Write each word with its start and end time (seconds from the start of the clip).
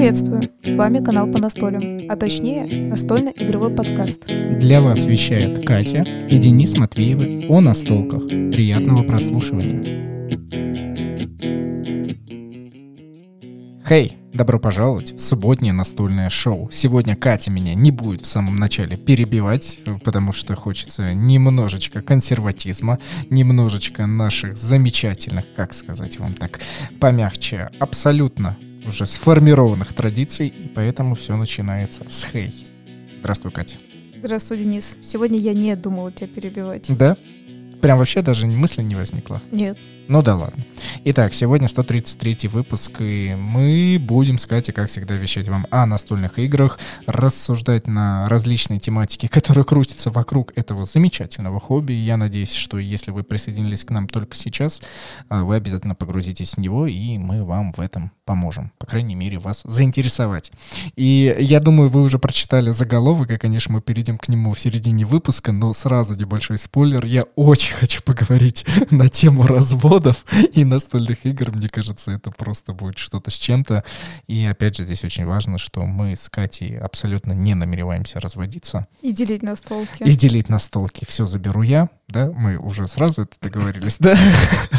Приветствую! 0.00 0.40
С 0.64 0.76
вами 0.76 1.04
канал 1.04 1.30
по 1.30 1.38
настолям, 1.38 2.08
а 2.08 2.16
точнее 2.16 2.88
настольно-игровой 2.88 3.68
подкаст. 3.76 4.28
Для 4.28 4.80
вас 4.80 5.04
вещает 5.04 5.62
Катя 5.66 6.04
и 6.26 6.38
Денис 6.38 6.78
Матвеевы 6.78 7.44
о 7.50 7.60
настолках. 7.60 8.26
Приятного 8.26 9.02
прослушивания. 9.02 9.82
Хей, 13.86 14.16
добро 14.32 14.58
пожаловать 14.58 15.12
в 15.12 15.20
субботнее 15.20 15.74
настольное 15.74 16.30
шоу. 16.30 16.70
Сегодня 16.72 17.14
Катя 17.14 17.50
меня 17.50 17.74
не 17.74 17.90
будет 17.90 18.22
в 18.22 18.26
самом 18.26 18.56
начале 18.56 18.96
перебивать, 18.96 19.80
потому 20.02 20.32
что 20.32 20.56
хочется 20.56 21.12
немножечко 21.12 22.00
консерватизма, 22.00 22.98
немножечко 23.28 24.06
наших 24.06 24.56
замечательных, 24.56 25.44
как 25.54 25.74
сказать 25.74 26.18
вам 26.18 26.32
так, 26.32 26.60
помягче, 26.98 27.68
абсолютно 27.78 28.56
уже 28.86 29.06
сформированных 29.06 29.92
традиций, 29.92 30.48
и 30.48 30.68
поэтому 30.68 31.14
все 31.14 31.36
начинается 31.36 32.04
с 32.08 32.24
хей. 32.24 32.66
Здравствуй, 33.20 33.52
Катя. 33.52 33.76
Здравствуй, 34.18 34.58
Денис. 34.58 34.98
Сегодня 35.02 35.38
я 35.38 35.54
не 35.54 35.74
думала 35.76 36.12
тебя 36.12 36.28
перебивать. 36.28 36.94
Да? 36.96 37.16
Прям 37.80 37.98
вообще 37.98 38.20
даже 38.22 38.46
мысли 38.46 38.82
не 38.82 38.94
возникла? 38.94 39.42
Нет. 39.50 39.78
Ну 40.10 40.22
да 40.22 40.34
ладно. 40.34 40.64
Итак, 41.04 41.32
сегодня 41.32 41.68
133 41.68 42.48
выпуск, 42.48 42.96
и 42.98 43.36
мы 43.38 43.96
будем 44.00 44.38
с 44.38 44.46
Катей, 44.48 44.74
как 44.74 44.88
всегда, 44.88 45.14
вещать 45.14 45.46
вам 45.46 45.68
о 45.70 45.86
настольных 45.86 46.40
играх, 46.40 46.80
рассуждать 47.06 47.86
на 47.86 48.28
различные 48.28 48.80
тематики, 48.80 49.28
которые 49.28 49.64
крутятся 49.64 50.10
вокруг 50.10 50.52
этого 50.56 50.84
замечательного 50.84 51.60
хобби. 51.60 51.92
Я 51.92 52.16
надеюсь, 52.16 52.54
что 52.54 52.78
если 52.78 53.12
вы 53.12 53.22
присоединились 53.22 53.84
к 53.84 53.90
нам 53.90 54.08
только 54.08 54.34
сейчас, 54.34 54.82
а, 55.28 55.44
вы 55.44 55.54
обязательно 55.54 55.94
погрузитесь 55.94 56.54
в 56.54 56.58
него, 56.58 56.88
и 56.88 57.16
мы 57.16 57.44
вам 57.44 57.70
в 57.70 57.78
этом 57.78 58.10
поможем. 58.24 58.72
По 58.78 58.86
крайней 58.86 59.14
мере, 59.14 59.38
вас 59.38 59.62
заинтересовать. 59.64 60.50
И 60.96 61.36
я 61.38 61.60
думаю, 61.60 61.88
вы 61.88 62.02
уже 62.02 62.18
прочитали 62.18 62.70
заголовок, 62.70 63.30
и, 63.30 63.38
конечно, 63.38 63.74
мы 63.74 63.80
перейдем 63.80 64.18
к 64.18 64.28
нему 64.28 64.54
в 64.54 64.60
середине 64.60 65.04
выпуска, 65.04 65.52
но 65.52 65.72
сразу 65.72 66.14
небольшой 66.14 66.58
спойлер. 66.58 67.06
Я 67.06 67.26
очень 67.36 67.74
хочу 67.74 68.02
поговорить 68.02 68.66
на 68.90 69.08
тему 69.08 69.46
развода 69.46 69.99
кодов 70.00 70.24
и 70.52 70.64
настольных 70.64 71.26
игр, 71.26 71.52
мне 71.52 71.68
кажется, 71.68 72.10
это 72.12 72.30
просто 72.30 72.72
будет 72.72 72.98
что-то 72.98 73.30
с 73.30 73.34
чем-то. 73.34 73.84
И 74.26 74.44
опять 74.44 74.76
же, 74.76 74.84
здесь 74.84 75.04
очень 75.04 75.26
важно, 75.26 75.58
что 75.58 75.84
мы 75.84 76.16
с 76.16 76.28
Катей 76.28 76.78
абсолютно 76.78 77.32
не 77.32 77.54
намереваемся 77.54 78.20
разводиться. 78.20 78.86
И 79.02 79.12
делить 79.12 79.42
настолки. 79.42 80.02
И 80.02 80.16
делить 80.16 80.48
настолки. 80.48 81.04
Все 81.06 81.26
заберу 81.26 81.62
я, 81.62 81.88
да? 82.10 82.30
Мы 82.36 82.56
уже 82.56 82.86
сразу 82.88 83.22
это 83.22 83.36
договорились, 83.40 83.96
да? 84.00 84.16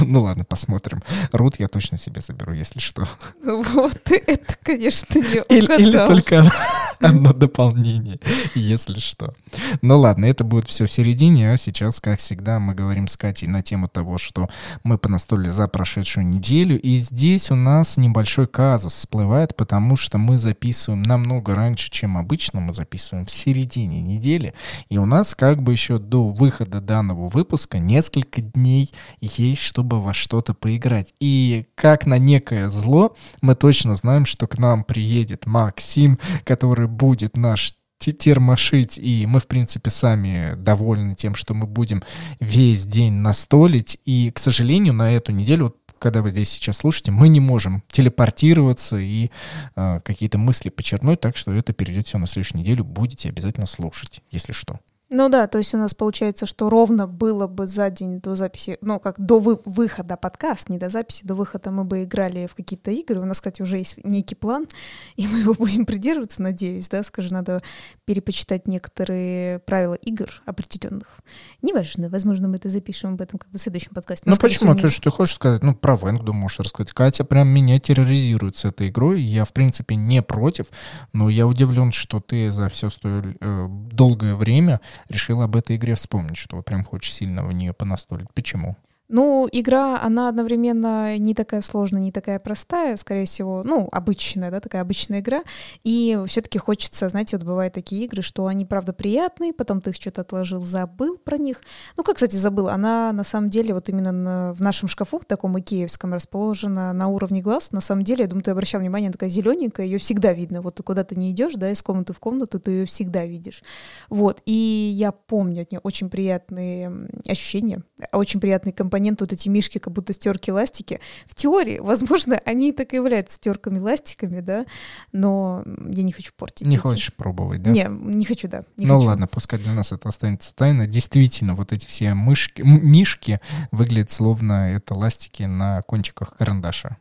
Ну 0.01 0.21
ладно, 0.21 0.43
посмотрим. 0.43 1.01
Рут 1.31 1.59
я 1.59 1.67
точно 1.67 1.97
себе 1.97 2.21
заберу, 2.21 2.53
если 2.53 2.79
что. 2.79 3.07
Ну 3.43 3.61
вот, 3.61 4.01
это, 4.09 4.55
конечно, 4.63 5.15
не 5.19 5.57
или, 5.57 5.81
или 5.81 6.05
только 6.07 6.51
одно 6.99 7.33
дополнение, 7.33 8.19
если 8.55 8.99
что. 8.99 9.33
Ну 9.81 9.99
ладно, 9.99 10.25
это 10.25 10.43
будет 10.43 10.67
все 10.67 10.85
в 10.85 10.91
середине, 10.91 11.51
а 11.51 11.57
сейчас, 11.57 11.99
как 11.99 12.19
всегда, 12.19 12.59
мы 12.59 12.73
говорим 12.73 13.07
с 13.07 13.17
Катей 13.17 13.47
на 13.47 13.61
тему 13.61 13.87
того, 13.87 14.17
что 14.17 14.49
мы 14.83 14.97
понастолили 14.97 15.47
за 15.47 15.67
прошедшую 15.67 16.27
неделю, 16.27 16.79
и 16.79 16.95
здесь 16.97 17.51
у 17.51 17.55
нас 17.55 17.97
небольшой 17.97 18.47
казус 18.47 18.93
всплывает, 18.93 19.55
потому 19.55 19.95
что 19.95 20.17
мы 20.17 20.37
записываем 20.37 21.03
намного 21.03 21.55
раньше, 21.55 21.89
чем 21.89 22.17
обычно, 22.17 22.59
мы 22.59 22.73
записываем 22.73 23.25
в 23.25 23.31
середине 23.31 24.01
недели, 24.01 24.53
и 24.89 24.97
у 24.97 25.05
нас 25.05 25.35
как 25.35 25.61
бы 25.61 25.71
еще 25.71 25.97
до 25.97 26.29
выхода 26.29 26.81
данного 26.81 27.20
выпуска 27.27 27.79
несколько 27.79 28.41
дней 28.41 28.91
есть, 29.19 29.61
чтобы 29.61 30.01
во 30.01 30.13
что-то 30.13 30.53
поиграть. 30.53 31.13
И 31.19 31.65
как 31.75 32.05
на 32.05 32.17
некое 32.17 32.69
зло, 32.69 33.15
мы 33.41 33.55
точно 33.55 33.95
знаем, 33.95 34.25
что 34.25 34.47
к 34.47 34.57
нам 34.57 34.83
приедет 34.83 35.45
Максим, 35.45 36.19
который 36.43 36.87
будет 36.87 37.37
наш 37.37 37.75
термошить, 37.99 38.97
и 38.97 39.25
мы, 39.27 39.39
в 39.39 39.47
принципе, 39.47 39.91
сами 39.91 40.55
довольны 40.55 41.13
тем, 41.13 41.35
что 41.35 41.53
мы 41.53 41.67
будем 41.67 42.01
весь 42.39 42.85
день 42.85 43.13
настолить. 43.13 43.99
И, 44.05 44.31
к 44.31 44.39
сожалению, 44.39 44.93
на 44.93 45.11
эту 45.11 45.31
неделю, 45.31 45.65
вот 45.65 45.77
когда 45.99 46.23
вы 46.23 46.31
здесь 46.31 46.49
сейчас 46.49 46.77
слушаете, 46.77 47.11
мы 47.11 47.29
не 47.29 47.39
можем 47.39 47.83
телепортироваться 47.89 48.97
и 48.97 49.29
э, 49.75 50.01
какие-то 50.03 50.39
мысли 50.39 50.69
почерпнуть, 50.69 51.21
так 51.21 51.37
что 51.37 51.53
это 51.53 51.73
перейдет 51.73 52.07
все 52.07 52.17
на 52.17 52.25
следующую 52.25 52.59
неделю. 52.59 52.83
Будете 52.83 53.29
обязательно 53.29 53.67
слушать, 53.67 54.21
если 54.31 54.51
что. 54.51 54.79
Ну 55.13 55.27
да, 55.27 55.47
то 55.47 55.57
есть 55.57 55.73
у 55.73 55.77
нас 55.77 55.93
получается, 55.93 56.45
что 56.45 56.69
ровно 56.69 57.05
было 57.05 57.45
бы 57.45 57.67
за 57.67 57.89
день 57.89 58.21
до 58.21 58.37
записи, 58.37 58.77
ну 58.79 58.97
как 58.97 59.19
до 59.19 59.39
вы 59.39 59.59
выхода 59.65 60.15
подкаст, 60.15 60.69
не 60.69 60.77
до 60.77 60.89
записи, 60.89 61.25
до 61.25 61.35
выхода 61.35 61.69
мы 61.69 61.83
бы 61.83 62.03
играли 62.03 62.47
в 62.47 62.55
какие-то 62.55 62.91
игры. 62.91 63.19
У 63.19 63.25
нас, 63.25 63.41
кстати, 63.41 63.61
уже 63.61 63.77
есть 63.77 63.99
некий 64.05 64.35
план, 64.35 64.67
и 65.17 65.27
мы 65.27 65.39
его 65.39 65.53
будем 65.53 65.85
придерживаться, 65.85 66.41
надеюсь, 66.41 66.87
да, 66.87 67.03
скажи, 67.03 67.33
надо 67.33 67.61
перепочитать 68.05 68.69
некоторые 68.69 69.59
правила 69.59 69.95
игр 69.95 70.29
определенных. 70.45 71.19
Неважно, 71.61 72.07
возможно, 72.07 72.47
мы 72.47 72.55
это 72.55 72.69
запишем 72.69 73.15
об 73.15 73.21
этом 73.21 73.37
как 73.37 73.51
бы 73.51 73.57
в 73.57 73.61
следующем 73.61 73.91
подкасте. 73.93 74.29
Ну 74.29 74.37
почему? 74.37 74.75
Ты 74.75 74.87
что 74.87 75.03
ты 75.03 75.09
хочешь 75.09 75.35
сказать? 75.35 75.61
Ну 75.61 75.75
про 75.75 75.97
Венгду 75.97 76.31
можешь 76.31 76.59
рассказать. 76.59 76.93
Катя 76.93 77.25
прям 77.25 77.49
меня 77.49 77.81
терроризирует 77.81 78.55
с 78.55 78.63
этой 78.63 78.87
игрой. 78.87 79.21
Я, 79.21 79.43
в 79.43 79.51
принципе, 79.51 79.95
не 79.95 80.21
против, 80.21 80.67
но 81.11 81.29
я 81.29 81.47
удивлен, 81.47 81.91
что 81.91 82.21
ты 82.21 82.49
за 82.49 82.69
все 82.69 82.89
столь 82.89 83.35
э, 83.41 83.67
долгое 83.91 84.35
время 84.35 84.79
решил 85.09 85.41
об 85.41 85.55
этой 85.55 85.75
игре 85.75 85.95
вспомнить, 85.95 86.37
что 86.37 86.61
прям 86.61 86.83
хочешь 86.83 87.13
сильно 87.13 87.43
в 87.43 87.51
нее 87.51 87.73
понастолить. 87.73 88.31
Почему? 88.33 88.77
Ну, 89.11 89.49
игра, 89.51 90.01
она 90.01 90.29
одновременно 90.29 91.17
не 91.17 91.35
такая 91.35 91.61
сложная, 91.61 91.99
не 91.99 92.13
такая 92.13 92.39
простая, 92.39 92.95
скорее 92.95 93.25
всего, 93.25 93.61
ну, 93.65 93.89
обычная, 93.91 94.51
да, 94.51 94.61
такая 94.61 94.81
обычная 94.81 95.19
игра. 95.19 95.43
И 95.83 96.17
все-таки 96.27 96.57
хочется, 96.57 97.09
знаете, 97.09 97.35
вот 97.35 97.45
бывают 97.45 97.73
такие 97.73 98.05
игры, 98.05 98.21
что 98.21 98.47
они, 98.47 98.65
правда, 98.65 98.93
приятные, 98.93 99.51
потом 99.51 99.81
ты 99.81 99.89
их 99.89 99.97
что-то 99.97 100.21
отложил, 100.21 100.63
забыл 100.63 101.17
про 101.17 101.37
них. 101.37 101.61
Ну, 101.97 102.03
как, 102.03 102.15
кстати, 102.15 102.37
забыл, 102.37 102.69
она 102.69 103.11
на 103.11 103.25
самом 103.25 103.49
деле 103.49 103.73
вот 103.73 103.89
именно 103.89 104.13
на, 104.13 104.53
в 104.53 104.61
нашем 104.61 104.87
шкафу, 104.87 105.19
в 105.19 105.25
таком 105.25 105.59
икеевском, 105.59 106.13
расположена 106.13 106.93
на 106.93 107.09
уровне 107.09 107.41
глаз. 107.41 107.73
На 107.73 107.81
самом 107.81 108.05
деле, 108.05 108.21
я 108.23 108.29
думаю, 108.29 108.45
ты 108.45 108.51
обращал 108.51 108.79
внимание, 108.79 109.09
она 109.09 109.13
такая 109.13 109.29
зелененькая, 109.29 109.87
ее 109.87 109.97
всегда 109.97 110.31
видно. 110.31 110.61
Вот 110.61 110.75
ты 110.75 110.83
куда 110.83 111.03
ты 111.03 111.17
не 111.17 111.31
идешь, 111.31 111.55
да, 111.55 111.69
из 111.69 111.81
комнаты 111.81 112.13
в 112.13 112.19
комнату, 112.19 112.61
ты 112.61 112.71
ее 112.71 112.85
всегда 112.85 113.25
видишь. 113.25 113.61
Вот, 114.09 114.41
и 114.45 114.53
я 114.53 115.11
помню 115.11 115.63
от 115.63 115.71
нее 115.73 115.81
очень 115.83 116.09
приятные 116.09 117.09
ощущения, 117.27 117.83
очень 118.13 118.39
приятный 118.39 118.71
компонент 118.71 119.00
компонент, 119.01 119.21
вот 119.21 119.33
эти 119.33 119.49
мишки, 119.49 119.79
как 119.79 119.93
будто 119.93 120.13
стерки 120.13 120.51
ластики. 120.51 120.99
В 121.25 121.33
теории, 121.33 121.79
возможно, 121.79 122.39
они 122.45 122.71
так 122.71 122.93
и 122.93 122.97
являются 122.97 123.37
стерками 123.37 123.79
ластиками, 123.79 124.41
да, 124.41 124.65
но 125.11 125.63
я 125.87 126.03
не 126.03 126.11
хочу 126.11 126.31
портить. 126.37 126.67
Не 126.67 126.75
этим. 126.75 126.89
хочешь 126.89 127.13
пробовать, 127.13 127.63
да? 127.63 127.71
Не, 127.71 127.87
не 127.89 128.25
хочу, 128.25 128.47
да. 128.47 128.63
Не 128.77 128.85
ну 128.85 128.95
хочу. 128.95 129.07
ладно, 129.07 129.27
пускай 129.27 129.59
для 129.59 129.73
нас 129.73 129.91
это 129.91 130.09
останется 130.09 130.53
тайна. 130.55 130.87
Действительно, 130.87 131.55
вот 131.55 131.73
эти 131.73 131.87
все 131.87 132.13
мышки, 132.13 132.61
мишки 132.61 133.39
выглядят 133.71 134.11
словно 134.11 134.71
это 134.71 134.93
ластики 134.93 135.43
на 135.43 135.81
кончиках 135.81 136.37
карандаша. 136.37 136.97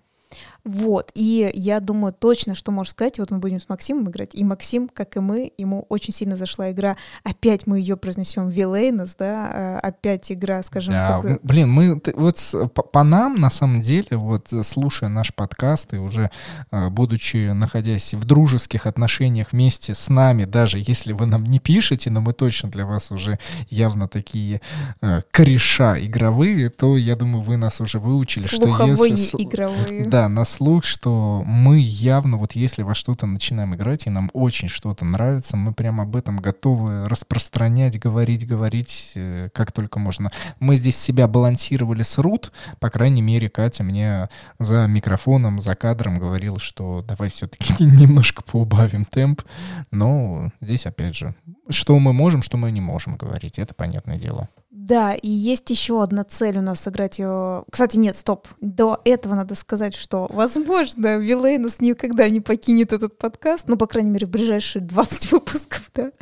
Вот, 0.65 1.10
и 1.15 1.50
я 1.54 1.81
думаю 1.81 2.12
точно, 2.12 2.54
что 2.54 2.72
можешь 2.72 2.93
сказать, 2.93 3.19
вот 3.19 3.31
мы 3.31 3.38
будем 3.38 3.60
с 3.60 3.69
Максимом 3.69 4.10
играть, 4.10 4.34
и 4.34 4.44
Максим, 4.44 4.88
как 4.88 5.16
и 5.16 5.21
мы, 5.21 5.53
ему 5.56 5.87
очень 5.88 6.12
сильно 6.12 6.37
зашла 6.37 6.71
игра, 6.71 6.97
опять 7.25 7.66
мы 7.66 7.78
ее 7.78 7.97
произнесем 7.97 8.48
Вилейнос, 8.48 9.15
да, 9.19 9.50
э, 9.53 9.78
опять 9.78 10.31
игра, 10.32 10.62
скажем 10.62 10.94
да, 10.94 11.21
так. 11.21 11.41
Блин, 11.43 11.71
мы 11.71 12.00
вот 12.15 12.54
по, 12.75 12.82
по 12.82 13.03
нам, 13.03 13.37
на 13.37 13.50
самом 13.50 13.81
деле, 13.81 14.09
вот 14.12 14.53
слушая 14.62 15.09
наш 15.09 15.34
подкаст 15.34 15.94
и 15.94 15.98
уже 15.98 16.31
э, 16.71 16.88
будучи, 16.91 17.53
находясь 17.53 18.15
в 18.15 18.25
дружеских 18.25 18.87
отношениях 18.87 19.53
вместе 19.53 19.94
с 19.94 20.09
нами, 20.09 20.44
даже 20.44 20.78
если 20.78 21.12
вы 21.12 21.27
нам 21.27 21.44
не 21.44 21.59
пишете, 21.59 22.10
но 22.10 22.21
мы 22.21 22.32
точно 22.32 22.71
для 22.71 22.87
вас 22.87 23.10
уже 23.12 23.38
явно 23.69 24.09
такие 24.09 24.60
э, 25.00 25.21
кореша 25.31 25.97
игровые, 25.98 26.71
то 26.71 26.97
я 26.97 27.16
думаю, 27.16 27.42
вы 27.42 27.56
нас 27.56 27.81
уже 27.81 27.98
выучили, 27.98 28.44
Слуховые 28.44 28.97
что 28.97 29.04
если... 29.06 29.42
игровые. 29.42 30.04
Да, 30.04 30.28
нас 30.28 30.50
слух, 30.50 30.84
что 30.84 31.43
мы 31.47 31.78
явно, 31.78 32.36
вот 32.36 32.53
если 32.53 32.83
во 32.83 32.95
что-то 32.95 33.27
начинаем 33.27 33.75
играть, 33.75 34.07
и 34.07 34.10
нам 34.10 34.30
очень 34.33 34.69
что-то 34.69 35.04
нравится, 35.04 35.57
мы 35.57 35.72
прям 35.72 36.01
об 36.01 36.16
этом 36.16 36.39
готовы 36.39 37.09
распространять, 37.09 37.98
говорить, 37.98 38.47
говорить, 38.47 39.13
э, 39.15 39.48
как 39.54 39.72
только 39.72 39.98
можно. 39.98 40.30
Мы 40.59 40.77
здесь 40.77 40.97
себя 40.97 41.28
балансировали 41.28 42.03
с 42.03 42.19
Рут, 42.19 42.53
по 42.78 42.91
крайней 42.91 43.22
мере, 43.22 43.48
Катя 43.48 43.84
мне 43.84 44.28
за 44.59 44.86
микрофоном, 44.86 45.60
за 45.60 45.75
кадром 45.75 46.19
говорила, 46.19 46.59
что 46.59 47.04
давай 47.07 47.30
все-таки 47.30 47.72
немножко 47.83 48.42
поубавим 48.42 49.04
темп, 49.04 49.42
но 49.91 50.51
здесь, 50.60 50.86
опять 50.86 51.15
же, 51.15 51.34
что 51.69 51.98
мы 51.98 52.13
можем, 52.13 52.42
что 52.42 52.57
мы 52.57 52.72
не 52.72 52.80
можем 52.80 53.16
говорить, 53.16 53.59
это 53.59 53.75
понятное 53.75 54.19
дело. 54.19 54.48
Да, 54.71 55.15
и 55.15 55.28
есть 55.28 55.69
еще 55.71 56.01
одна 56.01 56.22
цель 56.22 56.59
у 56.59 56.63
нас 56.63 56.78
сыграть 56.78 57.19
ее. 57.19 57.65
Кстати, 57.72 57.97
нет, 57.97 58.17
стоп. 58.17 58.47
До 58.61 59.01
этого 59.05 59.34
надо 59.34 59.57
сказать, 59.57 59.97
что, 59.97 60.28
возможно, 60.31 61.17
Вилейнус 61.17 61.81
никогда 61.81 62.28
не 62.28 62.41
покинет 62.41 62.93
этот 62.93 63.19
подкаст, 63.19 63.67
ну, 63.67 63.77
по 63.77 63.89
крайней 63.89 64.11
мере, 64.11 64.28
в 64.28 64.31
ближайшие 64.31 64.83
20 64.83 65.33
выпусков, 65.33 65.91
да, 65.93 66.13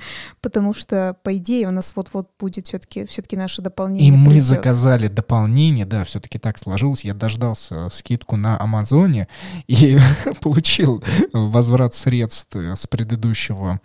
потому 0.41 0.73
что, 0.73 1.15
по 1.23 1.37
идее, 1.37 1.69
у 1.69 1.73
нас 1.73 1.93
вот-вот 1.95 2.31
будет 2.39 2.69
все-таки 2.69 3.05
все 3.05 3.23
наше 3.33 3.61
дополнение. 3.61 4.09
И 4.09 4.13
мы 4.13 4.31
придет. 4.31 4.45
заказали 4.45 5.09
дополнение, 5.09 5.85
да, 5.85 6.07
все-таки 6.07 6.39
так 6.39 6.57
сложилось. 6.57 7.05
Я 7.05 7.13
дождался 7.13 7.91
скидку 7.91 8.37
на 8.37 8.59
Амазоне 8.59 9.29
и 9.67 9.99
получил 10.41 11.05
возврат 11.35 11.95
средств 11.95 12.57
с 12.57 12.87
предыдущего 12.87 13.81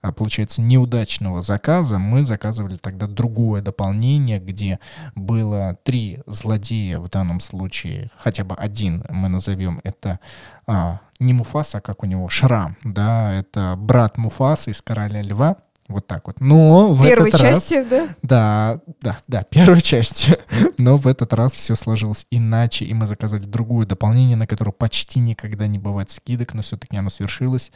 получается, 0.00 0.62
неудачного 0.62 1.42
заказа, 1.42 1.98
мы 1.98 2.24
заказывали 2.24 2.76
тогда 2.76 3.06
другое 3.06 3.62
дополнение, 3.62 4.38
где 4.38 4.78
было 5.14 5.78
три 5.84 6.20
злодея 6.26 7.00
в 7.00 7.08
данном 7.08 7.40
случае, 7.40 8.10
хотя 8.16 8.44
бы 8.44 8.54
один 8.54 9.04
мы 9.08 9.28
назовем, 9.28 9.80
это 9.84 10.20
а, 10.66 11.00
не 11.18 11.32
Муфаса, 11.32 11.78
а 11.78 11.80
как 11.80 12.02
у 12.02 12.06
него, 12.06 12.28
Шрам, 12.28 12.76
да, 12.84 13.32
это 13.32 13.74
брат 13.76 14.18
Муфаса 14.18 14.70
из 14.70 14.82
Короля 14.82 15.22
Льва, 15.22 15.56
вот 15.88 16.06
так 16.06 16.26
вот. 16.26 16.38
Но 16.40 16.88
в 16.88 17.02
Первой 17.02 17.28
этот 17.28 17.40
части, 17.40 17.74
раз... 17.74 17.88
да? 17.88 18.08
Да, 18.22 18.80
да, 19.00 19.18
да, 19.26 19.42
первой 19.44 19.80
части. 19.80 20.38
Но 20.78 20.98
в 20.98 21.06
этот 21.06 21.32
раз 21.32 21.54
все 21.54 21.74
сложилось 21.76 22.26
иначе, 22.30 22.84
и 22.84 22.92
мы 22.92 23.06
заказали 23.06 23.44
другое 23.44 23.86
дополнение, 23.86 24.36
на 24.36 24.46
которое 24.46 24.72
почти 24.72 25.18
никогда 25.18 25.66
не 25.66 25.78
бывает 25.78 26.10
скидок, 26.10 26.52
но 26.52 26.60
все-таки 26.60 26.96
оно 26.96 27.08
свершилось 27.08 27.72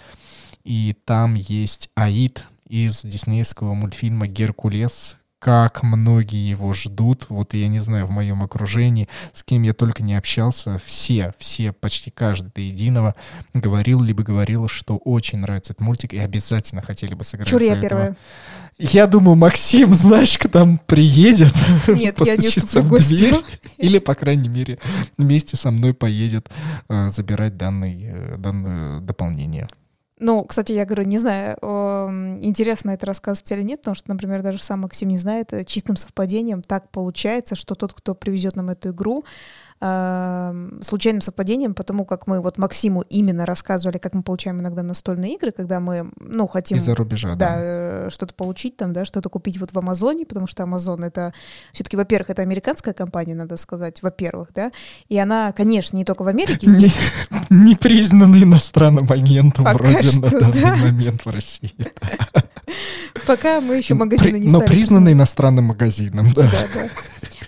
и 0.65 0.97
там 1.05 1.35
есть 1.35 1.91
Аид 1.95 2.45
из 2.69 3.03
диснеевского 3.03 3.75
мультфильма 3.75 4.27
«Геркулес», 4.27 5.17
как 5.43 5.83
многие 5.83 6.49
его 6.49 6.73
ждут. 6.73 7.27
Вот 7.29 7.53
я 7.55 7.67
не 7.67 7.81
знаю, 7.81 8.07
в 8.07 8.11
моем 8.11 8.45
окружении, 8.45 9.09
с 9.33 9.43
кем 9.43 9.63
я 9.63 9.73
только 9.73 10.05
не 10.05 10.15
общался, 10.15 10.81
все, 10.85 11.35
все, 11.37 11.73
почти 11.73 12.13
каждый 12.13 12.53
до 12.55 12.61
единого 12.61 13.17
говорил, 13.53 14.01
либо 14.01 14.23
говорила, 14.23 14.69
что 14.69 14.99
очень 14.99 15.41
нравится 15.41 15.73
этот 15.73 15.85
мультик 15.85 16.13
и 16.13 16.19
обязательно 16.19 16.81
хотели 16.81 17.15
бы 17.15 17.25
сыграть 17.25 17.49
Чур 17.49 17.61
я 17.61 17.81
первая. 17.81 18.17
Я 18.79 19.09
думаю, 19.09 19.37
Максим, 19.37 19.93
знаешь, 19.95 20.39
к 20.39 20.53
нам 20.55 20.79
приедет. 20.79 21.53
Нет, 21.89 22.19
я 22.25 22.37
не 22.37 22.49
в 22.49 22.89
гости. 22.89 23.35
Или, 23.79 23.99
по 23.99 24.15
крайней 24.15 24.49
мере, 24.49 24.79
вместе 25.19 25.57
со 25.57 25.73
мной 25.73 25.93
поедет 25.93 26.49
э, 26.89 27.11
забирать 27.11 27.57
данный, 27.57 28.05
э, 28.05 28.37
данное 28.39 29.01
дополнение. 29.01 29.69
Ну, 30.25 30.45
кстати, 30.45 30.71
я 30.73 30.85
говорю, 30.85 31.03
не 31.03 31.19
знаю, 31.19 31.57
интересно 32.41 32.93
это 32.93 33.07
рассказывать 33.07 33.51
или 33.51 33.63
нет, 33.63 33.81
потому 33.81 33.97
что, 33.97 34.09
например, 34.09 34.43
даже 34.43 34.63
сам 34.63 34.83
Максим 34.83 35.09
не 35.09 35.19
знает, 35.19 35.53
э, 35.53 35.65
чистым 35.65 35.97
совпадением 35.97 36.63
так 36.63 36.91
получается, 36.91 37.57
что 37.57 37.75
тот, 37.75 37.93
кто 37.93 38.15
привезет 38.15 38.55
нам 38.55 38.71
эту 38.71 38.91
игру, 38.91 39.25
случайным 39.83 41.21
совпадением, 41.21 41.75
потому 41.75 42.05
как 42.05 42.29
мы 42.29 42.41
вот 42.41 42.57
Максиму 42.57 43.03
именно 43.03 43.45
рассказывали, 43.45 43.99
как 43.99 44.15
мы 44.15 44.23
получаем 44.23 44.61
иногда 44.61 44.85
настольные 44.85 45.35
игры, 45.35 45.51
когда 45.51 45.81
мы, 45.81 46.09
ну, 46.21 46.47
хотим... 46.47 46.77
Из-за 46.77 46.95
рубежа, 46.95 47.35
да. 47.35 47.49
Да, 47.49 47.57
э, 47.59 48.09
что-то 48.11 48.33
получить 48.35 48.77
там, 48.77 48.93
да, 48.93 49.05
что-то 49.05 49.29
купить 49.29 49.59
вот 49.59 49.73
в 49.73 49.79
Амазоне, 49.79 50.25
потому 50.25 50.47
что 50.47 50.63
Амазон 50.63 51.03
это 51.03 51.35
все-таки, 51.73 51.97
во-первых, 51.97 52.31
это 52.31 52.43
американская 52.43 52.95
компания, 52.95 53.35
надо 53.35 53.57
сказать, 53.57 54.03
во-первых, 54.03 54.51
да, 54.55 54.71
и 55.09 55.19
она, 55.19 55.51
конечно, 55.51 55.97
не 55.97 56.05
только 56.05 56.23
в 56.23 56.29
Америке. 56.29 56.69
Не, 56.69 56.89
не 57.51 57.75
признанный 57.75 58.45
иностранным 58.45 59.11
агентом 59.11 59.65
вроде 59.65 60.21
на 60.21 60.31
данный 60.31 60.93
момент 60.93 61.25
в 61.25 61.31
России. 61.31 61.75
Пока 63.27 63.61
мы 63.61 63.79
еще 63.79 63.95
магазины 63.95 64.37
не 64.39 64.49
Но 64.49 64.61
признанный 64.61 65.13
иностранным 65.13 65.65
магазином, 65.65 66.33
да. 66.35 66.43
Да, 66.43 66.69
да. 66.73 66.89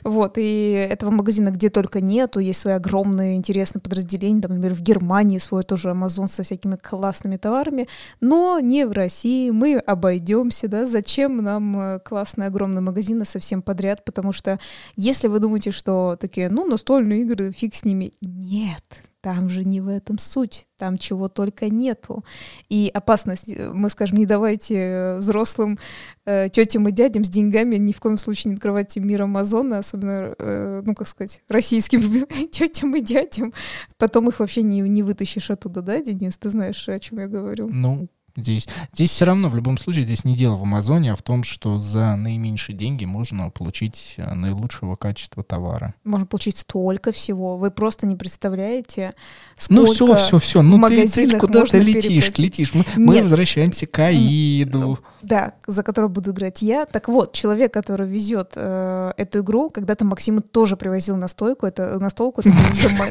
Вот, 0.05 0.37
и 0.37 0.71
этого 0.91 1.11
магазина 1.11 1.49
где 1.49 1.71
только 1.71 2.03
нету, 2.03 2.39
есть 2.39 2.61
свои 2.61 2.75
огромные 2.75 3.37
интересные 3.37 3.81
подразделения, 3.81 4.43
там, 4.43 4.53
например, 4.53 4.75
в 4.77 4.83
Германии 4.83 5.39
свой 5.39 5.63
тоже 5.63 5.91
Амазон 5.91 6.29
со 6.29 6.43
всякими 6.43 6.77
классными 6.77 7.39
товарами, 7.39 7.89
но 8.21 8.61
не 8.61 8.85
в 8.87 8.93
России, 8.93 9.51
мы 9.51 9.79
обойдемся, 9.79 10.69
да, 10.69 10.87
зачем 10.87 11.39
нам 11.39 11.79
э, 11.79 12.01
классные 12.01 12.49
огромные 12.49 12.83
магазины 12.83 13.25
совсем 13.25 13.63
подряд, 13.63 14.05
потому 14.05 14.33
что 14.33 14.61
если 14.95 15.29
вы 15.29 15.39
думаете, 15.39 15.71
что 15.71 16.19
такие, 16.21 16.51
ну, 16.51 16.67
настольные 16.67 17.23
игры, 17.23 17.53
фиг 17.53 17.75
с 17.75 17.85
ними, 17.85 18.13
нет, 18.21 18.85
там 19.25 19.49
же 19.49 19.65
не 19.65 19.81
в 19.81 19.89
этом 19.89 20.19
суть, 20.19 20.67
там 20.77 20.99
чего 20.99 21.31
только 21.31 21.71
нету. 21.71 22.23
И 22.69 22.91
опасность, 22.93 23.49
э, 23.49 23.73
мы 23.73 23.89
скажем, 23.89 24.19
не 24.19 24.27
давайте 24.27 24.75
э, 24.75 25.17
взрослым 25.17 25.79
э, 26.27 26.51
тетям 26.51 26.87
и 26.89 26.93
дядям 26.93 27.25
с 27.25 27.31
деньгами 27.31 27.77
ни 27.77 27.93
в 27.93 28.01
коем 28.01 28.19
случае 28.19 28.51
не 28.51 28.57
открывайте 28.57 29.01
мир 29.01 29.23
Амазона, 29.23 29.79
особенно, 29.79 30.35
э, 30.39 30.83
ну, 30.85 30.95
как 30.95 31.09
сказать, 31.09 31.43
российским 31.49 32.27
тетям 32.51 32.95
и 32.97 33.01
дядям. 33.01 33.55
Потом 33.97 34.29
их 34.29 34.41
вообще 34.41 34.61
не, 34.61 34.81
не 34.81 35.03
вытащишь 35.03 35.51
оттуда, 35.51 35.81
да, 35.81 36.03
Денис? 36.03 36.37
Ты 36.37 36.51
знаешь, 36.51 36.87
о 36.87 36.99
чем 36.99 37.19
я 37.21 37.27
говорю? 37.27 37.71
Ну, 37.73 38.09
Здесь, 38.37 38.67
здесь 38.93 39.11
все 39.11 39.27
равно, 39.27 39.49
в 39.49 39.55
любом 39.55 39.79
случае, 39.79 40.03
здесь 40.03 40.25
не 40.25 40.35
дело 40.35 40.57
в 40.57 40.63
Амазоне, 40.63 41.13
а 41.13 41.17
в 41.17 41.23
том, 41.23 41.45
что 41.45 41.79
за 41.79 42.17
наименьшие 42.17 42.75
деньги 42.75 43.05
можно 43.05 43.51
получить 43.51 44.15
э, 44.17 44.35
наилучшего 44.35 44.97
качества 44.97 45.45
товара. 45.45 45.95
Можно 46.03 46.27
получить 46.27 46.59
столько 46.59 47.13
всего. 47.13 47.57
Вы 47.57 47.71
просто 47.71 48.09
не 48.09 48.17
представляете, 48.17 49.13
сколько 49.57 49.83
Ну 49.83 49.93
все, 49.93 50.15
все, 50.17 50.39
все. 50.41 50.63
Ну 50.63 50.85
ты, 50.89 51.09
ты 51.09 51.39
куда-то 51.39 51.79
летишь, 51.79 52.37
летишь. 52.37 52.75
Мы, 52.75 52.85
мы 52.97 53.23
возвращаемся 53.23 53.87
к 53.87 53.97
Аиду. 54.01 54.99
Да, 55.23 55.55
за 55.69 55.85
которого 55.85 56.09
буду 56.09 56.33
играть 56.33 56.61
я. 56.61 56.87
Так 56.87 57.07
вот, 57.07 57.33
человек, 57.35 57.73
который 57.73 58.09
везет 58.09 58.55
э, 58.57 59.13
эту 59.17 59.41
игру, 59.41 59.71
когда-то 59.71 60.05
Максим 60.05 60.43
тоже 60.43 60.77
привозил 60.77 61.17
настойку, 61.17 61.67
это 61.67 62.01
настолку, 62.01 62.41
это 62.41 62.53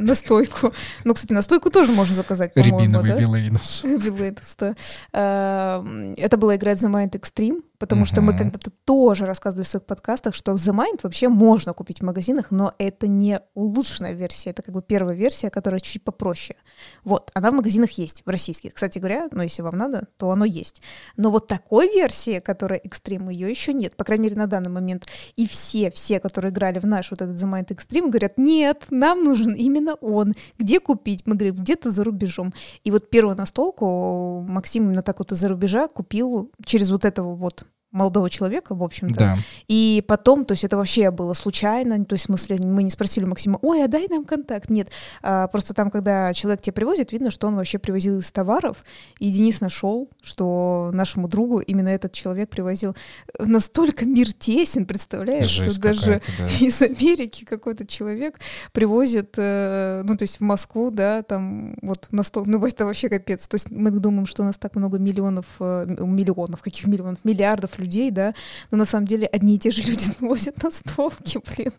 настойку. 0.01 0.73
Ну, 1.05 1.13
кстати, 1.13 1.31
настойку 1.31 1.69
тоже 1.69 1.93
можно 1.93 2.13
заказать, 2.13 2.53
по-моему, 2.53 2.79
Рябиновый 2.79 3.11
да? 3.11 3.19
Вилейнос. 3.19 3.83
Вилейнос, 3.85 4.55
да. 4.59 4.75
Эм, 5.13 6.13
это 6.17 6.37
была 6.37 6.55
игра 6.55 6.71
The 6.71 6.89
Mind 6.89 7.11
Extreme, 7.11 7.61
потому 7.83 8.05
что 8.05 8.21
мы 8.21 8.33
когда-то 8.37 8.71
тоже 8.85 9.25
рассказывали 9.25 9.65
в 9.65 9.67
своих 9.67 9.85
подкастах, 9.85 10.35
что 10.35 10.53
The 10.53 10.73
Mind 10.73 11.01
вообще 11.03 11.27
можно 11.27 11.73
купить 11.73 11.99
в 11.99 12.05
магазинах, 12.05 12.49
но 12.49 12.71
это 12.77 13.07
не 13.07 13.41
улучшенная 13.55 14.13
версия, 14.13 14.51
это 14.51 14.61
как 14.61 14.73
бы 14.73 14.81
первая 14.81 15.17
версия, 15.17 15.49
которая 15.49 15.81
чуть 15.81 16.01
попроще. 16.01 16.57
Вот, 17.03 17.29
она 17.33 17.51
в 17.51 17.55
магазинах 17.55 17.91
есть, 17.91 18.23
в 18.25 18.29
российских. 18.29 18.73
Кстати 18.73 18.99
говоря, 18.99 19.27
ну 19.31 19.43
если 19.43 19.61
вам 19.63 19.77
надо, 19.77 20.07
то 20.15 20.31
оно 20.31 20.45
есть. 20.45 20.81
Но 21.17 21.29
вот 21.29 21.47
такой 21.47 21.89
версии, 21.89 22.39
которая 22.39 22.79
Extreme, 22.79 23.33
ее 23.33 23.49
еще 23.49 23.73
нет, 23.73 23.97
по 23.97 24.05
крайней 24.05 24.29
мере 24.29 24.37
на 24.37 24.47
данный 24.47 24.71
момент. 24.71 25.05
И 25.35 25.45
все, 25.45 25.91
все, 25.91 26.21
которые 26.21 26.51
играли 26.53 26.79
в 26.79 26.85
наш 26.85 27.11
вот 27.11 27.21
этот 27.21 27.35
The 27.35 27.51
Mind 27.51 27.67
Extreme, 27.67 28.07
говорят, 28.07 28.37
нет, 28.37 28.85
нам 28.91 29.25
нужен 29.25 29.55
именно 29.55 29.95
он. 29.95 30.35
Где 30.57 30.79
купить? 30.79 31.23
Мы 31.25 31.35
говорим, 31.35 31.55
где-то 31.55 31.91
за 31.91 32.05
рубежом. 32.05 32.53
И 32.85 32.91
вот 32.91 33.09
первую 33.09 33.35
настолку 33.35 34.39
Максим 34.47 34.85
именно 34.85 35.03
так 35.03 35.19
вот 35.19 35.33
из-за 35.33 35.49
рубежа 35.49 35.89
купил 35.89 36.49
через 36.63 36.89
вот 36.89 37.03
этого 37.03 37.35
вот 37.35 37.65
молодого 37.93 38.29
человека, 38.29 38.75
в 38.75 38.83
общем-то. 38.83 39.19
Да. 39.19 39.37
И 39.67 40.03
потом, 40.07 40.45
то 40.45 40.53
есть 40.53 40.63
это 40.63 40.75
вообще 40.75 41.11
было 41.11 41.33
случайно, 41.33 42.03
то 42.03 42.13
есть 42.13 42.25
в 42.25 42.27
смысле 42.27 42.57
мы 42.61 42.83
не 42.83 42.89
спросили 42.89 43.23
Максима, 43.23 43.59
ой, 43.61 43.83
а 43.83 43.87
дай 43.87 44.07
нам 44.09 44.25
контакт. 44.25 44.69
Нет, 44.69 44.89
а, 45.21 45.47
просто 45.47 45.73
там, 45.73 45.91
когда 45.91 46.33
человек 46.33 46.61
тебя 46.61 46.73
привозит, 46.73 47.11
видно, 47.11 47.31
что 47.31 47.47
он 47.47 47.55
вообще 47.55 47.77
привозил 47.77 48.19
из 48.19 48.31
товаров, 48.31 48.83
и 49.19 49.31
Денис 49.31 49.61
нашел, 49.61 50.09
что 50.21 50.89
нашему 50.91 51.27
другу 51.27 51.59
именно 51.59 51.89
этот 51.89 52.13
человек 52.13 52.49
привозил. 52.49 52.95
Настолько 53.39 54.05
мир 54.05 54.33
тесен, 54.33 54.85
представляешь, 54.85 55.47
Жесть 55.47 55.71
что 55.73 55.81
даже 55.81 56.21
да. 56.37 56.47
из 56.59 56.81
Америки 56.81 57.45
какой-то 57.45 57.85
человек 57.85 58.39
привозит, 58.71 59.35
э, 59.37 60.01
ну, 60.03 60.17
то 60.17 60.23
есть 60.23 60.37
в 60.37 60.41
Москву, 60.41 60.89
да, 60.89 61.21
там 61.21 61.75
вот 61.81 62.07
на 62.11 62.23
стол, 62.23 62.45
ну, 62.45 62.63
это 62.65 62.85
вообще 62.85 63.07
капец. 63.07 63.47
То 63.47 63.55
есть 63.55 63.69
мы 63.69 63.91
думаем, 63.91 64.25
что 64.25 64.41
у 64.41 64.45
нас 64.45 64.57
так 64.57 64.75
много 64.75 64.97
миллионов, 64.97 65.45
э, 65.59 65.85
миллионов, 65.87 66.63
каких 66.63 66.87
миллионов, 66.87 67.19
миллиардов 67.23 67.77
людей, 67.83 68.11
да, 68.11 68.33
но 68.71 68.77
на 68.77 68.85
самом 68.85 69.05
деле 69.05 69.27
одни 69.27 69.55
и 69.55 69.59
те 69.59 69.71
же 69.71 69.81
люди 69.83 70.05
возят 70.19 70.61
на 70.63 70.71
столке, 70.71 71.39
блин. 71.39 71.73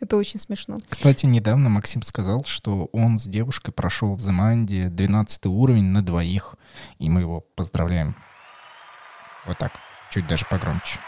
Это 0.00 0.16
очень 0.16 0.40
смешно. 0.40 0.78
Кстати, 0.88 1.26
недавно 1.26 1.68
Максим 1.68 2.02
сказал, 2.02 2.44
что 2.44 2.88
он 2.92 3.18
с 3.18 3.24
девушкой 3.24 3.72
прошел 3.72 4.14
в 4.14 4.20
Заманде 4.20 4.88
12 4.88 5.46
уровень 5.46 5.86
на 5.86 6.02
двоих, 6.02 6.56
и 6.98 7.10
мы 7.10 7.20
его 7.20 7.40
поздравляем. 7.54 8.16
Вот 9.46 9.58
так, 9.58 9.72
чуть 10.10 10.26
даже 10.26 10.46
погромче. 10.48 10.98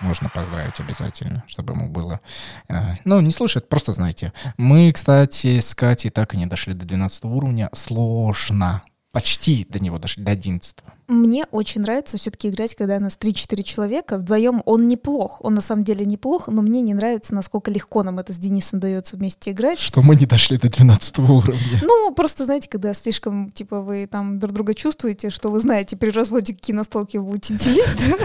Можно 0.00 0.28
поздравить 0.28 0.78
обязательно, 0.78 1.42
чтобы 1.46 1.72
ему 1.72 1.88
было... 1.88 2.20
Э, 2.68 2.96
ну, 3.04 3.20
не 3.20 3.32
слушает, 3.32 3.68
просто 3.68 3.92
знайте. 3.92 4.32
Мы, 4.58 4.92
кстати, 4.92 5.58
с 5.58 5.74
Катей 5.74 6.10
так 6.10 6.34
и 6.34 6.36
не 6.36 6.46
дошли 6.46 6.74
до 6.74 6.84
12 6.84 7.24
уровня. 7.24 7.70
Сложно. 7.72 8.82
Почти 9.12 9.66
до 9.70 9.78
него 9.78 9.98
дошли, 9.98 10.22
до 10.22 10.32
11. 10.32 10.76
Мне 11.08 11.46
очень 11.52 11.82
нравится 11.82 12.16
все-таки 12.18 12.48
играть, 12.48 12.74
когда 12.74 12.98
нас 12.98 13.16
3-4 13.20 13.62
человека. 13.62 14.18
Вдвоем 14.18 14.62
он 14.64 14.88
неплох. 14.88 15.38
Он 15.44 15.54
на 15.54 15.60
самом 15.60 15.84
деле 15.84 16.04
неплох, 16.04 16.48
но 16.48 16.62
мне 16.62 16.82
не 16.82 16.94
нравится, 16.94 17.32
насколько 17.32 17.70
легко 17.70 18.02
нам 18.02 18.18
это 18.18 18.32
с 18.32 18.38
Денисом 18.38 18.80
дается 18.80 19.16
вместе 19.16 19.52
играть. 19.52 19.78
Что 19.78 20.02
мы 20.02 20.16
не 20.16 20.26
дошли 20.26 20.58
до 20.58 20.68
12 20.68 21.18
уровня. 21.20 21.80
Ну, 21.82 22.12
просто, 22.12 22.44
знаете, 22.44 22.68
когда 22.68 22.92
слишком, 22.92 23.50
типа, 23.50 23.82
вы 23.82 24.08
там 24.10 24.40
друг 24.40 24.52
друга 24.52 24.74
чувствуете, 24.74 25.30
что 25.30 25.50
вы 25.50 25.60
знаете, 25.60 25.96
при 25.96 26.10
разводе 26.10 26.54
какие 26.54 26.74
настолки 26.74 27.18
вы 27.18 27.24
будете 27.24 27.54
делить, 27.54 28.16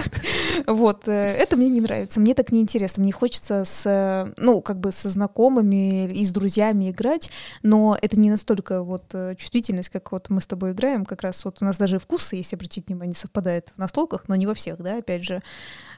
вот, 0.66 1.06
э, 1.06 1.12
это 1.12 1.56
мне 1.56 1.68
не 1.68 1.80
нравится. 1.80 2.20
Мне 2.20 2.34
так 2.34 2.50
неинтересно. 2.50 3.02
Мне 3.02 3.12
хочется 3.12 3.64
с, 3.64 4.32
ну, 4.36 4.60
как 4.60 4.80
бы 4.80 4.90
со 4.90 5.08
знакомыми 5.08 6.10
и 6.10 6.24
с 6.24 6.32
друзьями 6.32 6.90
играть, 6.90 7.30
но 7.62 7.96
это 8.00 8.18
не 8.18 8.30
настолько 8.30 8.82
вот 8.82 9.04
э, 9.12 9.36
чувствительность, 9.38 9.90
как 9.90 10.10
вот 10.10 10.30
мы 10.30 10.40
с 10.40 10.46
тобой 10.46 10.72
играем. 10.72 11.04
Как 11.04 11.22
раз 11.22 11.44
вот 11.44 11.58
у 11.60 11.64
нас 11.64 11.76
даже 11.76 12.00
вкусы, 12.00 12.36
если 12.36 12.56
обратить 12.72 12.88
внимание, 12.88 13.14
совпадают 13.14 13.72
в 13.76 13.78
настолках, 13.78 14.24
но 14.28 14.36
не 14.36 14.46
во 14.46 14.54
всех, 14.54 14.78
да, 14.78 14.98
опять 14.98 15.24
же, 15.24 15.42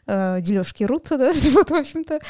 э, 0.07 0.40
дележки 0.40 0.85
рут, 0.85 1.07
да, 1.11 1.33
вот, 1.52 1.71
в 1.71 1.75
общем-то. 1.75 2.21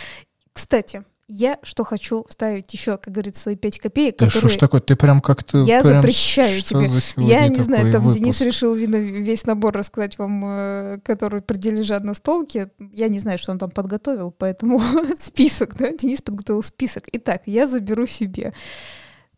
Кстати, 0.53 1.05
я 1.27 1.59
что 1.63 1.85
хочу 1.85 2.27
вставить 2.29 2.71
еще, 2.75 2.99
как 2.99 3.15
говорится, 3.15 3.45
свои 3.45 3.57
пять 3.57 3.79
копеек, 3.79 4.19
Да 4.19 4.27
которые... 4.27 4.49
что 4.51 4.59
ж 4.59 4.61
такое, 4.61 4.81
ты 4.83 4.95
прям 4.95 5.23
как-то... 5.23 5.63
Я 5.63 5.83
прям 5.83 6.03
запрещаю 6.03 6.59
что 6.59 6.69
тебе. 6.69 6.87
за 6.87 7.01
Я 7.17 7.49
не 7.49 7.61
знаю, 7.61 7.91
там 7.91 8.03
выпуск? 8.03 8.19
Денис 8.19 8.41
решил, 8.43 8.75
видно, 8.75 8.97
весь 8.97 9.47
набор 9.47 9.75
рассказать 9.75 10.19
вам, 10.19 10.45
э, 10.45 10.99
который 11.03 11.41
прилежат 11.41 12.05
на 12.05 12.13
столке. 12.13 12.71
Я 12.93 13.09
не 13.09 13.21
знаю, 13.21 13.39
что 13.39 13.53
он 13.53 13.59
там 13.59 13.71
подготовил, 13.71 14.33
поэтому 14.33 14.83
список, 15.21 15.77
да, 15.77 15.93
Денис 15.93 16.21
подготовил 16.21 16.63
список. 16.63 17.05
Итак, 17.13 17.43
я 17.47 17.67
заберу 17.67 18.07
себе. 18.07 18.53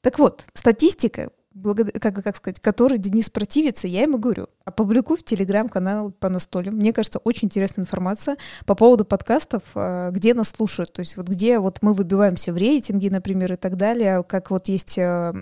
Так 0.00 0.18
вот, 0.18 0.44
статистика, 0.54 1.30
как, 2.00 2.22
как 2.22 2.36
сказать, 2.36 2.60
которой 2.60 2.98
Денис 2.98 3.30
противится, 3.30 3.86
я 3.86 4.02
ему 4.02 4.18
говорю, 4.18 4.48
опубликуй 4.66 5.16
в 5.16 5.23
телеграм-канал 5.23 6.11
по 6.11 6.28
настолю. 6.28 6.73
Мне 6.73 6.92
кажется, 6.92 7.20
очень 7.20 7.46
интересная 7.46 7.85
информация 7.85 8.37
по 8.66 8.75
поводу 8.75 9.04
подкастов, 9.04 9.62
э, 9.76 10.11
где 10.12 10.35
нас 10.35 10.49
слушают, 10.50 10.92
то 10.92 11.00
есть 11.00 11.16
вот 11.16 11.28
где 11.28 11.61
вот 11.61 11.78
мы 11.82 11.94
выбиваемся 11.94 12.52
в 12.52 12.56
рейтинге, 12.56 13.08
например, 13.11 13.52
и 13.52 13.56
так 13.56 13.76
далее, 13.76 14.25
как 14.25 14.50
вот 14.50 14.66
есть, 14.66 14.99
э, 14.99 15.32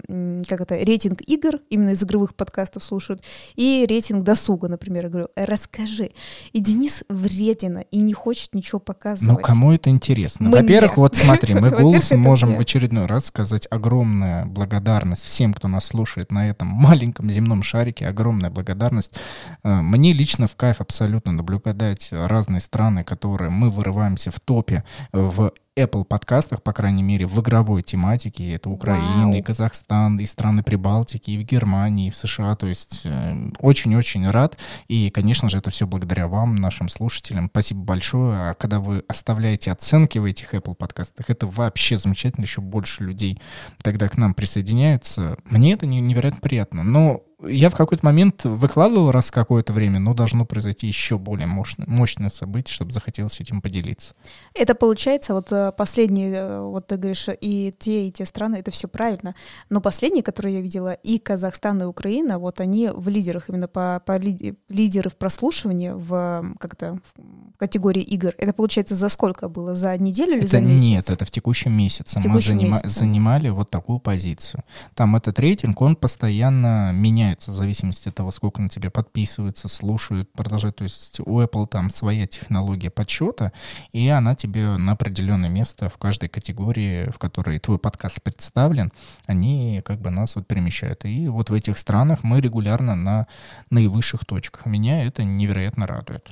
как 0.47 0.61
это, 0.61 0.76
рейтинг 0.76 1.23
игр, 1.23 1.61
именно 1.71 1.90
из 1.90 2.02
игровых 2.02 2.35
подкастов 2.35 2.85
слушают, 2.85 3.23
и 3.57 3.87
рейтинг 3.88 4.25
досуга, 4.25 4.69
например. 4.69 5.04
Я 5.04 5.09
говорю, 5.09 5.28
«Э, 5.37 5.45
расскажи. 5.47 6.11
И 6.52 6.61
Денис 6.61 7.02
вредина 7.09 7.78
и 7.90 8.00
не 8.00 8.12
хочет 8.12 8.54
ничего 8.54 8.78
показывать. 8.78 9.38
Ну, 9.38 9.38
кому 9.38 9.73
это 9.73 9.88
интересно? 9.88 10.49
Мне. 10.49 10.59
Во-первых, 10.59 10.99
вот 10.99 11.16
смотри, 11.16 11.54
мы 11.54 11.71
голосом 11.81 12.21
можем 12.21 12.57
в 12.57 12.61
очередной 12.61 13.07
раз 13.07 13.26
сказать 13.26 13.66
огромная 13.71 14.45
благодарность 14.45 15.25
всем, 15.25 15.54
кто 15.54 15.66
нас 15.66 15.87
слушает 15.87 16.31
на 16.31 16.50
этом 16.50 16.69
маленьком 16.69 17.31
земном 17.31 17.62
шарике. 17.62 18.07
Огромная 18.07 18.50
благодарность. 18.50 19.13
Э, 19.62 19.80
Мне 19.80 20.12
лично 20.12 20.47
в 20.47 20.56
кайф 20.56 20.80
абсолютно 20.80 21.33
наблюдать 21.33 22.09
разные 22.12 22.61
страны, 22.61 23.04
которые 23.04 23.50
мы 23.50 23.71
вырываемся 23.71 24.30
в 24.30 24.40
топе 24.40 24.85
в 25.12 25.52
Apple 25.76 26.04
подкастах, 26.04 26.62
по 26.62 26.73
крайней 26.73 27.02
мере, 27.02 27.26
в 27.26 27.40
игровой 27.40 27.83
тематике. 27.83 28.52
Это 28.52 28.71
Украина, 28.71 29.25
Вау. 29.26 29.35
и 29.35 29.42
Казахстан, 29.42 30.18
и 30.21 30.26
страны 30.26 30.62
Прибалтики, 30.62 31.33
и 31.33 31.38
в 31.38 31.42
Германии, 31.42 32.06
и 32.06 32.11
в 32.11 32.16
США. 32.16 32.54
То 32.54 32.68
есть 32.68 33.00
э, 33.04 33.50
очень-очень 33.59 34.30
рад. 34.30 34.56
И, 34.87 35.11
конечно 35.11 35.49
же, 35.49 35.59
это 35.59 35.71
все 35.71 35.87
благодаря 35.88 36.28
вам, 36.28 36.54
нашим 36.54 36.88
слушателям. 36.88 37.49
Спасибо 37.50 37.80
большое. 37.80 38.50
А 38.50 38.54
когда 38.54 38.78
вы 38.78 39.02
оставляете 39.09 39.73
оценки 39.73 40.18
в 40.18 40.25
этих 40.25 40.54
Apple 40.54 40.76
подкастах, 40.76 41.28
это 41.28 41.49
вообще 41.49 41.99
замечательно. 41.99 42.44
Еще 42.44 42.61
больше 42.61 43.02
людей 43.02 43.40
тогда 43.83 44.09
к 44.09 44.16
нам 44.16 44.33
присоединяются. 44.35 45.37
Мне 45.50 45.73
это 45.73 45.87
не- 45.87 46.00
невероятно 46.00 46.40
приятно. 46.40 46.83
Но 46.85 47.23
я 47.48 47.70
в 47.70 47.74
какой-то 47.74 48.04
момент 48.04 48.44
выкладывал 48.44 49.10
раз 49.10 49.30
какое-то 49.30 49.72
время, 49.72 49.98
но 49.98 50.14
должно 50.14 50.44
произойти 50.44 50.86
еще 50.86 51.18
более 51.18 51.46
мощное, 51.46 51.86
мощное 51.88 52.30
событие, 52.30 52.72
чтобы 52.74 52.90
захотелось 52.92 53.40
этим 53.40 53.60
поделиться. 53.60 54.14
Это 54.54 54.74
получается, 54.74 55.34
вот 55.34 55.50
э, 55.52 55.72
последние, 55.76 56.32
э, 56.34 56.60
вот 56.60 56.86
ты 56.86 56.96
говоришь, 56.96 57.26
и 57.40 57.72
те, 57.78 58.08
и 58.08 58.12
те 58.12 58.24
страны, 58.26 58.56
это 58.56 58.70
все 58.70 58.88
правильно. 58.88 59.34
Но 59.70 59.80
последние, 59.80 60.22
которые 60.22 60.56
я 60.56 60.60
видела, 60.60 60.92
и 60.92 61.18
Казахстан, 61.18 61.82
и 61.82 61.84
Украина, 61.84 62.38
вот 62.38 62.60
они 62.60 62.88
в 62.88 63.08
лидерах, 63.08 63.48
именно 63.48 63.68
по, 63.68 64.00
по 64.04 64.16
лиди- 64.18 64.54
лидеры 64.68 65.10
в 65.10 65.16
прослушивании 65.16 65.90
в 65.94 66.54
как-то 66.58 66.98
в 67.16 67.58
категории 67.58 68.02
игр. 68.02 68.32
Это 68.38 68.52
получается 68.52 68.94
за 68.94 69.08
сколько 69.08 69.48
было? 69.48 69.74
За 69.74 69.96
неделю 69.98 70.32
или 70.32 70.40
Это 70.44 70.50
за 70.52 70.60
месяц? 70.60 70.82
нет, 70.82 71.10
это 71.10 71.24
в 71.24 71.30
текущем 71.30 71.76
месяце. 71.76 72.14
В 72.20 72.24
Мы 72.24 72.30
текущем 72.30 72.58
занима- 72.58 72.68
месяце. 72.68 72.88
занимали 73.00 73.48
вот 73.48 73.70
такую 73.70 73.98
позицию. 74.00 74.62
Там 74.94 75.16
этот 75.16 75.38
рейтинг, 75.38 75.80
он 75.80 75.96
постоянно 75.96 76.92
меняется 77.35 77.50
в 77.50 77.55
зависимости 77.55 78.09
от 78.09 78.14
того, 78.14 78.31
сколько 78.31 78.62
на 78.62 78.69
тебя 78.69 78.91
подписываются, 78.91 79.69
слушают, 79.69 80.31
продолжают. 80.33 80.76
То 80.76 80.85
есть 80.85 81.21
у 81.21 81.41
Apple 81.41 81.67
там 81.67 81.91
своя 81.91 82.26
технология 82.26 82.91
подсчета, 82.91 83.53
и 83.93 84.09
она 84.09 84.35
тебе 84.35 84.76
на 84.76 84.93
определенное 84.93 85.49
место 85.49 85.88
в 85.88 85.99
каждой 85.99 86.29
категории, 86.29 87.11
в 87.11 87.19
которой 87.19 87.59
твой 87.59 87.79
подкаст 87.79 88.23
представлен, 88.23 88.93
они 89.26 89.83
как 89.85 90.00
бы 90.00 90.11
нас 90.11 90.37
вот 90.37 90.47
перемещают. 90.47 91.05
И 91.05 91.29
вот 91.29 91.50
в 91.50 91.55
этих 91.55 91.76
странах 91.79 92.23
мы 92.23 92.41
регулярно 92.41 92.95
на 92.95 93.26
наивысших 93.71 94.25
точках. 94.25 94.67
Меня 94.67 95.05
это 95.05 95.25
невероятно 95.25 95.87
радует. 95.87 96.31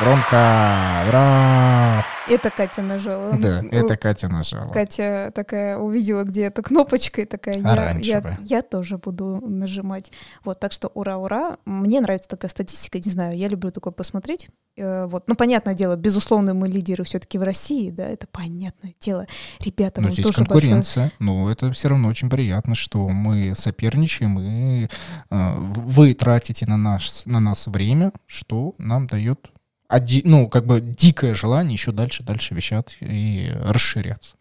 Ромка, 0.00 1.06
ура! 1.08 2.04
Это 2.28 2.50
Катя 2.50 2.82
нажала. 2.82 3.36
Да, 3.36 3.62
Ну, 3.62 3.68
это 3.68 3.96
Катя 3.96 4.28
нажала. 4.28 4.70
Катя 4.70 5.32
такая 5.34 5.76
увидела, 5.76 6.22
где 6.22 6.44
эта 6.44 6.62
кнопочка, 6.62 7.22
и 7.22 7.24
такая, 7.24 7.58
я, 7.58 7.96
я, 7.98 8.38
я 8.40 8.62
тоже 8.62 8.98
буду 8.98 9.40
нажимать. 9.44 10.12
Вот, 10.44 10.60
так 10.60 10.70
что 10.70 10.86
ура-ура. 10.94 11.56
Мне 11.64 12.00
нравится 12.00 12.28
такая 12.28 12.48
статистика, 12.48 12.98
не 12.98 13.10
знаю, 13.10 13.36
я 13.36 13.48
люблю 13.48 13.72
такое 13.72 13.92
посмотреть. 13.92 14.50
Э, 14.76 15.06
Вот, 15.06 15.24
ну, 15.26 15.34
понятное 15.34 15.74
дело, 15.74 15.96
безусловно, 15.96 16.54
мы 16.54 16.68
лидеры 16.68 17.02
все-таки 17.02 17.36
в 17.36 17.42
России, 17.42 17.90
да, 17.90 18.06
это 18.06 18.28
понятное 18.28 18.94
дело. 19.00 19.26
Ребята, 19.58 20.00
Но 20.00 20.10
здесь 20.10 20.24
тоже 20.26 20.44
большое 20.44 20.60
конкуренция. 20.60 21.12
Но 21.18 21.50
это 21.50 21.72
все 21.72 21.88
равно 21.88 22.06
очень 22.06 22.30
приятно, 22.30 22.76
что 22.76 23.08
мы 23.08 23.54
соперничаем, 23.56 24.38
и 24.38 24.88
э, 25.30 25.54
вы 25.58 26.14
тратите 26.14 26.66
на, 26.66 26.76
наш, 26.76 27.24
на 27.24 27.40
нас 27.40 27.66
время, 27.66 28.12
что 28.26 28.74
нам 28.78 29.08
дает 29.08 29.50
оди- 29.88 30.22
ну, 30.24 30.48
как 30.48 30.66
бы 30.66 30.80
дикое 30.80 31.34
желание 31.34 31.74
еще 31.74 31.92
дальше, 31.92 32.22
дальше 32.22 32.54
вещать 32.54 32.96
и 33.00 33.50
расширяться. 33.64 34.34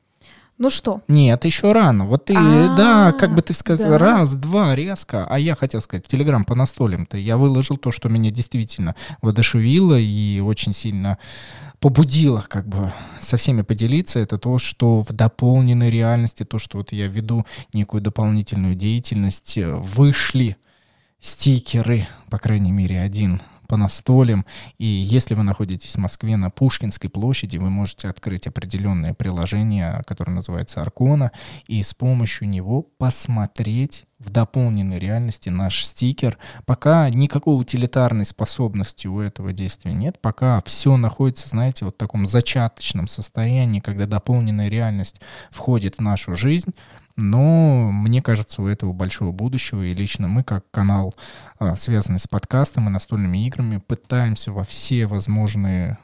Ну 0.60 0.72
что, 0.72 1.02
Нет, 1.08 1.46
еще 1.46 1.72
рано. 1.72 2.06
Вот 2.06 2.26
ты, 2.26 2.34
А, 2.36 2.76
да, 2.76 3.12
как 3.12 3.36
бы 3.36 3.44
ты 3.44 3.54
сказал, 3.54 3.92
да. 3.92 3.98
раз, 4.00 4.34
два, 4.34 4.76
резко. 4.76 5.28
А 5.30 5.38
я 5.38 5.54
хотел 5.56 5.82
сказать, 5.82 6.08
Телеграм 6.08 6.44
по 6.46 6.56
настолям-то 6.56 7.16
я 7.16 7.38
выложил 7.38 7.78
то, 7.78 7.92
что 7.92 8.10
меня 8.10 8.32
действительно 8.32 8.96
воодушевило 9.22 10.00
и 10.00 10.40
очень 10.40 10.74
сильно 10.74 11.20
побудило 11.80 12.44
как 12.50 12.68
бы 12.68 12.92
со 13.20 13.38
всеми 13.38 13.62
поделиться. 13.62 14.18
Это 14.18 14.40
то, 14.40 14.58
что 14.58 15.04
в 15.04 15.14
дополненной 15.14 15.92
реальности, 15.92 16.44
то, 16.44 16.58
что 16.58 16.80
вот 16.80 16.92
я 16.92 17.08
веду 17.08 17.46
некую 17.72 18.02
дополнительную 18.02 18.74
деятельность, 18.74 19.60
э, 19.60 19.72
вышли 19.72 20.58
стикеры, 21.20 22.08
по 22.32 22.40
крайней 22.40 22.72
мере, 22.72 23.00
один 23.00 23.42
по 23.68 23.78
настолям. 23.78 24.46
И 24.78 24.86
если 24.86 25.34
вы 25.34 25.44
находитесь 25.44 25.96
в 25.96 26.00
Москве 26.00 26.38
на 26.38 26.50
Пушкинской 26.50 27.10
площади, 27.10 27.58
вы 27.58 27.70
можете 27.70 28.08
открыть 28.08 28.48
определенное 28.48 29.14
приложение, 29.14 30.04
которое 30.08 30.32
называется 30.32 30.82
Аркона, 30.82 31.32
и 31.68 31.82
с 31.84 31.94
помощью 31.94 32.50
него 32.50 32.82
посмотреть 32.82 34.06
в 34.20 34.32
дополненной 34.32 35.00
реальности 35.00 35.50
наш 35.50 35.86
стикер. 35.86 36.38
Пока 36.66 37.10
никакой 37.10 37.60
утилитарной 37.60 38.26
способности 38.26 39.08
у 39.08 39.20
этого 39.20 39.54
действия 39.54 39.94
нет, 39.94 40.20
пока 40.20 40.62
все 40.66 40.98
находится, 40.98 41.50
знаете, 41.50 41.86
вот 41.86 41.96
в 41.96 41.98
таком 41.98 42.26
зачаточном 42.26 43.08
состоянии, 43.08 43.80
когда 43.80 44.08
дополненная 44.08 44.70
реальность 44.70 45.22
входит 45.52 45.98
в 45.98 46.02
нашу 46.02 46.36
жизнь, 46.36 46.74
но 47.18 47.92
мне 47.92 48.22
кажется, 48.22 48.62
у 48.62 48.68
этого 48.68 48.94
большого 48.94 49.32
будущего, 49.32 49.82
и 49.82 49.94
лично 49.94 50.28
мы, 50.28 50.44
как 50.44 50.70
канал, 50.72 51.16
а, 51.60 51.76
связанный 51.76 52.20
с 52.20 52.28
подкастом 52.28 52.88
и 52.88 52.92
настольными 52.92 53.46
играми, 53.46 53.82
пытаемся 53.86 54.52
во 54.52 54.64
все 54.64 55.08
возможные 55.08 55.98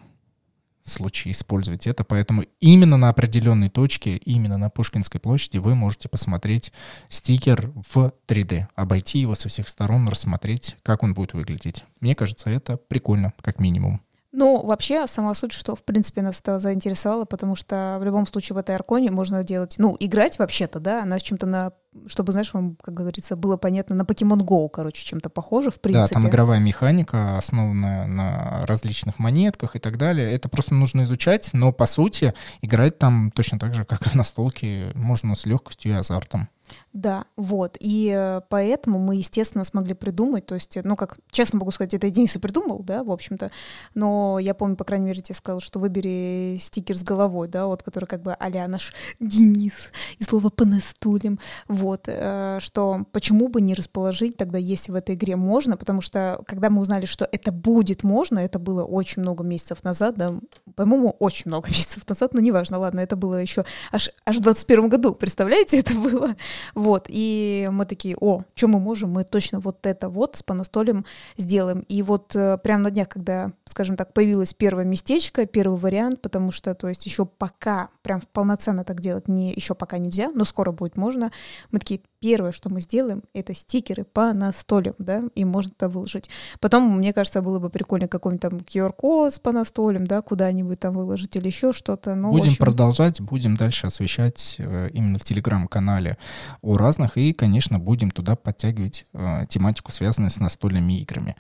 случаи 0.84 1.32
использовать 1.32 1.88
это, 1.88 2.04
поэтому 2.04 2.44
именно 2.60 2.98
на 2.98 3.10
определенной 3.10 3.70
точке, 3.70 4.18
именно 4.18 4.58
на 4.58 4.70
Пушкинской 4.70 5.22
площади 5.22 5.58
вы 5.58 5.76
можете 5.76 6.10
посмотреть 6.10 6.74
стикер 7.10 7.72
в 7.94 8.12
3D, 8.28 8.68
обойти 8.76 9.20
его 9.20 9.36
со 9.36 9.50
всех 9.50 9.70
сторон, 9.70 10.08
рассмотреть, 10.10 10.76
как 10.84 11.04
он 11.04 11.14
будет 11.14 11.34
выглядеть. 11.34 11.86
Мне 12.02 12.16
кажется, 12.16 12.50
это 12.50 12.76
прикольно, 12.76 13.34
как 13.42 13.60
минимум. 13.60 14.02
Ну, 14.36 14.66
вообще, 14.66 15.06
сама 15.06 15.36
суть, 15.36 15.52
что, 15.52 15.76
в 15.76 15.84
принципе, 15.84 16.24
нас 16.24 16.40
это 16.40 16.60
заинтересовало, 16.60 17.26
потому 17.26 17.56
что 17.56 17.98
в 18.00 18.04
любом 18.04 18.26
случае 18.26 18.56
в 18.56 18.58
этой 18.58 18.74
Арконе 18.74 19.12
можно 19.12 19.44
делать, 19.44 19.76
ну, 19.78 19.96
играть 20.00 20.40
вообще-то, 20.40 20.80
да, 20.80 21.04
она 21.04 21.20
с 21.20 21.22
чем-то 21.22 21.46
на, 21.46 21.72
чтобы, 22.08 22.32
знаешь, 22.32 22.52
вам, 22.52 22.76
как 22.82 22.96
говорится, 22.96 23.36
было 23.36 23.58
понятно, 23.58 23.96
на 23.96 24.02
Pokemon 24.02 24.40
Go, 24.40 24.70
короче, 24.70 25.06
чем-то 25.06 25.30
похоже, 25.30 25.70
в 25.70 25.80
принципе. 25.80 26.16
Да, 26.16 26.20
там 26.20 26.28
игровая 26.28 26.60
механика, 26.60 27.38
основанная 27.38 28.08
на 28.08 28.66
различных 28.66 29.20
монетках 29.20 29.76
и 29.76 29.80
так 29.80 30.00
далее. 30.00 30.34
Это 30.34 30.50
просто 30.50 30.74
нужно 30.74 31.04
изучать, 31.04 31.52
но 31.54 31.72
по 31.72 31.86
сути 31.86 32.34
играть 32.62 32.98
там 32.98 33.30
точно 33.30 33.60
так 33.60 33.76
же, 33.76 33.86
как 33.86 34.08
и 34.08 34.10
в 34.10 34.16
настолке, 34.16 34.92
можно 34.96 35.36
с 35.36 35.46
легкостью 35.46 35.92
и 35.92 35.96
азартом. 35.96 36.50
Да, 36.94 37.26
вот. 37.36 37.76
И 37.80 38.14
э, 38.16 38.42
поэтому 38.50 39.00
мы, 39.00 39.16
естественно, 39.16 39.64
смогли 39.64 39.96
придумать, 39.96 40.46
то 40.46 40.54
есть, 40.54 40.78
ну, 40.84 40.96
как, 40.96 41.18
честно 41.32 41.58
могу 41.58 41.72
сказать, 41.72 41.96
это 41.96 42.08
Денис 42.12 42.36
и 42.36 42.40
придумал, 42.40 42.84
да, 42.84 43.04
в 43.04 43.10
общем-то, 43.10 43.50
но 43.96 44.38
я 44.38 44.54
помню, 44.54 44.76
по 44.76 44.84
крайней 44.84 45.08
мере, 45.08 45.22
тебе 45.22 45.36
сказал, 45.36 45.60
что 45.60 45.80
выбери 45.80 46.58
стикер 46.62 46.96
с 46.96 47.04
головой, 47.04 47.48
да, 47.48 47.66
вот, 47.66 47.82
который 47.82 48.06
как 48.06 48.22
бы 48.22 48.34
а 48.40 48.68
наш 48.68 48.94
Денис, 49.20 49.92
и 50.20 50.24
слово 50.24 50.50
по 50.50 50.66
настулям, 50.66 51.40
вот, 51.68 52.04
э, 52.06 52.60
что 52.60 53.06
почему 53.12 53.48
бы 53.48 53.60
не 53.62 53.74
расположить 53.74 54.38
тогда, 54.38 54.60
если 54.60 54.92
в 54.92 54.96
этой 54.96 55.16
игре 55.16 55.36
можно, 55.36 55.78
потому 55.78 56.02
что, 56.02 56.44
когда 56.46 56.70
мы 56.70 56.80
узнали, 56.80 57.06
что 57.06 57.28
это 57.32 57.52
будет 57.52 58.04
можно, 58.04 58.38
это 58.38 58.60
было 58.60 58.84
очень 58.84 59.24
много 59.24 59.44
месяцев 59.44 59.84
назад, 59.84 60.16
да, 60.16 60.36
по-моему, 60.76 61.16
очень 61.18 61.46
много 61.48 61.68
месяцев 61.72 62.08
назад, 62.08 62.36
но 62.36 62.40
неважно, 62.40 62.78
ладно, 62.78 63.00
это 63.00 63.16
было 63.16 63.42
еще 63.42 63.66
аж, 63.92 64.12
аж 64.28 64.38
в 64.38 64.42
21 64.42 64.90
году, 64.90 65.16
представляете, 65.16 65.80
это 65.80 65.96
было, 65.96 66.36
вот, 66.84 67.06
и 67.08 67.70
мы 67.72 67.86
такие, 67.86 68.16
о, 68.20 68.44
что 68.56 68.68
мы 68.68 68.80
можем, 68.80 69.12
мы 69.12 69.24
точно 69.24 69.60
вот 69.60 69.86
это 69.86 70.10
вот 70.10 70.36
с 70.36 70.44
понастолем 70.44 71.06
сделаем. 71.38 71.86
И 71.88 72.04
вот 72.04 72.36
э, 72.36 72.58
прямо 72.58 72.84
на 72.84 72.92
днях, 72.92 73.08
когда, 73.10 73.54
скажем 73.66 73.96
так, 73.96 74.14
появилось 74.14 74.54
первое 74.54 74.84
местечко, 74.84 75.46
первый 75.46 75.80
вариант, 75.80 76.22
потому 76.22 76.52
что, 76.52 76.76
то 76.76 76.90
есть 76.90 77.06
еще 77.06 77.26
пока, 77.26 77.90
прям 78.02 78.22
полноценно 78.34 78.84
так 78.84 79.00
делать 79.00 79.28
не, 79.28 79.54
еще 79.54 79.76
пока 79.76 79.98
нельзя, 79.98 80.30
но 80.36 80.44
скоро 80.44 80.72
будет 80.72 80.98
можно, 80.98 81.32
мы 81.72 81.80
такие, 81.80 82.02
первое, 82.24 82.54
что 82.54 82.70
мы 82.70 82.80
сделаем, 82.80 83.22
это 83.34 83.54
стикеры 83.54 84.06
по 84.06 84.32
настолям, 84.32 84.96
да, 84.98 85.24
и 85.36 85.44
можно 85.44 85.74
это 85.78 85.90
выложить. 85.90 86.30
Потом, 86.62 86.98
мне 86.98 87.12
кажется, 87.12 87.42
было 87.42 87.60
бы 87.60 87.70
прикольно 87.70 88.08
какой-нибудь 88.08 88.42
там 88.42 88.60
QR-код 88.60 89.42
по 89.42 89.52
настолям, 89.52 90.08
да, 90.08 90.22
куда-нибудь 90.22 90.80
там 90.80 90.96
выложить 90.96 91.36
или 91.36 91.48
еще 91.48 91.74
что-то. 91.74 92.16
Ну, 92.16 92.32
будем 92.32 92.52
общем... 92.52 92.64
продолжать, 92.64 93.20
будем 93.20 93.58
дальше 93.58 93.88
освещать 93.88 94.56
э, 94.58 94.90
именно 94.94 95.20
в 95.20 95.26
Телеграм-канале 95.26 96.18
о 96.62 96.78
разных, 96.78 97.18
и, 97.18 97.34
конечно, 97.34 97.78
будем 97.78 98.10
туда 98.10 98.38
подтягивать 98.38 99.06
э, 99.12 99.46
тематику, 99.50 99.92
связанную 99.92 100.30
с 100.30 100.40
настольными 100.40 100.94
играми. 101.02 101.36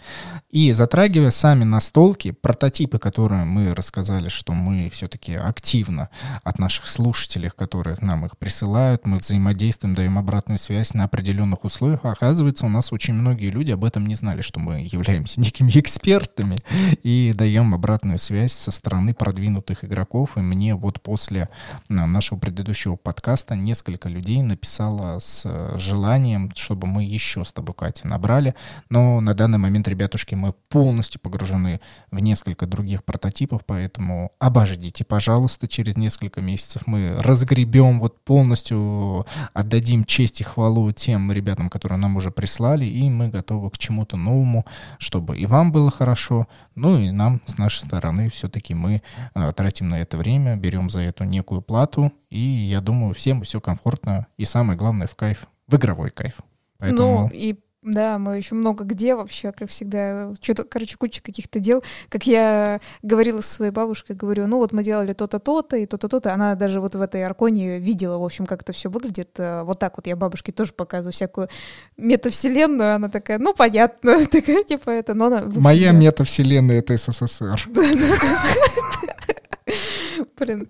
И 0.49 0.73
затрагивая 0.73 1.31
сами 1.31 1.63
настолки, 1.63 2.31
прототипы, 2.31 2.99
которые 2.99 3.45
мы 3.45 3.73
рассказали, 3.73 4.27
что 4.27 4.51
мы 4.51 4.89
все-таки 4.89 5.35
активно 5.35 6.09
от 6.43 6.59
наших 6.59 6.87
слушателей, 6.87 7.51
которые 7.55 7.95
нам 8.01 8.25
их 8.25 8.37
присылают, 8.37 9.05
мы 9.05 9.19
взаимодействуем, 9.19 9.95
даем 9.95 10.17
обратную 10.19 10.57
связь, 10.57 10.72
связь 10.73 10.95
на 10.95 11.03
определенных 11.03 11.65
условиях. 11.65 11.99
Оказывается, 12.03 12.65
у 12.65 12.69
нас 12.69 12.91
очень 12.91 13.13
многие 13.13 13.51
люди 13.51 13.69
об 13.69 13.85
этом 13.85 14.07
не 14.07 14.15
знали, 14.15 14.41
что 14.41 14.59
мы 14.59 14.79
являемся 14.91 15.39
некими 15.39 15.71
экспертами 15.75 16.57
и 17.03 17.31
даем 17.35 17.75
обратную 17.75 18.17
связь 18.17 18.53
со 18.53 18.71
стороны 18.71 19.13
продвинутых 19.13 19.85
игроков. 19.85 20.35
И 20.35 20.39
мне 20.39 20.73
вот 20.73 20.99
после 20.99 21.47
а, 21.89 22.07
нашего 22.07 22.39
предыдущего 22.39 22.95
подкаста 22.95 23.55
несколько 23.55 24.09
людей 24.09 24.41
написало 24.41 25.19
с 25.19 25.43
э, 25.45 25.77
желанием, 25.77 26.51
чтобы 26.55 26.87
мы 26.87 27.03
еще 27.03 27.45
с 27.45 27.53
тобой, 27.53 27.75
Катя, 27.75 28.07
набрали. 28.07 28.55
Но 28.89 29.21
на 29.21 29.35
данный 29.35 29.59
момент, 29.59 29.87
ребятушки, 29.87 30.33
мы 30.33 30.53
полностью 30.69 31.21
погружены 31.21 31.81
в 32.09 32.19
несколько 32.19 32.65
других 32.65 33.03
прототипов, 33.03 33.61
поэтому 33.67 34.31
обождите, 34.39 35.05
пожалуйста, 35.05 35.67
через 35.67 35.97
несколько 35.97 36.41
месяцев 36.41 36.87
мы 36.87 37.15
разгребем, 37.19 37.99
вот 37.99 38.23
полностью 38.23 39.27
отдадим 39.53 40.03
честь 40.05 40.41
и 40.41 40.43
хвалу 40.43 40.62
хвалу 40.63 40.93
тем 40.93 41.29
ребятам, 41.31 41.69
которые 41.69 41.99
нам 41.99 42.15
уже 42.15 42.31
прислали, 42.31 42.85
и 42.85 43.09
мы 43.09 43.27
готовы 43.27 43.69
к 43.69 43.77
чему-то 43.77 44.15
новому, 44.15 44.65
чтобы 44.97 45.37
и 45.37 45.45
вам 45.45 45.73
было 45.73 45.91
хорошо, 45.91 46.47
ну 46.75 46.97
и 46.97 47.11
нам 47.11 47.41
с 47.45 47.57
нашей 47.57 47.85
стороны 47.85 48.29
все-таки 48.29 48.73
мы 48.73 49.01
э, 49.35 49.51
тратим 49.53 49.89
на 49.89 49.99
это 49.99 50.15
время, 50.17 50.55
берем 50.55 50.89
за 50.89 51.01
эту 51.01 51.25
некую 51.25 51.61
плату, 51.61 52.13
и 52.29 52.39
я 52.39 52.79
думаю, 52.79 53.13
всем 53.13 53.41
все 53.41 53.59
комфортно, 53.59 54.27
и 54.37 54.45
самое 54.45 54.79
главное 54.79 55.07
в 55.07 55.15
кайф, 55.15 55.47
в 55.67 55.75
игровой 55.75 56.11
кайф. 56.11 56.39
Поэтому... 56.77 57.23
Ну, 57.23 57.29
и 57.33 57.59
да, 57.83 58.17
мы 58.17 58.37
еще 58.37 58.55
много 58.55 58.83
где 58.83 59.15
вообще, 59.15 59.51
как 59.51 59.69
всегда. 59.69 60.33
Что-то, 60.41 60.63
короче, 60.63 60.97
куча 60.97 61.21
каких-то 61.21 61.59
дел. 61.59 61.83
Как 62.09 62.25
я 62.25 62.79
говорила 63.01 63.41
со 63.41 63.53
своей 63.53 63.71
бабушкой, 63.71 64.15
говорю, 64.15 64.47
ну 64.47 64.57
вот 64.57 64.71
мы 64.71 64.83
делали 64.83 65.13
то-то, 65.13 65.39
то-то 65.39 65.75
и 65.75 65.85
то-то, 65.85 66.07
то-то. 66.07 66.33
Она 66.33 66.55
даже 66.55 66.79
вот 66.79 66.95
в 66.95 67.01
этой 67.01 67.23
Арконе 67.25 67.79
видела, 67.79 68.17
в 68.17 68.23
общем, 68.23 68.45
как 68.45 68.61
это 68.61 68.73
все 68.73 68.89
выглядит. 68.89 69.31
Э, 69.37 69.63
вот 69.63 69.79
так 69.79 69.97
вот 69.97 70.07
я 70.07 70.15
бабушке 70.15 70.51
тоже 70.51 70.71
показываю 70.73 71.11
всякую 71.11 71.49
метавселенную. 71.97 72.95
Она 72.95 73.09
такая, 73.09 73.37
ну 73.37 73.53
понятно, 73.53 74.25
такая 74.31 74.63
типа 74.63 74.89
это. 74.89 75.13
Но 75.13 75.25
она... 75.25 75.41
Моя 75.43 75.91
метавселенная— 75.91 76.79
это 76.79 76.95
СССР. 76.95 77.67
Блин, 80.37 80.67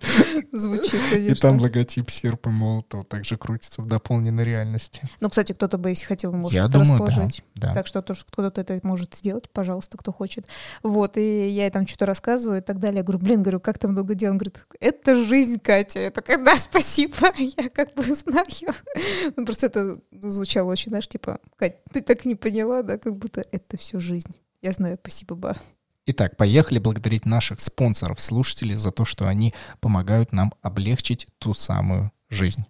звучит, 0.51 0.99
конечно. 1.09 1.31
И 1.31 1.35
там 1.35 1.59
логотип 1.59 2.09
серпа 2.09 2.49
молотого 2.49 3.03
также 3.03 3.37
крутится 3.37 3.81
в 3.81 3.87
дополненной 3.87 4.43
реальности. 4.43 5.01
Ну, 5.19 5.29
кстати, 5.29 5.53
кто-то 5.53 5.77
бы, 5.77 5.89
если 5.89 6.05
хотел, 6.05 6.33
может 6.33 6.57
Я 6.57 6.65
это 6.65 6.73
думаю, 6.73 6.99
расположить. 6.99 7.43
Да, 7.55 7.69
да. 7.69 7.73
Так 7.73 7.87
что 7.87 8.01
тоже 8.01 8.25
кто-то 8.29 8.61
это 8.61 8.79
может 8.83 9.15
сделать, 9.15 9.49
пожалуйста, 9.49 9.97
кто 9.97 10.11
хочет. 10.11 10.47
Вот, 10.81 11.17
и 11.17 11.49
я 11.49 11.63
ей 11.63 11.71
там 11.71 11.87
что-то 11.87 12.05
рассказываю 12.05 12.59
и 12.59 12.63
так 12.63 12.79
далее. 12.79 12.97
Я 12.97 13.03
говорю, 13.03 13.19
блин, 13.19 13.41
говорю, 13.41 13.59
как 13.59 13.79
там 13.79 13.91
много 13.91 14.15
дел? 14.15 14.31
Он 14.31 14.37
говорит, 14.37 14.57
это 14.79 15.15
жизнь, 15.23 15.59
Катя. 15.59 15.99
Я 15.99 16.11
такая, 16.11 16.43
да, 16.43 16.57
спасибо, 16.57 17.15
я 17.37 17.69
как 17.69 17.93
бы 17.93 18.03
знаю. 18.03 18.45
Ну, 19.35 19.45
просто 19.45 19.67
это 19.67 19.99
звучало 20.11 20.71
очень, 20.71 20.89
знаешь, 20.89 21.07
типа, 21.07 21.39
Катя, 21.55 21.77
ты 21.91 22.01
так 22.01 22.25
не 22.25 22.35
поняла, 22.35 22.81
да, 22.81 22.97
как 22.97 23.15
будто 23.17 23.43
это 23.51 23.77
все 23.77 23.99
жизнь. 23.99 24.35
Я 24.61 24.71
знаю, 24.71 24.97
спасибо, 25.01 25.35
ба. 25.35 25.55
Итак, 26.05 26.35
поехали 26.35 26.79
благодарить 26.79 27.25
наших 27.25 27.61
спонсоров, 27.61 28.19
слушателей 28.19 28.75
за 28.75 28.91
то, 28.91 29.05
что 29.05 29.25
они 29.25 29.53
помогают 29.79 30.33
нам 30.33 30.53
облегчить 30.61 31.27
ту 31.39 31.53
самую 31.53 32.11
жизнь. 32.29 32.65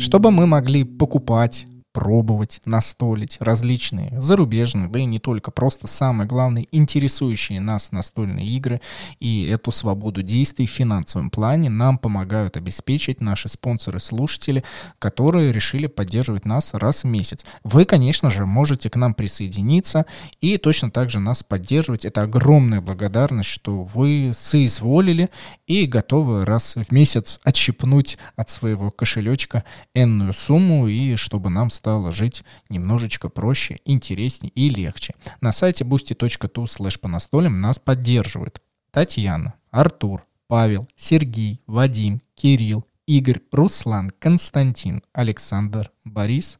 Чтобы 0.00 0.32
мы 0.32 0.46
могли 0.48 0.82
покупать 0.82 1.68
пробовать, 1.92 2.60
настолить 2.64 3.38
различные 3.40 4.20
зарубежные, 4.20 4.88
да 4.88 5.00
и 5.00 5.04
не 5.04 5.18
только, 5.18 5.50
просто 5.50 5.86
самое 5.86 6.28
главное, 6.28 6.66
интересующие 6.70 7.60
нас 7.60 7.92
настольные 7.92 8.46
игры 8.46 8.80
и 9.18 9.46
эту 9.46 9.72
свободу 9.72 10.22
действий 10.22 10.66
в 10.66 10.70
финансовом 10.70 11.30
плане 11.30 11.70
нам 11.70 11.98
помогают 11.98 12.56
обеспечить 12.56 13.20
наши 13.20 13.48
спонсоры-слушатели, 13.48 14.64
которые 14.98 15.52
решили 15.52 15.86
поддерживать 15.86 16.44
нас 16.44 16.74
раз 16.74 17.04
в 17.04 17.06
месяц. 17.06 17.44
Вы, 17.64 17.84
конечно 17.84 18.30
же, 18.30 18.46
можете 18.46 18.90
к 18.90 18.96
нам 18.96 19.14
присоединиться 19.14 20.06
и 20.40 20.56
точно 20.56 20.90
так 20.90 21.10
же 21.10 21.20
нас 21.20 21.42
поддерживать. 21.42 22.04
Это 22.04 22.22
огромная 22.22 22.80
благодарность, 22.80 23.50
что 23.50 23.82
вы 23.82 24.32
соизволили 24.34 25.30
и 25.66 25.86
готовы 25.86 26.44
раз 26.44 26.76
в 26.76 26.92
месяц 26.92 27.40
отщипнуть 27.42 28.18
от 28.36 28.50
своего 28.50 28.90
кошелечка 28.90 29.64
энную 29.94 30.32
сумму 30.34 30.86
и 30.86 31.16
чтобы 31.16 31.50
нам 31.50 31.70
стало 31.70 31.87
стало 31.88 32.12
жить 32.12 32.44
немножечко 32.68 33.30
проще, 33.30 33.78
интереснее 33.86 34.52
и 34.54 34.68
легче. 34.68 35.14
На 35.40 35.52
сайте 35.52 35.84
boosty.tu 35.84 36.64
slash 36.64 37.00
по 37.00 37.08
настолям 37.08 37.62
нас 37.62 37.78
поддерживают 37.78 38.60
Татьяна, 38.90 39.54
Артур, 39.70 40.26
Павел, 40.48 40.86
Сергей, 40.96 41.62
Вадим, 41.66 42.20
Кирилл, 42.34 42.84
Игорь, 43.06 43.40
Руслан, 43.52 44.10
Константин, 44.18 45.02
Александр, 45.14 45.90
Борис, 46.04 46.58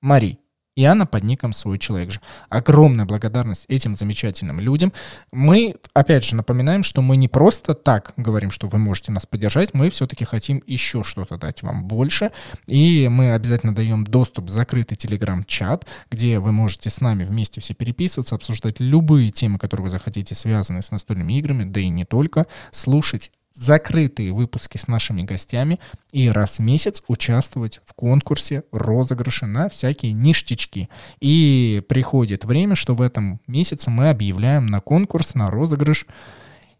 Мари 0.00 0.38
и 0.78 0.84
Анна 0.84 1.06
под 1.06 1.24
ником 1.24 1.52
«Свой 1.54 1.76
человек 1.76 2.12
же». 2.12 2.20
Огромная 2.50 3.04
благодарность 3.04 3.64
этим 3.66 3.96
замечательным 3.96 4.60
людям. 4.60 4.92
Мы, 5.32 5.74
опять 5.92 6.24
же, 6.24 6.36
напоминаем, 6.36 6.84
что 6.84 7.02
мы 7.02 7.16
не 7.16 7.26
просто 7.26 7.74
так 7.74 8.12
говорим, 8.16 8.52
что 8.52 8.68
вы 8.68 8.78
можете 8.78 9.10
нас 9.10 9.26
поддержать, 9.26 9.74
мы 9.74 9.90
все-таки 9.90 10.24
хотим 10.24 10.62
еще 10.68 11.02
что-то 11.02 11.36
дать 11.36 11.64
вам 11.64 11.88
больше, 11.88 12.30
и 12.68 13.08
мы 13.10 13.32
обязательно 13.32 13.74
даем 13.74 14.04
доступ 14.04 14.44
в 14.44 14.50
закрытый 14.50 14.96
телеграм-чат, 14.96 15.84
где 16.12 16.38
вы 16.38 16.52
можете 16.52 16.90
с 16.90 17.00
нами 17.00 17.24
вместе 17.24 17.60
все 17.60 17.74
переписываться, 17.74 18.36
обсуждать 18.36 18.78
любые 18.78 19.32
темы, 19.32 19.58
которые 19.58 19.82
вы 19.82 19.90
захотите, 19.90 20.36
связанные 20.36 20.82
с 20.82 20.92
настольными 20.92 21.32
играми, 21.32 21.64
да 21.64 21.80
и 21.80 21.88
не 21.88 22.04
только, 22.04 22.46
слушать 22.70 23.32
закрытые 23.58 24.32
выпуски 24.32 24.76
с 24.76 24.88
нашими 24.88 25.22
гостями 25.22 25.78
и 26.12 26.28
раз 26.28 26.58
в 26.58 26.62
месяц 26.62 27.02
участвовать 27.08 27.80
в 27.84 27.94
конкурсе 27.94 28.64
розыгрыши 28.72 29.46
на 29.46 29.68
всякие 29.68 30.12
ништячки. 30.12 30.88
И 31.20 31.82
приходит 31.88 32.44
время, 32.44 32.74
что 32.74 32.94
в 32.94 33.02
этом 33.02 33.40
месяце 33.46 33.90
мы 33.90 34.10
объявляем 34.10 34.66
на 34.66 34.80
конкурс, 34.80 35.34
на 35.34 35.50
розыгрыш 35.50 36.06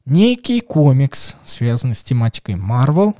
некий 0.05 0.61
комикс, 0.61 1.35
связанный 1.45 1.95
с 1.95 2.05
тематикой 2.05 2.55
Marvel. 2.55 3.15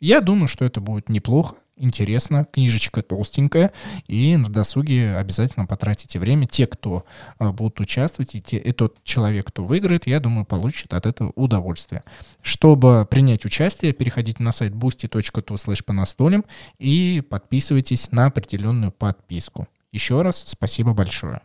Я 0.00 0.20
думаю, 0.20 0.48
что 0.48 0.64
это 0.64 0.80
будет 0.80 1.08
неплохо 1.08 1.56
интересно, 1.76 2.44
книжечка 2.44 3.02
толстенькая, 3.02 3.72
и 4.06 4.36
на 4.36 4.48
досуге 4.48 5.16
обязательно 5.16 5.66
потратите 5.66 6.18
время. 6.18 6.46
Те, 6.46 6.66
кто 6.66 7.04
а, 7.38 7.52
будут 7.52 7.80
участвовать, 7.80 8.34
и, 8.34 8.40
те, 8.40 8.58
и 8.58 8.72
тот 8.72 9.02
человек, 9.04 9.46
кто 9.48 9.64
выиграет, 9.64 10.06
я 10.06 10.20
думаю, 10.20 10.44
получит 10.44 10.94
от 10.94 11.06
этого 11.06 11.32
удовольствие. 11.36 12.02
Чтобы 12.42 13.06
принять 13.08 13.44
участие, 13.44 13.92
переходите 13.92 14.42
на 14.42 14.52
сайт 14.52 14.72
boosty.tu 14.72 15.54
slash 15.54 15.84
по 15.84 15.92
настолям 15.92 16.44
и 16.78 17.22
подписывайтесь 17.28 18.10
на 18.10 18.26
определенную 18.26 18.92
подписку. 18.92 19.68
Еще 19.92 20.22
раз 20.22 20.44
спасибо 20.46 20.94
большое. 20.94 21.40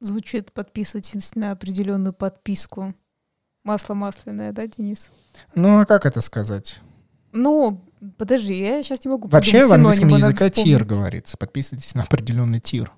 Звучит, 0.00 0.52
подписывайтесь 0.52 1.34
на 1.34 1.50
определенную 1.50 2.12
подписку. 2.12 2.94
Масло 3.64 3.94
масляное, 3.94 4.52
да, 4.52 4.66
Денис? 4.66 5.10
Ну, 5.54 5.80
а 5.80 5.86
как 5.86 6.06
это 6.06 6.20
сказать? 6.20 6.80
Ну, 7.32 7.84
подожди, 8.16 8.58
я 8.58 8.82
сейчас 8.82 9.04
не 9.04 9.10
могу 9.10 9.28
Вообще 9.28 9.66
в 9.66 9.72
английском 9.72 10.08
языке 10.08 10.50
тир 10.50 10.84
говорится. 10.84 11.36
Подписывайтесь 11.36 11.94
на 11.94 12.02
определенный 12.02 12.60
тир. 12.60 12.92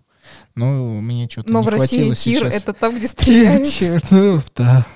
Но 0.54 1.00
мне 1.00 1.28
что-то 1.28 1.50
Но 1.50 1.60
не 1.60 1.66
в 1.66 1.68
России 1.68 2.14
тир 2.14 2.44
это 2.44 2.72
там, 2.72 2.96
где 2.96 3.08
стреляют. 3.08 3.66
тир, 3.68 4.02
ну, 4.10 4.40
да. 4.54 4.86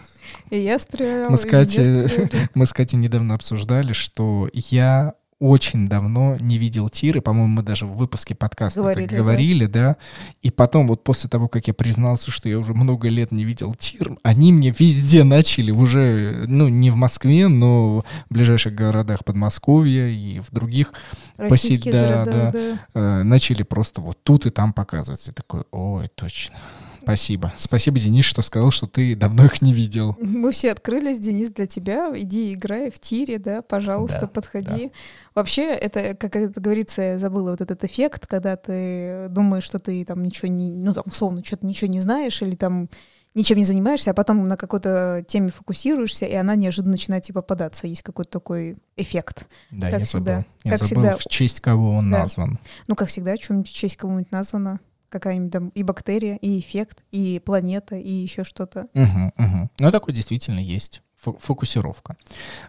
И 0.51 0.59
я 0.59 0.79
стреляла, 0.79 1.31
Мы 1.31 1.37
с 1.37 1.45
Катей-. 1.45 2.49
Мы 2.55 2.67
с 2.67 2.73
Катей 2.73 2.99
недавно 2.99 3.35
обсуждали, 3.35 3.93
что 3.93 4.49
я 4.53 5.15
очень 5.45 5.89
давно 5.89 6.37
не 6.41 6.57
видел 6.57 6.89
тиры. 6.89 7.21
По-моему, 7.21 7.49
мы 7.49 7.63
даже 7.63 7.85
в 7.85 7.97
выпуске 7.97 8.35
подкаста 8.35 8.81
Говорили, 8.81 9.05
это 9.05 9.15
да. 9.15 9.21
говорили, 9.21 9.67
да. 9.67 9.97
И 10.41 10.51
потом, 10.51 10.89
вот 10.89 11.05
после 11.05 11.29
того, 11.29 11.49
как 11.49 11.67
я 11.69 11.75
признался, 11.75 12.31
что 12.31 12.49
я 12.49 12.59
уже 12.59 12.73
много 12.73 13.09
лет 13.09 13.31
не 13.31 13.45
видел 13.45 13.75
тир, 13.75 14.17
они 14.23 14.55
мне 14.55 14.75
везде 14.77 15.23
начали 15.23 15.71
уже, 15.71 16.45
ну, 16.47 16.69
не 16.69 16.91
в 16.91 16.97
Москве, 16.97 17.49
но 17.49 18.05
в 18.31 18.33
ближайших 18.33 18.75
городах 18.75 19.23
Подмосковья 19.27 20.07
и 20.07 20.41
в 20.41 20.51
других 20.51 20.95
Российские 21.37 21.93
да, 21.93 22.25
города, 22.25 22.51
да. 22.53 22.79
да. 22.95 23.21
э, 23.21 23.23
начали 23.25 23.65
просто 23.65 24.01
вот 24.01 24.17
тут 24.23 24.47
и 24.47 24.51
там 24.51 24.73
показывать. 24.73 25.27
Я 25.27 25.35
такой, 25.35 25.65
ой, 25.73 26.09
точно. 26.15 26.57
Спасибо. 27.05 27.53
Спасибо, 27.57 27.99
Денис, 28.01 28.25
что 28.25 28.43
сказал, 28.43 28.71
что 28.71 28.87
ты 28.87 29.15
давно 29.15 29.45
их 29.45 29.63
не 29.63 29.73
видел. 29.73 30.17
Мы 30.21 30.51
все 30.53 30.73
открылись, 30.73 31.19
Денис, 31.19 31.51
для 31.51 31.67
тебя. 31.67 32.13
Иди 32.19 32.55
играй 32.55 32.91
в 32.91 32.99
тире, 32.99 33.39
да, 33.39 33.63
пожалуйста, 33.63 34.23
Да, 34.23 34.27
подходи. 34.27 34.91
Вообще, 35.35 35.73
это, 35.73 36.15
как 36.15 36.35
это 36.37 36.61
говорится, 36.61 37.03
я 37.03 37.19
забыла 37.19 37.51
вот 37.53 37.61
этот 37.61 37.85
эффект, 37.85 38.27
когда 38.27 38.57
ты 38.57 39.27
думаешь, 39.31 39.65
что 39.65 39.79
ты 39.79 40.05
там 40.05 40.23
ничего 40.23 40.49
не, 40.49 40.71
ну 40.71 40.95
там, 40.95 41.05
условно, 41.07 41.43
что-то 41.45 41.67
ничего 41.67 41.91
не 41.91 42.01
знаешь 42.01 42.41
или 42.43 42.55
там 42.57 42.89
ничем 43.35 43.59
не 43.59 43.65
занимаешься, 43.65 44.13
а 44.13 44.15
потом 44.15 44.47
на 44.47 44.57
какой-то 44.57 45.25
теме 45.27 45.51
фокусируешься, 45.51 46.25
и 46.25 46.35
она 46.35 46.55
неожиданно 46.55 46.93
начинает 46.93 47.25
тебе 47.25 47.35
попадаться. 47.35 47.89
Есть 47.89 48.03
какой-то 48.03 48.31
такой 48.31 48.77
эффект. 48.97 49.49
Да, 49.73 49.91
Как 49.91 50.01
я 50.01 50.05
всегда. 50.07 50.33
забыл. 50.37 50.45
Я 50.65 50.71
Как 50.71 50.81
забыл, 50.87 51.03
всегда. 51.03 51.17
в 51.19 51.25
честь 51.29 51.61
кого 51.61 51.93
он 51.95 52.11
Да. 52.13 52.21
назван. 52.21 52.61
Ну, 52.87 52.95
как 52.95 53.09
всегда, 53.09 53.35
в 53.37 53.65
честь 53.65 53.97
кого-нибудь 53.97 54.31
названо. 54.31 54.79
Какая-нибудь 55.15 55.53
там 55.53 55.69
и 55.69 55.85
бактерия, 55.85 56.35
и 56.43 56.59
эффект, 56.59 57.05
и 57.13 57.41
планета, 57.45 57.95
и 57.95 58.11
еще 58.11 58.43
что-то. 58.43 58.89
Мгм, 58.95 59.33
мгм. 59.39 59.71
Ну, 59.79 59.93
такой 59.93 60.13
действительно 60.13 60.59
есть. 60.59 61.03
фо- 61.25 61.39
Фокусировка. 61.39 62.17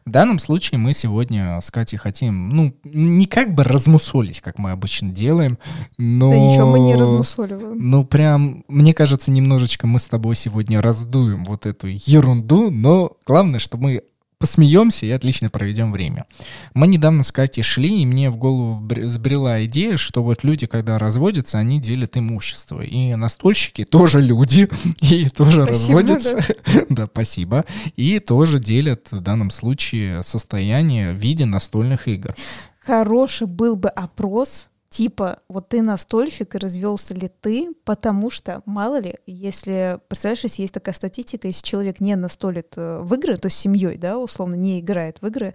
В 0.05 0.11
данном 0.11 0.37
случае 0.37 0.77
мы 0.77 0.93
сегодня 0.93 1.59
с 1.59 1.71
Катей 1.71 1.97
хотим, 1.97 2.49
ну, 2.49 2.71
не 2.83 3.25
как 3.25 3.55
бы 3.55 3.63
размусолить, 3.63 4.41
как 4.41 4.59
мы 4.59 4.69
обычно 4.71 5.09
делаем, 5.09 5.57
но... 5.97 6.29
Да 6.29 6.37
ничего 6.37 6.67
мы 6.67 6.79
не 6.79 6.95
размусоливаем. 6.95 7.77
Ну, 7.89 8.05
прям, 8.05 8.63
мне 8.67 8.93
кажется, 8.93 9.31
немножечко 9.31 9.87
мы 9.87 9.99
с 9.99 10.05
тобой 10.05 10.35
сегодня 10.35 10.81
раздуем 10.83 11.45
вот 11.45 11.65
эту 11.65 11.87
ерунду, 11.87 12.69
но 12.69 13.17
главное, 13.25 13.59
что 13.59 13.77
мы 13.77 14.03
посмеемся 14.37 15.05
и 15.05 15.11
отлично 15.11 15.49
проведем 15.49 15.91
время. 15.91 16.25
Мы 16.73 16.87
недавно 16.87 17.23
с 17.23 17.31
Катей 17.31 17.63
шли, 17.63 18.01
и 18.01 18.05
мне 18.05 18.29
в 18.29 18.37
голову 18.37 18.79
бр- 18.79 19.05
сбрела 19.05 19.65
идея, 19.65 19.97
что 19.97 20.23
вот 20.23 20.43
люди, 20.43 20.67
когда 20.67 20.97
разводятся, 20.99 21.57
они 21.57 21.79
делят 21.79 22.17
имущество. 22.17 22.81
И 22.81 23.15
настольщики 23.15 23.83
тоже 23.89 24.21
люди, 24.21 24.69
и 25.01 25.29
тоже 25.29 25.63
Спасибо, 25.63 25.99
разводятся. 26.01 26.43
Да, 26.89 27.07
спасибо. 27.11 27.65
И 27.95 28.19
тоже 28.19 28.59
делят 28.59 29.07
в 29.11 29.21
данном 29.21 29.51
случае 29.51 30.23
состояние 30.23 31.11
в 31.13 31.15
виде 31.15 31.45
настольных 31.45 32.07
игр. 32.07 32.33
Хороший 32.79 33.47
был 33.47 33.75
бы 33.75 33.89
опрос, 33.89 34.67
типа, 34.95 35.39
вот 35.49 35.67
ты 35.67 35.81
настольщик 35.81 36.55
и 36.55 36.57
развелся 36.57 37.13
ли 37.13 37.29
ты, 37.41 37.73
потому 37.83 38.29
что, 38.29 38.61
мало 38.65 38.97
ли, 38.97 39.17
если, 39.25 39.99
представляешь, 40.07 40.43
если 40.43 40.61
есть 40.61 40.73
такая 40.73 40.95
статистика, 40.95 41.47
если 41.47 41.65
человек 41.65 41.99
не 41.99 42.15
настолит 42.15 42.77
э, 42.77 42.99
в 43.01 43.13
игры, 43.15 43.35
то 43.35 43.49
с 43.49 43.53
семьей, 43.53 43.97
да, 43.97 44.17
условно, 44.17 44.55
не 44.55 44.79
играет 44.79 45.17
в 45.21 45.27
игры, 45.27 45.53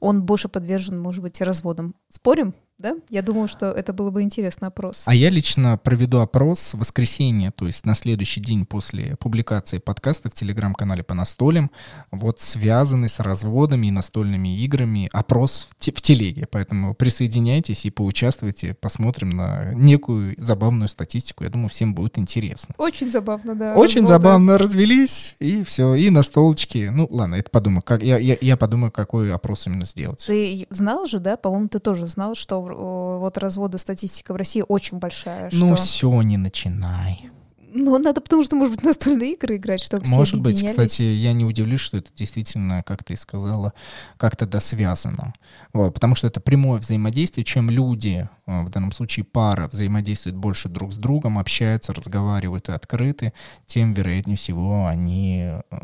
он 0.00 0.24
больше 0.24 0.48
подвержен, 0.48 0.98
может 0.98 1.22
быть, 1.22 1.40
разводам. 1.40 1.94
Спорим? 2.08 2.52
Да? 2.80 2.96
Я 3.10 3.22
думаю, 3.22 3.48
что 3.48 3.70
это 3.70 3.92
было 3.92 4.10
бы 4.10 4.22
интересный 4.22 4.68
опрос. 4.68 5.02
А 5.06 5.14
я 5.14 5.30
лично 5.30 5.78
проведу 5.78 6.18
опрос 6.20 6.74
в 6.74 6.78
воскресенье, 6.78 7.50
то 7.50 7.66
есть 7.66 7.84
на 7.86 7.94
следующий 7.94 8.40
день 8.40 8.66
после 8.66 9.16
публикации 9.16 9.78
подкаста 9.78 10.30
в 10.30 10.34
телеграм-канале 10.34 11.02
по 11.02 11.14
настолям, 11.14 11.70
вот 12.10 12.40
связанный 12.40 13.08
с 13.08 13.20
разводами 13.20 13.88
и 13.88 13.90
настольными 13.90 14.56
играми, 14.62 15.08
опрос 15.12 15.68
в, 15.70 15.78
те- 15.78 15.92
в 15.92 16.00
телеге. 16.02 16.46
Поэтому 16.50 16.94
присоединяйтесь 16.94 17.84
и 17.86 17.90
поучаствуйте, 17.90 18.74
посмотрим 18.74 19.30
на 19.30 19.72
некую 19.74 20.34
забавную 20.38 20.88
статистику. 20.88 21.44
Я 21.44 21.50
думаю, 21.50 21.68
всем 21.68 21.94
будет 21.94 22.18
интересно. 22.18 22.74
Очень 22.78 23.10
забавно, 23.10 23.54
да. 23.54 23.74
Очень 23.74 24.02
разводы. 24.02 24.06
забавно 24.22 24.58
развелись, 24.58 25.36
и 25.38 25.62
все, 25.64 25.94
и 25.94 26.10
на 26.10 26.22
столочке. 26.22 26.90
Ну, 26.90 27.06
ладно, 27.10 27.34
это 27.36 27.50
подумаю. 27.50 27.82
Как, 27.82 28.02
я, 28.02 28.18
я, 28.18 28.36
я 28.40 28.56
подумаю, 28.56 28.90
какой 28.90 29.32
опрос 29.32 29.66
именно 29.66 29.84
сделать. 29.84 30.24
Ты 30.26 30.66
знал 30.70 31.06
же, 31.06 31.18
да? 31.18 31.36
По-моему, 31.36 31.68
ты 31.68 31.78
тоже 31.78 32.06
знал, 32.06 32.34
что 32.34 32.60
вот 32.74 33.38
разводы 33.38 33.78
статистика 33.78 34.32
в 34.32 34.36
России 34.36 34.64
очень 34.66 34.98
большая. 34.98 35.50
Ну, 35.52 35.76
что... 35.76 35.84
все, 35.84 36.22
не 36.22 36.36
начинай. 36.36 37.30
Ну, 37.72 37.96
надо 37.98 38.20
потому 38.20 38.42
что, 38.42 38.56
может 38.56 38.74
быть, 38.76 38.84
настольные 38.84 39.34
игры 39.34 39.56
играть, 39.56 39.80
чтобы 39.80 40.04
все 40.04 40.14
Может 40.14 40.40
быть, 40.40 40.60
объединялись. 40.60 40.72
кстати, 40.72 41.02
я 41.02 41.32
не 41.32 41.44
удивлюсь, 41.44 41.80
что 41.80 41.98
это 41.98 42.10
действительно, 42.14 42.82
как 42.82 43.04
ты 43.04 43.16
сказала, 43.16 43.72
как-то 44.16 44.46
да 44.46 44.60
связано. 44.60 45.34
Вот, 45.72 45.94
потому 45.94 46.16
что 46.16 46.26
это 46.26 46.40
прямое 46.40 46.80
взаимодействие. 46.80 47.44
Чем 47.44 47.70
люди, 47.70 48.28
э, 48.46 48.62
в 48.62 48.70
данном 48.70 48.92
случае 48.92 49.24
пара, 49.24 49.68
взаимодействуют 49.68 50.36
больше 50.36 50.68
друг 50.68 50.92
с 50.92 50.96
другом, 50.96 51.38
общаются, 51.38 51.94
разговаривают 51.94 52.68
и 52.68 52.72
открыты, 52.72 53.32
тем, 53.66 53.92
вероятнее 53.92 54.36
всего, 54.36 54.86
они 54.86 55.52
э, 55.70 55.76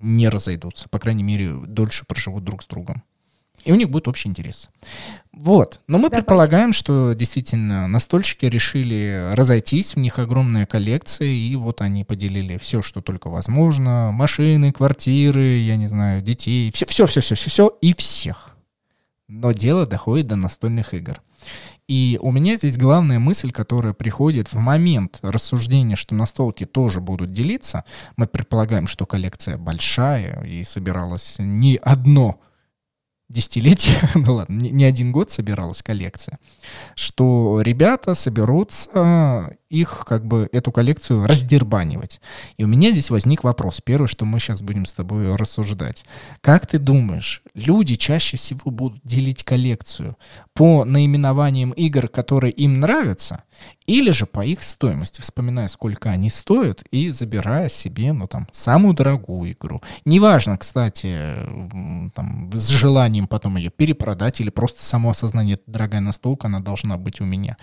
не 0.00 0.28
разойдутся. 0.28 0.88
По 0.88 1.00
крайней 1.00 1.24
мере, 1.24 1.54
дольше 1.66 2.04
проживут 2.06 2.44
друг 2.44 2.62
с 2.62 2.66
другом. 2.66 3.02
И 3.64 3.72
у 3.72 3.74
них 3.74 3.90
будет 3.90 4.06
общий 4.06 4.28
интерес. 4.28 4.70
Вот. 5.32 5.80
Но 5.86 5.98
мы 5.98 6.04
Давай. 6.08 6.20
предполагаем, 6.20 6.72
что 6.72 7.12
действительно 7.14 7.88
настольщики 7.88 8.46
решили 8.46 9.32
разойтись, 9.34 9.96
у 9.96 10.00
них 10.00 10.18
огромная 10.18 10.66
коллекция, 10.66 11.28
и 11.28 11.54
вот 11.56 11.80
они 11.80 12.04
поделили 12.04 12.58
все, 12.58 12.80
что 12.82 13.02
только 13.02 13.28
возможно. 13.28 14.12
Машины, 14.12 14.72
квартиры, 14.72 15.58
я 15.58 15.76
не 15.76 15.88
знаю, 15.88 16.22
детей, 16.22 16.70
все, 16.72 16.86
все, 16.86 17.06
все, 17.06 17.20
все, 17.20 17.34
все, 17.34 17.50
все 17.50 17.78
и 17.80 17.94
всех. 17.94 18.56
Но 19.28 19.52
дело 19.52 19.86
доходит 19.86 20.28
до 20.28 20.36
настольных 20.36 20.94
игр. 20.94 21.20
И 21.88 22.18
у 22.20 22.32
меня 22.32 22.56
здесь 22.56 22.76
главная 22.76 23.20
мысль, 23.20 23.52
которая 23.52 23.92
приходит 23.92 24.52
в 24.52 24.58
момент 24.58 25.20
рассуждения, 25.22 25.94
что 25.94 26.14
настолки 26.16 26.64
тоже 26.64 27.00
будут 27.00 27.32
делиться. 27.32 27.84
Мы 28.16 28.26
предполагаем, 28.26 28.88
что 28.88 29.06
коллекция 29.06 29.56
большая 29.56 30.42
и 30.44 30.64
собиралась 30.64 31.36
не 31.38 31.76
одно 31.76 32.40
десятилетие, 33.28 33.96
ну 34.14 34.34
ладно, 34.34 34.54
не, 34.54 34.70
не 34.70 34.84
один 34.84 35.12
год 35.12 35.30
собиралась 35.30 35.82
коллекция, 35.82 36.38
что 36.94 37.60
ребята 37.62 38.14
соберутся 38.14 39.56
их, 39.76 40.04
как 40.06 40.26
бы, 40.26 40.48
эту 40.52 40.72
коллекцию 40.72 41.26
раздербанивать. 41.26 42.20
И 42.56 42.64
у 42.64 42.66
меня 42.66 42.90
здесь 42.90 43.10
возник 43.10 43.44
вопрос. 43.44 43.80
Первое, 43.84 44.08
что 44.08 44.24
мы 44.24 44.40
сейчас 44.40 44.62
будем 44.62 44.86
с 44.86 44.92
тобой 44.92 45.34
рассуждать. 45.36 46.04
Как 46.40 46.66
ты 46.66 46.78
думаешь, 46.78 47.42
люди 47.54 47.96
чаще 47.96 48.36
всего 48.36 48.70
будут 48.70 49.00
делить 49.04 49.44
коллекцию 49.44 50.16
по 50.54 50.84
наименованиям 50.84 51.72
игр, 51.72 52.08
которые 52.08 52.52
им 52.52 52.80
нравятся, 52.80 53.42
или 53.86 54.10
же 54.10 54.26
по 54.26 54.44
их 54.44 54.62
стоимости, 54.62 55.20
вспоминая, 55.20 55.68
сколько 55.68 56.10
они 56.10 56.30
стоят, 56.30 56.82
и 56.90 57.10
забирая 57.10 57.68
себе, 57.68 58.12
ну, 58.12 58.26
там, 58.26 58.48
самую 58.52 58.94
дорогую 58.94 59.52
игру. 59.52 59.80
Неважно, 60.04 60.58
кстати, 60.58 61.36
там, 62.14 62.50
с 62.52 62.68
желанием 62.68 63.28
потом 63.28 63.56
ее 63.56 63.70
перепродать, 63.70 64.40
или 64.40 64.50
просто 64.50 64.84
само 64.84 65.10
осознание, 65.10 65.58
дорогая 65.66 66.00
настолка, 66.00 66.48
она 66.48 66.60
должна 66.60 66.96
быть 66.96 67.20
у 67.20 67.24
меня. 67.24 67.56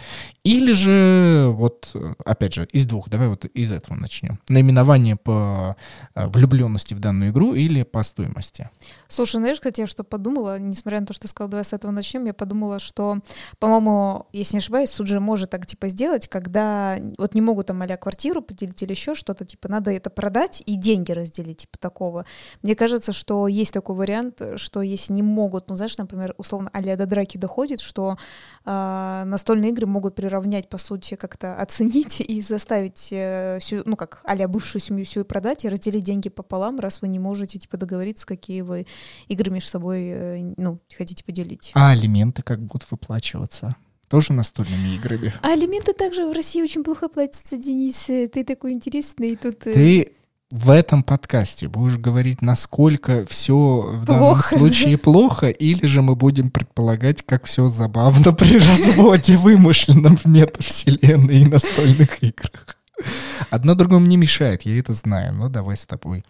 Или 0.43 0.71
же, 0.71 1.47
вот, 1.49 1.91
опять 2.26 2.54
же, 2.54 2.68
из 2.72 2.86
двух, 2.86 3.10
давай 3.10 3.28
вот 3.28 3.46
из 3.46 3.72
этого 3.72 3.96
начнем. 3.96 4.39
Наименование 4.50 5.16
по 5.16 5.76
э, 6.16 6.28
влюбленности 6.28 6.94
в 6.94 7.00
данную 7.00 7.32
игру 7.32 7.54
или 7.54 7.84
по 7.84 8.04
стоимости. 8.04 8.70
Слушай, 9.08 9.38
знаешь, 9.38 9.58
кстати, 9.58 9.82
я 9.82 9.88
что 9.88 10.04
подумала, 10.04 10.60
несмотря 10.60 11.00
на 11.00 11.06
то, 11.06 11.13
что 11.13 11.24
ты 11.24 11.28
сказал, 11.28 11.50
давай 11.50 11.63
с 11.63 11.74
этого 11.74 11.92
начнем, 11.92 12.26
я 12.26 12.34
подумала, 12.34 12.80
что, 12.80 13.20
по-моему, 13.60 14.28
если 14.32 14.56
не 14.56 14.60
ошибаюсь, 14.60 14.89
суд 14.89 15.08
же 15.08 15.20
может 15.20 15.50
так, 15.50 15.66
типа, 15.66 15.88
сделать, 15.89 16.28
когда 16.28 16.98
вот 17.18 17.36
не 17.36 17.42
могут 17.42 17.68
там 17.68 17.82
а 17.82 17.98
квартиру 17.98 18.42
поделить 18.42 18.82
или 18.82 18.92
еще 18.92 19.13
что-то, 19.13 19.46
типа, 19.46 19.70
надо 19.70 19.92
это 19.92 20.10
продать 20.10 20.63
и 20.66 20.76
деньги 20.76 21.12
разделить, 21.12 21.60
типа, 21.60 21.78
такого. 21.78 22.26
Мне 22.62 22.76
кажется, 22.76 23.12
что 23.12 23.48
есть 23.48 23.74
такой 23.74 23.96
вариант, 23.96 24.42
что 24.56 24.82
если 24.82 25.13
не 25.13 25.24
могут, 25.24 25.70
ну, 25.70 25.76
знаешь, 25.76 25.98
например, 25.98 26.34
условно, 26.38 26.70
а 26.74 26.82
до 26.82 27.06
драки 27.06 27.38
доходит, 27.38 27.82
что 27.82 28.18
а, 28.66 29.26
настольные 29.26 29.72
игры 29.72 29.86
могут 29.86 30.16
приравнять, 30.16 30.70
по 30.70 30.78
сути, 30.78 31.16
как-то 31.16 31.56
оценить 31.56 32.22
и 32.22 32.42
заставить 32.42 33.10
э, 33.12 33.58
всю, 33.60 33.82
ну, 33.86 33.96
как, 33.96 34.22
а 34.24 34.48
бывшую 34.48 34.82
семью 34.82 35.06
всю 35.06 35.22
и 35.22 35.24
продать, 35.24 35.66
и 35.66 35.70
разделить 35.70 36.04
деньги 36.04 36.30
пополам, 36.30 36.80
раз 36.80 37.02
вы 37.02 37.08
не 37.08 37.20
можете, 37.20 37.60
типа, 37.60 37.78
договориться, 37.78 38.26
какие 38.26 38.62
вы 38.62 38.88
игры 39.27 39.51
между 39.51 39.69
собой, 39.69 40.01
э, 40.06 40.53
ну, 40.58 40.79
хотите 40.97 41.23
поделить. 41.23 41.71
А 41.73 41.91
алименты 41.91 42.41
как 42.43 42.62
будут 42.62 42.89
выплачиваться? 42.91 43.75
тоже 44.10 44.32
настольными 44.34 44.89
играми. 44.89 45.34
А 45.41 45.53
алименты 45.53 45.91
также 45.93 46.27
в 46.29 46.34
России 46.34 46.62
очень 46.62 46.84
плохо 46.84 47.10
платятся, 47.10 47.58
Денис. 47.58 48.03
Ты 48.06 48.43
такой 48.43 48.73
интересный, 48.73 49.32
и 49.32 49.36
тут... 49.36 49.65
э, 49.65 49.73
Ты 49.73 50.12
в 50.51 50.69
этом 50.69 51.01
подкасте 51.01 51.67
будешь 51.67 51.97
говорить, 51.97 52.43
насколько 52.43 53.25
все 53.25 53.56
в 53.91 54.06
данном 54.06 54.36
Плохо, 54.36 54.56
случае 54.60 54.99
плохо, 54.99 55.49
или 55.49 55.88
же 55.88 56.03
мы 56.03 56.15
будем 56.15 56.51
предполагать, 56.51 57.23
как 57.25 57.45
все 57.45 57.71
забавно 57.71 58.34
при 58.34 58.60
разводе, 58.60 59.36
вымышленном 59.36 60.15
в 60.15 60.25
метавселенной 60.25 61.41
и 61.41 61.45
настольных 61.45 62.21
играх. 62.21 62.77
Одно 63.49 63.73
другому 63.73 64.06
не 64.06 64.15
мешает, 64.17 64.62
я 64.62 64.77
это 64.77 64.93
знаю, 64.93 65.34
но 65.34 65.49
давай 65.49 65.75
с 65.75 65.88
тобой. 65.88 66.23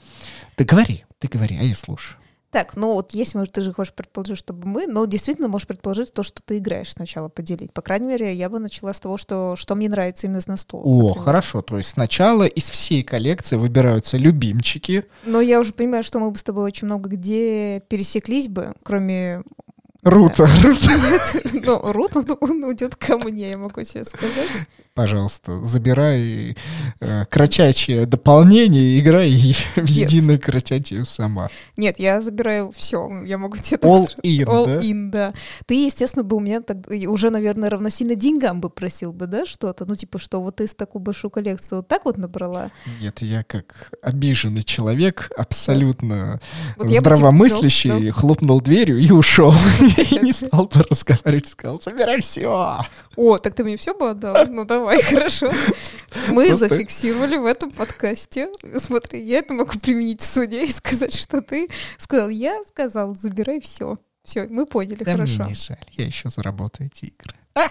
Ты 0.56 0.64
говори, 0.64 1.04
ты 1.20 1.28
говори, 1.28 1.58
а 1.60 1.64
я 1.64 1.76
слушаю. 1.76 2.18
Так, 2.54 2.76
ну 2.76 2.94
вот 2.94 3.16
если, 3.16 3.40
может, 3.40 3.52
ты 3.54 3.62
же 3.62 3.74
хочешь 3.74 3.94
предположить, 3.94 4.38
чтобы 4.38 4.68
мы, 4.68 4.86
но 4.86 5.06
действительно 5.06 5.48
можешь 5.48 5.66
предположить 5.66 6.14
то, 6.14 6.22
что 6.22 6.44
ты 6.46 6.60
играешь 6.60 6.92
сначала 6.92 7.28
поделить. 7.28 7.74
По 7.74 7.82
крайней 7.82 8.06
мере, 8.06 8.32
я 8.32 8.48
бы 8.48 8.60
начала 8.60 8.94
с 8.94 9.00
того, 9.00 9.18
что, 9.18 9.56
что 9.56 9.74
мне 9.74 9.90
нравится 9.90 10.28
именно 10.28 10.38
из 10.38 10.46
настолок. 10.46 10.86
О, 10.86 11.08
например. 11.08 11.20
хорошо, 11.20 11.64
то 11.64 11.78
есть 11.78 11.90
сначала 11.90 12.44
из 12.44 12.70
всей 12.70 13.02
коллекции 13.02 13.56
выбираются 13.56 14.18
любимчики. 14.18 15.06
Но 15.26 15.42
я 15.42 15.60
уже 15.60 15.74
понимаю, 15.74 16.04
что 16.04 16.20
мы 16.20 16.30
бы 16.30 16.38
с 16.38 16.44
тобой 16.44 16.66
очень 16.66 16.86
много 16.86 17.10
где 17.10 17.82
пересеклись 17.90 18.48
бы, 18.48 18.74
кроме... 18.84 19.42
Рута, 20.04 20.48
Рута, 20.62 20.82
знаю. 20.82 21.22
Ну, 21.66 21.92
Рут, 21.94 22.18
он, 22.18 22.26
он 22.42 22.64
уйдет 22.64 22.96
ко 22.96 23.18
мне, 23.18 23.52
я 23.52 23.58
могу 23.58 23.84
тебе 23.84 24.04
сказать. 24.04 24.50
пожалуйста, 24.94 25.64
забирай 25.64 26.58
э, 27.00 27.26
кратячее 27.26 28.06
дополнение 28.06 29.00
играй 29.00 29.32
в 29.76 29.78
Нет. 29.78 29.88
единое 29.88 30.38
кратятие 30.38 31.06
сама. 31.06 31.50
Нет, 31.78 32.00
я 32.00 32.22
забираю 32.22 32.72
все, 32.76 33.10
я 33.26 33.38
могу 33.38 33.58
тебе 33.58 33.78
так 33.78 33.90
All 33.90 34.04
сказать. 34.08 34.26
in, 34.26 34.46
All 34.46 34.66
да? 34.66 34.80
in, 34.82 35.10
да. 35.10 35.34
Ты, 35.66 35.86
естественно, 35.86 36.24
бы 36.24 36.36
у 36.36 36.40
меня 36.42 36.62
так, 36.62 36.78
уже, 37.08 37.30
наверное, 37.30 37.70
равносильно 37.70 38.16
деньгам 38.16 38.60
бы 38.60 38.70
просил 38.70 39.14
бы, 39.14 39.28
да, 39.28 39.46
что-то? 39.46 39.86
Ну, 39.86 39.96
типа, 39.96 40.20
что 40.20 40.42
вот 40.42 40.58
ты 40.58 40.68
с 40.68 40.76
такую 40.76 41.02
большую 41.02 41.32
коллекцию 41.32 41.80
вот 41.80 41.88
так 41.88 42.04
вот 42.04 42.18
набрала? 42.18 42.72
Нет, 43.02 43.22
я 43.22 43.44
как 43.44 43.94
обиженный 44.02 44.64
человек, 44.64 45.32
абсолютно 45.38 46.42
Вот 46.78 46.90
здравомыслящий, 46.90 47.90
ну, 47.90 48.00
ну. 48.00 48.12
хлопнул 48.12 48.60
дверью 48.62 49.00
и 49.00 49.10
ушел. 49.12 49.54
И 50.12 50.20
не 50.20 50.32
стал 50.32 50.66
бы 50.66 50.84
разговаривать, 50.90 51.48
сказал, 51.48 51.82
собирай 51.82 52.22
все. 52.22 52.80
О, 53.16 53.38
так 53.38 53.56
ты 53.56 53.64
мне 53.64 53.78
все 53.78 53.94
бы 53.94 54.10
отдал? 54.10 54.46
Ну, 54.48 54.66
давай, 54.66 55.02
хорошо. 55.04 55.52
Мы 56.30 56.56
зафиксировали 56.56 57.38
в 57.38 57.46
этом 57.46 57.72
подкасте. 57.72 58.50
Смотри, 58.78 59.22
я 59.24 59.40
это 59.40 59.54
могу 59.54 59.80
применить 59.80 60.22
в 60.22 60.26
суде 60.26 60.64
и 60.66 60.68
сказать, 60.68 61.14
что 61.14 61.42
ты 61.42 61.70
сказал, 61.98 62.30
я 62.30 62.62
сказал, 62.70 63.16
забирай 63.16 63.60
все. 63.62 63.98
Все, 64.24 64.48
мы 64.48 64.66
поняли, 64.66 65.04
Да 65.04 65.12
хорошо. 65.14 65.40
мне 65.44 65.50
не 65.50 65.56
жаль, 65.56 65.78
я 65.92 66.06
еще 66.06 66.30
заработаю 66.30 66.90
эти 66.94 67.06
игры. 67.06 67.36
А! 67.56 67.68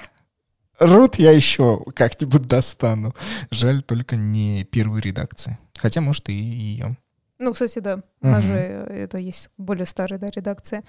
Рут 0.79 1.17
я 1.17 1.31
еще 1.31 1.83
как-нибудь 1.95 2.43
достану. 2.43 3.15
Жаль 3.51 3.83
только 3.83 4.17
не 4.17 4.65
первой 4.65 5.01
редакции. 5.01 5.59
Хотя, 5.77 6.01
может, 6.01 6.29
и 6.29 6.33
ее. 6.33 6.97
Ну, 7.39 7.53
кстати, 7.53 7.79
да. 7.79 8.03
У 8.23 8.29
нас 8.29 8.45
Мгм. 8.45 8.53
же 8.53 8.59
это 8.59 9.19
есть 9.19 9.49
более 9.59 9.85
старая 9.85 10.19
да, 10.19 10.29
редакция. 10.35 10.85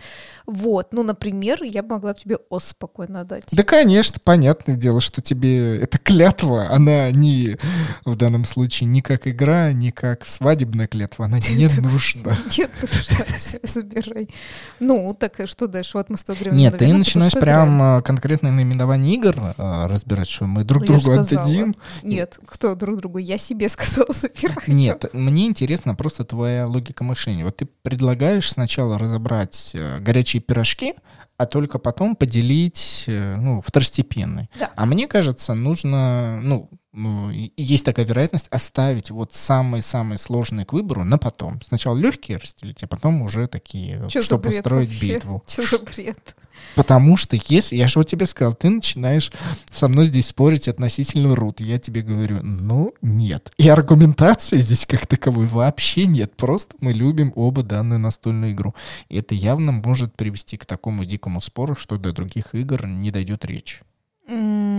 Вот, 0.46 0.94
ну, 0.94 1.02
например, 1.02 1.64
я 1.64 1.82
могла 1.82 2.14
бы 2.14 2.20
тебе 2.20 2.38
ОС 2.50 2.66
спокойно 2.68 3.26
дать. 3.26 3.46
Да, 3.52 3.64
конечно, 3.64 4.18
понятное 4.24 4.76
дело, 4.76 5.02
что 5.02 5.22
тебе 5.22 5.80
эта 5.80 5.98
клятва, 5.98 6.68
она 6.70 7.10
не 7.12 7.58
в 8.06 8.16
данном 8.16 8.46
случае 8.46 8.88
ни 8.88 9.02
как 9.02 9.28
игра, 9.28 9.74
ни 9.74 9.90
как 9.90 10.28
свадебная 10.28 10.88
клятва, 10.88 11.26
она 11.26 11.40
не 11.40 11.68
нужна. 11.82 12.38
Нет, 12.58 12.70
все, 13.38 13.60
забирай. 13.64 14.30
Ну, 14.80 15.16
так 15.20 15.40
и 15.40 15.48
что 15.48 15.68
дальше? 15.68 15.98
Вот 15.98 16.10
мы 16.10 16.18
с 16.18 16.24
тобой. 16.24 16.54
Нет, 16.54 16.78
ты 16.78 16.94
начинаешь 16.94 17.34
прям 17.34 17.82
а, 17.82 18.02
конкретное 18.02 18.52
наименование 18.52 19.16
игр 19.16 19.36
разбирать, 19.58 20.30
что 20.30 20.46
мы 20.46 20.64
друг 20.64 20.88
Ну, 20.88 21.00
другу 21.00 21.20
отдадим. 21.20 21.76
Нет, 22.04 22.40
кто 22.46 22.76
друг 22.76 22.98
другу? 22.98 23.18
Я 23.18 23.40
себе 23.40 23.70
сказала, 23.70 24.08
забирай. 24.14 24.64
Нет, 24.68 25.06
мне 25.14 25.48
интересна 25.48 25.96
просто 25.96 26.26
твоя 26.26 26.68
логика 26.68 27.04
мышления. 27.04 27.23
Вот 27.44 27.58
ты 27.58 27.68
предлагаешь 27.82 28.50
сначала 28.50 28.98
разобрать 28.98 29.72
э, 29.74 30.00
горячие 30.00 30.42
пирожки, 30.42 30.94
а 31.38 31.46
только 31.46 31.80
потом 31.80 32.16
поделить, 32.16 33.06
э, 33.08 33.36
ну, 33.38 33.62
второстепенные. 33.62 34.50
Да. 34.60 34.72
А 34.76 34.86
мне 34.86 35.08
кажется, 35.08 35.54
нужно, 35.54 36.40
ну, 36.42 36.70
есть 36.94 37.86
такая 37.86 38.06
вероятность 38.06 38.48
оставить 38.50 39.10
вот 39.12 39.34
самые-самые 39.34 40.18
сложные 40.18 40.66
к 40.66 40.74
выбору 40.74 41.04
на 41.04 41.18
потом. 41.18 41.60
Сначала 41.68 41.98
легкие 41.98 42.38
разделить, 42.38 42.84
а 42.84 42.88
потом 42.88 43.22
уже 43.24 43.48
такие, 43.48 44.04
Чё 44.10 44.20
за 44.22 44.26
чтобы 44.26 44.50
бред 44.50 44.70
вообще? 44.70 45.14
битву. 45.16 45.44
Что 45.48 45.64
за 45.64 45.80
бред? 45.84 46.36
Потому 46.76 47.18
что 47.18 47.36
если, 47.50 47.76
я 47.76 47.88
же 47.88 48.00
вот 48.00 48.08
тебе 48.08 48.28
сказал, 48.28 48.54
ты 48.54 48.70
начинаешь 48.70 49.32
со 49.72 49.88
мной 49.90 50.06
здесь 50.08 50.28
спорить 50.28 50.68
относительно 50.68 51.36
рут, 51.36 51.60
я 51.60 51.80
тебе 51.80 52.02
говорю, 52.02 52.42
ну 52.44 52.94
нет. 53.02 53.52
И 53.58 53.68
аргументации 53.68 54.58
здесь 54.58 54.86
как 54.86 55.08
таковой 55.08 55.48
вообще 55.48 56.06
нет, 56.06 56.38
просто 56.38 56.76
мы 56.80 56.94
любим 56.94 57.34
оба 57.36 57.64
данную 57.64 58.00
настольную 58.00 58.54
игру. 58.54 58.76
И 59.10 59.18
это 59.18 59.34
явно 59.36 59.72
может 59.72 60.16
привести 60.16 60.58
к 60.58 60.66
такому 60.66 61.06
дикому 61.06 61.42
спору, 61.42 61.76
что 61.76 61.98
до 61.98 62.14
других 62.14 62.54
игр 62.54 62.86
не 62.86 63.10
дойдет 63.12 63.46
речь. 63.46 63.82
М, 64.28 64.73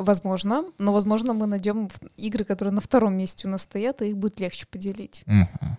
Возможно, 0.00 0.64
но, 0.78 0.94
возможно, 0.94 1.34
мы 1.34 1.44
найдем 1.46 1.90
игры, 2.16 2.44
которые 2.46 2.72
на 2.72 2.80
втором 2.80 3.18
месте 3.18 3.46
у 3.46 3.50
нас 3.50 3.62
стоят, 3.62 4.00
и 4.00 4.08
их 4.08 4.16
будет 4.16 4.40
легче 4.40 4.66
поделить. 4.66 5.22
Мгм. 5.26 5.76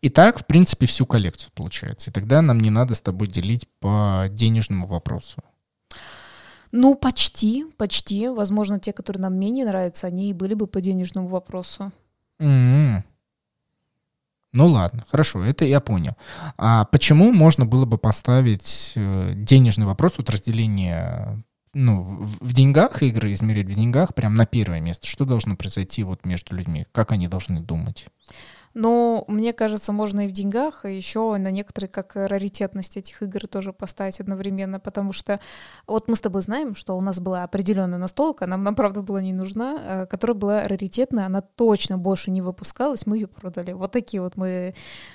И 0.00 0.08
так, 0.08 0.40
в 0.40 0.46
принципе, 0.46 0.86
всю 0.86 1.06
коллекцию 1.06 1.52
получается. 1.54 2.10
И 2.10 2.12
тогда 2.12 2.42
нам 2.42 2.58
не 2.58 2.70
надо 2.70 2.96
с 2.96 3.00
тобой 3.00 3.28
делить 3.28 3.68
по 3.78 4.26
денежному 4.30 4.88
вопросу. 4.88 5.44
Ну, 6.72 6.96
почти, 6.96 7.64
почти. 7.76 8.26
Возможно, 8.26 8.80
те, 8.80 8.92
которые 8.92 9.22
нам 9.22 9.38
менее 9.38 9.64
нравятся, 9.64 10.08
они 10.08 10.30
и 10.30 10.32
были 10.32 10.54
бы 10.54 10.66
по 10.66 10.80
денежному 10.80 11.28
вопросу. 11.28 11.92
М. 12.40 13.04
Ну 14.52 14.66
ладно, 14.66 15.04
хорошо, 15.08 15.44
это 15.44 15.64
я 15.64 15.78
понял. 15.78 16.16
А 16.58 16.86
почему 16.86 17.32
можно 17.32 17.64
было 17.64 17.84
бы 17.84 17.96
поставить 17.96 18.92
э, 18.96 19.34
денежный 19.36 19.86
вопрос, 19.86 20.14
вот 20.18 20.30
разделение 20.30 21.44
ну, 21.74 22.02
в, 22.02 22.48
в 22.48 22.52
деньгах 22.52 23.02
игры, 23.02 23.32
измерять 23.32 23.66
в 23.66 23.74
деньгах 23.74 24.14
прям 24.14 24.34
на 24.34 24.46
первое 24.46 24.80
место? 24.80 25.06
Что 25.06 25.24
должно 25.24 25.56
произойти 25.56 26.02
вот 26.02 26.24
между 26.24 26.54
людьми? 26.54 26.86
Как 26.92 27.12
они 27.12 27.28
должны 27.28 27.60
думать? 27.60 28.06
Но 28.74 29.24
мне 29.28 29.52
кажется, 29.52 29.92
можно 29.92 30.26
и 30.26 30.28
в 30.28 30.32
деньгах, 30.32 30.84
и 30.84 30.96
еще 30.96 31.36
на 31.36 31.50
некоторые 31.50 31.88
как 31.88 32.16
раритетность 32.16 32.96
этих 32.96 33.22
игр 33.22 33.46
тоже 33.46 33.72
поставить 33.72 34.20
одновременно, 34.20 34.80
потому 34.80 35.12
что 35.12 35.40
вот 35.86 36.08
мы 36.08 36.16
с 36.16 36.20
тобой 36.20 36.42
знаем, 36.42 36.74
что 36.74 36.96
у 36.96 37.00
нас 37.00 37.20
была 37.20 37.44
определенная 37.44 37.98
настолка, 37.98 38.46
нам, 38.46 38.64
нам 38.64 38.74
правда 38.74 39.02
была 39.02 39.20
не 39.20 39.32
нужна, 39.32 39.78
э, 39.82 40.06
которая 40.06 40.34
была 40.34 40.68
раритетная, 40.68 41.26
она 41.26 41.42
точно 41.42 41.98
больше 41.98 42.30
не 42.30 42.40
выпускалась, 42.40 43.06
мы 43.06 43.18
ее 43.18 43.26
продали. 43.26 43.72
Вот 43.72 43.92
такие 43.92 44.22
вот 44.22 44.36
мы 44.36 44.74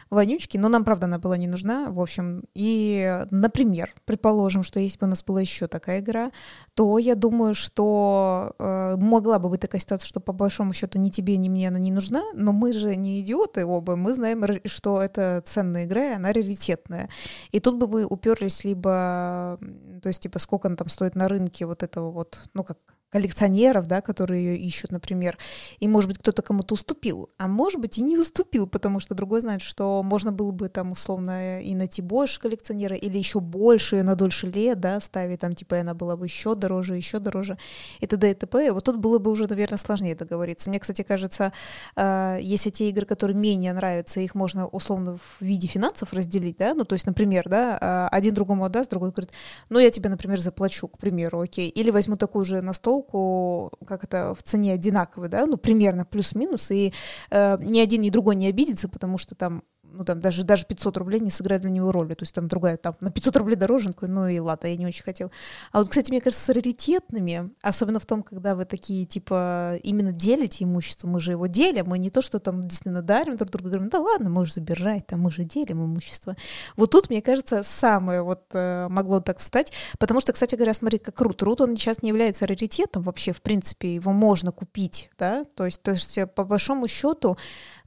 вонючки, 0.09 0.57
но 0.57 0.69
нам 0.69 0.83
правда 0.83 1.05
она 1.05 1.17
была 1.17 1.37
не 1.37 1.47
нужна, 1.47 1.89
в 1.89 1.99
общем. 1.99 2.43
И, 2.53 3.25
например, 3.31 3.93
предположим, 4.05 4.63
что 4.63 4.79
если 4.79 4.99
бы 4.99 5.07
у 5.07 5.09
нас 5.09 5.23
была 5.23 5.41
еще 5.41 5.67
такая 5.67 5.99
игра, 5.99 6.31
то 6.75 6.99
я 6.99 7.15
думаю, 7.15 7.55
что 7.55 8.53
э, 8.59 8.95
могла 8.97 9.39
бы 9.39 9.49
быть 9.49 9.61
такая 9.61 9.81
ситуация, 9.81 10.07
что 10.07 10.19
по 10.19 10.33
большому 10.33 10.73
счету 10.73 10.99
ни 10.99 11.09
тебе, 11.09 11.37
ни 11.37 11.49
мне 11.49 11.67
она 11.69 11.79
не 11.79 11.91
нужна, 11.91 12.23
но 12.33 12.53
мы 12.53 12.73
же 12.73 12.95
не 12.95 13.21
идиоты 13.21 13.46
оба, 13.55 13.95
мы 13.95 14.13
знаем, 14.13 14.43
что 14.65 15.01
это 15.01 15.41
ценная 15.45 15.85
игра, 15.85 16.11
и 16.11 16.15
она 16.15 16.33
раритетная. 16.33 17.09
И 17.51 17.59
тут 17.59 17.77
бы 17.77 17.87
мы 17.87 18.05
уперлись 18.05 18.63
либо, 18.63 19.59
то 20.01 20.09
есть, 20.09 20.21
типа, 20.21 20.39
сколько 20.39 20.67
она 20.67 20.77
там 20.77 20.89
стоит 20.89 21.15
на 21.15 21.27
рынке 21.27 21.65
вот 21.65 21.83
этого 21.83 22.11
вот, 22.11 22.49
ну, 22.53 22.63
как 22.63 22.77
коллекционеров, 23.09 23.87
да, 23.87 24.01
которые 24.01 24.43
ее 24.43 24.57
ищут, 24.57 24.91
например, 24.91 25.37
и, 25.79 25.87
может 25.87 26.09
быть, 26.09 26.19
кто-то 26.19 26.41
кому-то 26.41 26.73
уступил, 26.73 27.29
а 27.37 27.47
может 27.47 27.79
быть, 27.79 27.97
и 27.97 28.03
не 28.03 28.17
уступил, 28.17 28.67
потому 28.67 28.99
что 28.99 29.15
другой 29.15 29.41
знает, 29.41 29.61
что 29.61 30.03
можно 30.03 30.31
было 30.31 30.51
бы 30.51 30.67
там, 30.69 30.91
условно, 30.91 31.61
и 31.61 31.73
найти 31.73 32.01
больше 32.01 32.39
коллекционера, 32.39 32.95
или 32.95 33.17
еще 33.17 33.39
больше, 33.39 34.03
на 34.03 34.15
дольше 34.15 34.47
лет, 34.47 34.79
да, 34.79 34.99
ставить, 34.99 35.39
там, 35.39 35.53
типа, 35.53 35.75
и 35.75 35.79
она 35.79 35.93
была 35.93 36.17
бы 36.17 36.25
еще 36.25 36.55
дороже, 36.55 36.95
еще 36.97 37.19
дороже, 37.19 37.57
и 38.01 38.07
т.д. 38.07 38.31
и 38.31 38.33
т.п. 38.33 38.71
Вот 38.71 38.83
тут 38.83 38.97
было 38.97 39.19
бы 39.19 39.31
уже, 39.31 39.47
наверное, 39.47 39.77
сложнее 39.77 40.15
договориться. 40.15 40.69
Мне, 40.69 40.79
кстати, 40.79 41.03
кажется, 41.03 41.53
э, 41.95 42.39
если 42.41 42.69
те 42.69 42.89
игры, 42.89 43.05
которые 43.05 43.37
менее 43.37 43.73
нравятся, 43.73 44.19
их 44.19 44.35
можно, 44.35 44.67
условно, 44.67 45.17
в 45.17 45.41
виде 45.41 45.67
финансов 45.67 46.11
разделить, 46.13 46.57
да, 46.57 46.73
ну, 46.73 46.83
то 46.83 46.93
есть, 46.93 47.05
например, 47.05 47.47
да, 47.47 48.09
э, 48.11 48.15
один 48.15 48.33
другому 48.33 48.65
отдаст, 48.65 48.89
другой 48.89 49.11
говорит, 49.11 49.31
ну, 49.69 49.79
я 49.79 49.89
тебе, 49.89 50.09
например, 50.09 50.39
заплачу, 50.39 50.87
к 50.89 50.97
примеру, 50.97 51.39
окей, 51.39 51.69
или 51.69 51.89
возьму 51.89 52.17
такую 52.17 52.43
же 52.43 52.61
настолку, 53.07 53.71
как 53.85 54.03
это, 54.03 54.33
в 54.35 54.43
цене 54.43 54.73
одинаковой, 54.73 55.29
да, 55.29 55.45
ну, 55.45 55.57
примерно 55.57 56.05
плюс-минус, 56.05 56.71
и 56.71 56.93
э, 57.29 57.57
ни 57.61 57.79
один, 57.79 58.01
ни 58.01 58.09
другой 58.09 58.35
не 58.35 58.47
обидится, 58.47 58.89
потому 58.89 59.17
что 59.17 59.35
там 59.35 59.63
ну, 59.97 60.05
там, 60.05 60.21
даже, 60.21 60.43
даже 60.43 60.65
500 60.65 60.97
рублей 60.97 61.19
не 61.19 61.29
сыграет 61.29 61.61
для 61.61 61.71
него 61.71 61.91
роли, 61.91 62.13
то 62.13 62.23
есть 62.23 62.35
там 62.35 62.47
другая, 62.47 62.77
там, 62.77 62.95
на 62.99 63.11
500 63.11 63.35
рублей 63.37 63.55
дороже, 63.55 63.89
такой, 63.89 64.09
ну 64.09 64.27
и 64.27 64.39
ладно, 64.39 64.67
я 64.67 64.75
не 64.75 64.85
очень 64.85 65.03
хотел. 65.03 65.31
А 65.71 65.79
вот, 65.79 65.89
кстати, 65.89 66.11
мне 66.11 66.21
кажется, 66.21 66.45
с 66.45 66.49
раритетными, 66.49 67.51
особенно 67.61 67.99
в 67.99 68.05
том, 68.05 68.23
когда 68.23 68.55
вы 68.55 68.65
такие, 68.65 69.05
типа, 69.05 69.77
именно 69.83 70.11
делите 70.11 70.65
имущество, 70.65 71.07
мы 71.07 71.19
же 71.19 71.31
его 71.31 71.47
делим, 71.47 71.87
мы 71.87 71.97
не 71.97 72.09
то, 72.09 72.21
что 72.21 72.39
там 72.39 72.67
действительно 72.67 73.01
дарим 73.01 73.37
друг 73.37 73.51
другу, 73.51 73.69
говорим, 73.69 73.89
да 73.89 73.99
ладно, 73.99 74.29
можешь 74.29 74.53
забирать, 74.55 75.07
там, 75.07 75.21
мы 75.21 75.31
же 75.31 75.43
делим 75.43 75.83
имущество. 75.85 76.35
Вот 76.75 76.91
тут, 76.91 77.09
мне 77.09 77.21
кажется, 77.21 77.63
самое 77.63 78.21
вот 78.21 78.43
э, 78.53 78.87
могло 78.89 79.19
так 79.19 79.39
встать, 79.39 79.73
потому 79.97 80.19
что, 80.19 80.33
кстати 80.33 80.55
говоря, 80.55 80.73
смотри, 80.73 80.99
как 80.99 81.19
Рут. 81.21 81.41
Рут, 81.41 81.61
он 81.61 81.75
сейчас 81.75 82.03
не 82.03 82.09
является 82.09 82.45
раритетом 82.45 83.03
вообще, 83.03 83.33
в 83.33 83.41
принципе, 83.41 83.95
его 83.95 84.11
можно 84.11 84.51
купить, 84.51 85.09
да, 85.17 85.45
то 85.55 85.65
есть, 85.65 85.81
то 85.81 85.91
есть 85.91 86.17
по 86.35 86.43
большому 86.43 86.87
счету, 86.87 87.37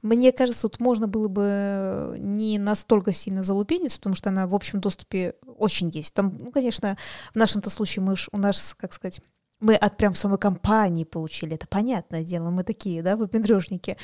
мне 0.01 0.31
кажется, 0.31 0.63
тут 0.63 0.79
можно 0.79 1.07
было 1.07 1.27
бы 1.27 2.15
не 2.19 2.57
настолько 2.57 3.13
сильно 3.13 3.43
залупениться, 3.43 3.99
потому 3.99 4.15
что 4.15 4.29
она 4.29 4.47
в 4.47 4.55
общем 4.55 4.79
доступе 4.79 5.35
очень 5.57 5.89
есть. 5.93 6.13
Там, 6.13 6.37
ну, 6.39 6.51
конечно, 6.51 6.97
в 7.33 7.35
нашем-то 7.35 7.69
случае 7.69 8.03
мы 8.03 8.15
ж, 8.15 8.27
у 8.31 8.37
нас, 8.37 8.75
как 8.77 8.93
сказать, 8.93 9.21
мы 9.59 9.75
от 9.75 9.97
прям 9.97 10.15
самой 10.15 10.39
компании 10.39 11.03
получили, 11.03 11.53
это 11.53 11.67
понятное 11.67 12.23
дело, 12.23 12.49
мы 12.49 12.63
такие, 12.63 13.03
да, 13.03 13.15
выпендрежники. 13.15 13.95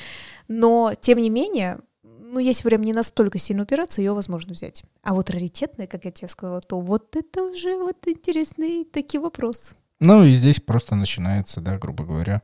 Но, 0.46 0.94
тем 1.00 1.18
не 1.18 1.30
менее, 1.30 1.80
ну, 2.04 2.38
если 2.38 2.62
прям 2.62 2.82
не 2.82 2.92
настолько 2.92 3.38
сильно 3.38 3.64
упираться, 3.64 4.00
ее 4.00 4.12
возможно 4.12 4.52
взять. 4.52 4.84
А 5.02 5.14
вот 5.14 5.30
раритетные, 5.30 5.88
как 5.88 6.04
я 6.04 6.12
тебе 6.12 6.28
сказала, 6.28 6.60
то 6.60 6.80
вот 6.80 7.16
это 7.16 7.42
уже 7.42 7.76
вот 7.76 7.96
интересный 8.06 8.84
такие 8.84 9.20
вопрос. 9.20 9.74
Ну, 10.00 10.24
и 10.24 10.32
здесь 10.32 10.60
просто 10.60 10.94
начинается, 10.94 11.60
да, 11.60 11.76
грубо 11.76 12.04
говоря, 12.04 12.42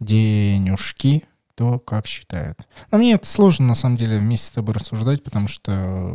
денежки, 0.00 1.24
кто 1.58 1.80
как 1.80 2.06
считает. 2.06 2.68
Но 2.92 2.98
мне 2.98 3.14
это 3.14 3.26
сложно, 3.26 3.66
на 3.66 3.74
самом 3.74 3.96
деле, 3.96 4.20
вместе 4.20 4.46
с 4.46 4.50
тобой 4.52 4.74
рассуждать, 4.74 5.24
потому 5.24 5.48
что 5.48 5.72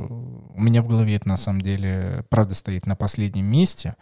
у 0.09 0.61
меня 0.61 0.81
в 0.81 0.87
голове 0.87 1.17
это, 1.17 1.27
на 1.27 1.35
самом 1.35 1.59
деле, 1.59 2.23
правда 2.29 2.55
стоит 2.55 2.85
на 2.85 2.95
последнем 2.95 3.45
месте. 3.45 3.97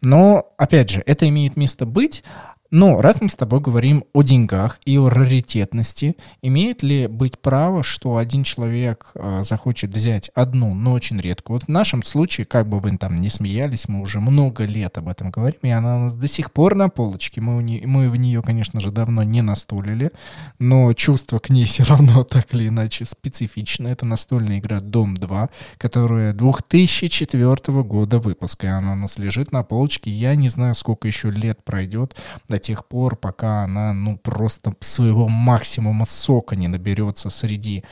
Но, 0.00 0.54
опять 0.56 0.88
же, 0.88 1.02
это 1.04 1.28
имеет 1.28 1.54
место 1.58 1.84
быть, 1.84 2.24
но 2.70 3.00
раз 3.00 3.20
мы 3.20 3.28
с 3.28 3.36
тобой 3.36 3.60
говорим 3.60 4.04
о 4.12 4.22
деньгах 4.22 4.80
и 4.84 4.98
о 4.98 5.08
раритетности, 5.08 6.16
имеет 6.42 6.82
ли 6.82 7.06
быть 7.06 7.38
право, 7.38 7.82
что 7.82 8.16
один 8.16 8.42
человек 8.42 9.12
э, 9.14 9.44
захочет 9.44 9.90
взять 9.90 10.30
одну, 10.34 10.74
но 10.74 10.92
очень 10.92 11.20
редкую? 11.20 11.56
Вот 11.56 11.64
в 11.64 11.68
нашем 11.68 12.02
случае, 12.02 12.46
как 12.46 12.68
бы 12.68 12.80
вы 12.80 12.96
там 12.96 13.20
не 13.20 13.28
смеялись, 13.28 13.88
мы 13.88 14.00
уже 14.00 14.20
много 14.20 14.64
лет 14.64 14.98
об 14.98 15.08
этом 15.08 15.30
говорим, 15.30 15.60
и 15.62 15.70
она 15.70 15.96
у 15.96 16.00
нас 16.00 16.14
до 16.14 16.26
сих 16.26 16.52
пор 16.52 16.74
на 16.74 16.88
полочке. 16.88 17.40
Мы, 17.40 17.62
не, 17.62 17.82
мы 17.86 18.10
в 18.10 18.16
нее, 18.16 18.42
конечно 18.42 18.80
же, 18.80 18.90
давно 18.90 19.22
не 19.22 19.42
настолили, 19.42 20.10
но 20.58 20.92
чувство 20.92 21.38
к 21.38 21.50
ней 21.50 21.64
все 21.66 21.84
равно 21.84 22.24
так 22.24 22.52
или 22.54 22.68
иначе 22.68 23.04
специфично. 23.04 23.88
Это 23.88 24.06
настольная 24.06 24.58
игра 24.58 24.80
«Дом 24.80 25.14
2», 25.14 25.48
которая 25.78 26.32
2004 26.32 27.82
года 27.82 28.18
выпуска, 28.18 28.66
и 28.66 28.70
она 28.70 28.92
у 28.92 28.96
нас 28.96 29.18
лежит 29.18 29.52
на 29.52 29.62
полочке. 29.62 30.10
Я 30.10 30.34
не 30.34 30.48
знаю, 30.48 30.74
сколько 30.74 31.06
еще 31.06 31.30
лет 31.30 31.62
пройдет 31.64 32.16
до 32.56 32.58
тех 32.58 32.86
пор, 32.86 33.16
пока 33.16 33.64
она, 33.64 33.92
ну, 33.92 34.16
просто 34.16 34.74
своего 34.80 35.28
максимума 35.28 36.06
сока 36.06 36.56
не 36.56 36.68
наберется 36.68 37.28
среди 37.28 37.84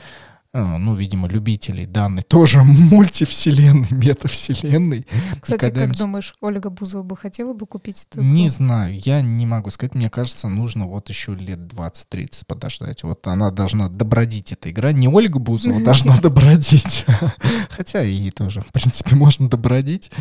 ну, 0.55 0.95
видимо, 0.95 1.27
любителей 1.27 1.85
данной 1.85 2.23
тоже 2.23 2.63
мультивселенной, 2.63 3.87
метавселенной. 3.91 5.05
Кстати, 5.41 5.71
как 5.71 5.95
думаешь, 5.95 6.33
Ольга 6.39 6.69
Бузова 6.69 7.03
бы 7.03 7.17
хотела 7.17 7.53
бы 7.53 7.65
купить 7.65 8.07
эту 8.09 8.21
Не 8.21 8.47
знаю, 8.49 8.97
я 8.99 9.21
не 9.21 9.45
могу 9.45 9.69
сказать. 9.69 9.95
Мне 9.95 10.09
кажется, 10.09 10.47
нужно 10.47 10.87
вот 10.87 11.09
еще 11.09 11.35
лет 11.35 11.59
20-30 11.59 12.43
подождать. 12.47 13.03
Вот 13.03 13.27
она 13.27 13.51
должна 13.51 13.89
добродить 13.89 14.51
эта 14.51 14.71
игра. 14.71 14.91
Не 14.91 15.07
Ольга 15.07 15.39
Бузова 15.39 15.81
должна 15.83 16.17
добродить. 16.19 17.05
Хотя 17.69 18.03
и 18.03 18.31
тоже, 18.31 18.61
в 18.61 18.71
принципе, 18.71 19.15
можно 19.15 19.49
добродить. 19.49 20.11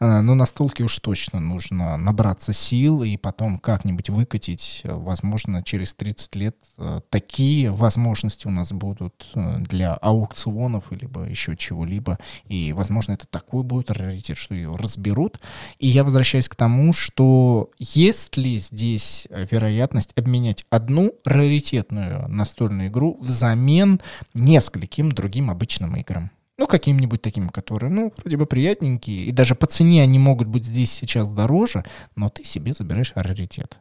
А, 0.00 0.22
но 0.22 0.34
на 0.34 0.46
столке 0.46 0.84
уж 0.84 0.98
точно 1.00 1.40
нужно 1.40 1.96
набраться 1.96 2.52
сил 2.52 3.02
и 3.02 3.16
потом 3.16 3.58
как-нибудь 3.58 4.08
выкатить. 4.08 4.82
Возможно, 4.84 5.62
через 5.62 5.94
30 5.94 6.34
лет 6.36 6.56
э, 6.78 7.00
такие 7.10 7.70
возможности 7.70 8.46
у 8.46 8.50
нас 8.50 8.72
будут 8.72 9.28
э, 9.34 9.58
для 9.58 9.81
для 9.82 9.94
аукционов, 9.94 10.92
либо 10.92 11.24
еще 11.24 11.56
чего-либо. 11.56 12.18
И, 12.44 12.72
возможно, 12.72 13.12
это 13.12 13.26
такой 13.26 13.64
будет 13.64 13.90
раритет, 13.90 14.36
что 14.36 14.54
ее 14.54 14.76
разберут. 14.76 15.40
И 15.80 15.88
я 15.88 16.04
возвращаюсь 16.04 16.48
к 16.48 16.54
тому, 16.54 16.92
что 16.92 17.70
есть 17.78 18.36
ли 18.36 18.58
здесь 18.58 19.26
вероятность 19.50 20.12
обменять 20.16 20.64
одну 20.70 21.12
раритетную 21.24 22.28
настольную 22.28 22.88
игру 22.88 23.18
взамен 23.20 24.00
нескольким 24.34 25.10
другим 25.10 25.50
обычным 25.50 25.96
играм? 25.96 26.30
Ну, 26.58 26.68
каким-нибудь 26.68 27.20
таким, 27.20 27.48
которые, 27.48 27.90
ну, 27.90 28.12
вроде 28.18 28.36
бы 28.36 28.46
приятненькие, 28.46 29.24
и 29.24 29.32
даже 29.32 29.56
по 29.56 29.66
цене 29.66 30.02
они 30.02 30.20
могут 30.20 30.46
быть 30.46 30.64
здесь 30.64 30.92
сейчас 30.92 31.28
дороже, 31.28 31.84
но 32.14 32.28
ты 32.28 32.44
себе 32.44 32.72
забираешь 32.72 33.12
раритет. 33.16 33.78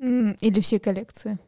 Или 0.00 0.60
все 0.60 0.78
коллекции. 0.78 1.38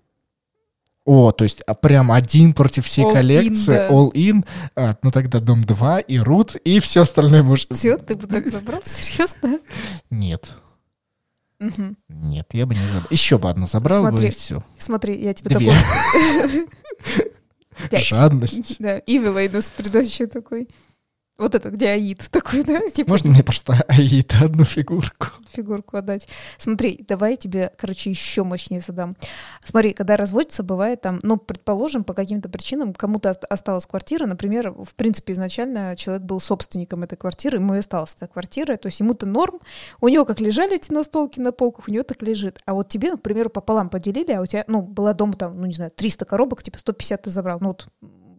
О, 1.05 1.33
то 1.33 1.45
есть 1.45 1.63
а 1.63 1.75
прям 1.75 2.13
один 2.13 2.53
против 2.53 2.87
всей 2.87 3.05
all 3.05 3.13
коллекции, 3.13 3.75
in, 3.75 3.77
да. 3.77 3.89
all 3.89 4.13
in, 4.13 4.47
а, 4.77 4.97
ну 5.03 5.11
тогда 5.11 5.41
Дом 5.41 5.65
2 5.65 6.01
и 6.01 6.19
Рут, 6.19 6.55
и 6.55 6.79
все 6.79 7.03
остальное 7.03 7.43
можешь... 7.43 7.67
Все, 7.71 7.99
ты 7.99 8.15
бы 8.15 8.29
так 8.29 8.49
забрал, 8.49 8.81
серьезно? 8.85 9.59
Нет. 10.11 10.53
Угу. 11.59 11.97
Нет, 12.09 12.47
я 12.53 12.67
бы 12.67 12.75
не 12.75 12.87
забрал. 12.87 13.07
Еще 13.11 13.39
бы 13.39 13.51
одну 13.51 13.67
забрал 13.67 14.01
смотри, 14.01 14.21
бы, 14.21 14.29
и 14.29 14.31
все. 14.31 14.63
Смотри, 14.77 15.21
я 15.21 15.35
тебе 15.35 15.57
Две. 15.57 15.73
Пять. 17.91 18.05
Жадность. 18.05 18.77
Да, 18.79 18.99
и 18.99 19.19
Вилейнус 19.19 19.73
предыдущий 19.73 20.27
такой. 20.27 20.69
Вот 21.43 21.57
это, 21.57 21.71
где 21.71 21.89
Аид 21.89 22.29
такой, 22.31 22.63
да? 22.63 22.89
Типа... 22.95 23.11
Можно 23.11 23.31
мне 23.31 23.43
просто 23.43 23.73
Аид 23.89 24.33
одну 24.41 24.63
фигурку? 24.63 25.27
Фигурку 25.51 25.97
отдать. 25.97 26.29
Смотри, 26.57 27.05
давай 27.09 27.33
я 27.33 27.37
тебе, 27.37 27.73
короче, 27.77 28.11
еще 28.11 28.45
мощнее 28.45 28.81
задам. 28.81 29.17
Смотри, 29.65 29.93
когда 29.93 30.17
разводятся, 30.17 30.63
бывает 30.63 31.01
там, 31.01 31.19
ну, 31.25 31.39
предположим, 31.39 32.05
по 32.05 32.15
каким-то 32.15 32.49
причинам 32.49 32.95
кому-то 32.95 33.31
осталась 33.51 33.87
квартира, 33.87 34.27
например, 34.27 34.71
в 34.71 34.95
принципе, 34.95 35.33
изначально 35.33 35.97
человек 35.97 36.23
был 36.23 36.39
собственником 36.39 37.03
этой 37.03 37.17
квартиры, 37.17 37.59
ему 37.59 37.75
и 37.75 37.79
осталась 37.79 38.15
эта 38.15 38.29
квартира, 38.29 38.77
то 38.77 38.87
есть 38.87 39.01
ему-то 39.01 39.27
норм, 39.27 39.59
у 40.01 40.07
него 40.07 40.25
как 40.25 40.39
лежали 40.39 40.77
эти 40.77 40.93
настолки 40.93 41.41
на 41.41 41.51
полках, 41.51 41.89
у 41.89 41.91
него 41.91 42.05
так 42.05 42.23
лежит. 42.23 42.61
А 42.67 42.75
вот 42.75 42.89
тебе, 42.89 43.17
к 43.17 43.21
примеру, 43.21 43.51
пополам 43.51 43.91
поделили, 43.91 44.31
а 44.31 44.43
у 44.43 44.47
тебя, 44.47 44.65
ну, 44.69 44.81
была 44.81 45.13
дома 45.13 45.33
там, 45.33 45.61
ну, 45.61 45.67
не 45.67 45.75
знаю, 45.75 45.91
300 45.91 46.25
коробок, 46.25 46.63
типа 46.63 46.79
150 46.79 47.23
ты 47.23 47.31
забрал, 47.31 47.59
ну, 47.61 47.69
вот 47.69 47.89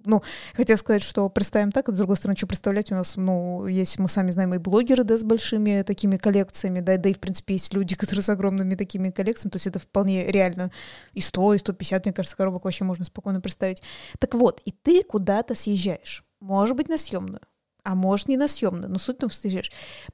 ну, 0.05 0.21
хотел 0.53 0.77
сказать, 0.77 1.01
что 1.01 1.29
представим 1.29 1.71
так, 1.71 1.89
а 1.89 1.91
с 1.91 1.97
другой 1.97 2.17
стороны, 2.17 2.37
что 2.37 2.47
представлять, 2.47 2.91
у 2.91 2.95
нас, 2.95 3.15
ну, 3.15 3.67
есть, 3.67 3.99
мы 3.99 4.09
сами 4.09 4.31
знаем, 4.31 4.53
и 4.53 4.57
блогеры, 4.57 5.03
да, 5.03 5.17
с 5.17 5.23
большими 5.23 5.81
такими 5.83 6.17
коллекциями, 6.17 6.79
да, 6.79 6.97
да 6.97 7.09
и, 7.09 7.13
в 7.13 7.19
принципе, 7.19 7.53
есть 7.53 7.73
люди, 7.73 7.95
которые 7.97 8.23
с 8.23 8.29
огромными 8.29 8.75
такими 8.75 9.09
коллекциями, 9.09 9.51
то 9.51 9.55
есть 9.57 9.67
это 9.67 9.79
вполне 9.79 10.25
реально 10.25 10.71
и 11.13 11.21
100, 11.21 11.55
и 11.55 11.57
150, 11.57 12.05
мне 12.05 12.13
кажется, 12.13 12.37
коробок 12.37 12.65
вообще 12.65 12.83
можно 12.83 13.05
спокойно 13.05 13.41
представить. 13.41 13.81
Так 14.19 14.33
вот, 14.33 14.61
и 14.65 14.71
ты 14.71 15.03
куда-то 15.03 15.55
съезжаешь, 15.55 16.23
может 16.39 16.75
быть, 16.75 16.89
на 16.89 16.97
съемную, 16.97 17.41
а 17.83 17.95
может 17.95 18.27
не 18.27 18.37
на 18.37 18.47
съемную, 18.47 18.89
но 18.89 18.97
суть 18.99 19.17
в 19.17 19.19
том, 19.19 19.29
что 19.29 19.41
съезжаешь. 19.41 19.71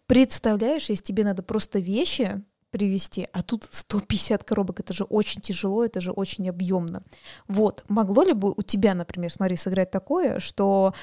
Представляешь, 0.07 0.89
если 0.89 1.03
тебе 1.03 1.23
надо 1.23 1.43
просто 1.43 1.79
вещи 1.79 2.43
привезти, 2.71 3.27
а 3.33 3.43
тут 3.43 3.67
150 3.71 4.43
коробок, 4.43 4.79
это 4.79 4.93
же 4.93 5.03
очень 5.03 5.41
тяжело, 5.41 5.83
это 5.85 6.01
же 6.01 6.11
очень 6.11 6.49
объемно. 6.49 7.03
Вот, 7.47 7.83
могло 7.87 8.23
ли 8.23 8.33
бы 8.33 8.53
у 8.55 8.61
тебя, 8.61 8.93
например, 8.93 9.31
смотри, 9.31 9.55
сыграть 9.55 9.91
такое, 9.91 10.39
что 10.39 10.93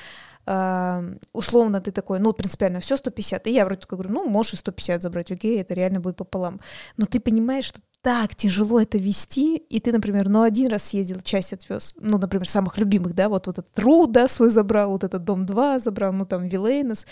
Uh, 0.49 1.21
условно 1.33 1.81
ты 1.81 1.91
такой, 1.91 2.21
ну, 2.21 2.33
принципиально 2.33 2.79
все 2.79 2.97
150. 2.97 3.49
И 3.49 3.53
я 3.53 3.65
вроде 3.65 3.81
такой 3.81 3.99
говорю, 3.99 4.15
ну, 4.15 4.29
можешь 4.29 4.53
и 4.53 4.57
150 4.59 5.03
забрать, 5.03 5.33
окей, 5.33 5.61
это 5.61 5.75
реально 5.75 5.99
будет 5.99 6.19
пополам. 6.19 6.61
Но 6.97 7.07
ты 7.07 7.19
понимаешь, 7.19 7.65
что 7.65 7.81
так 8.07 8.37
тяжело 8.37 8.81
это 8.81 8.99
вести, 8.99 9.57
и 9.57 9.81
ты, 9.81 9.91
например, 9.91 10.29
ну, 10.29 10.43
один 10.43 10.69
раз 10.69 10.85
съездил, 10.85 11.21
часть 11.23 11.53
отвез, 11.53 11.97
ну, 11.99 12.19
например, 12.19 12.49
самых 12.49 12.79
любимых, 12.79 13.17
да, 13.17 13.29
вот, 13.29 13.49
вот 13.49 13.59
этот 13.59 13.77
Ру, 13.81 14.07
да, 14.07 14.29
свой 14.29 14.51
забрал, 14.51 14.91
вот 14.91 15.03
этот 15.03 15.25
Дом 15.25 15.45
2 15.45 15.81
забрал, 15.81 16.13
ну, 16.13 16.25
там, 16.25 16.47
Вилейнос, 16.47 17.05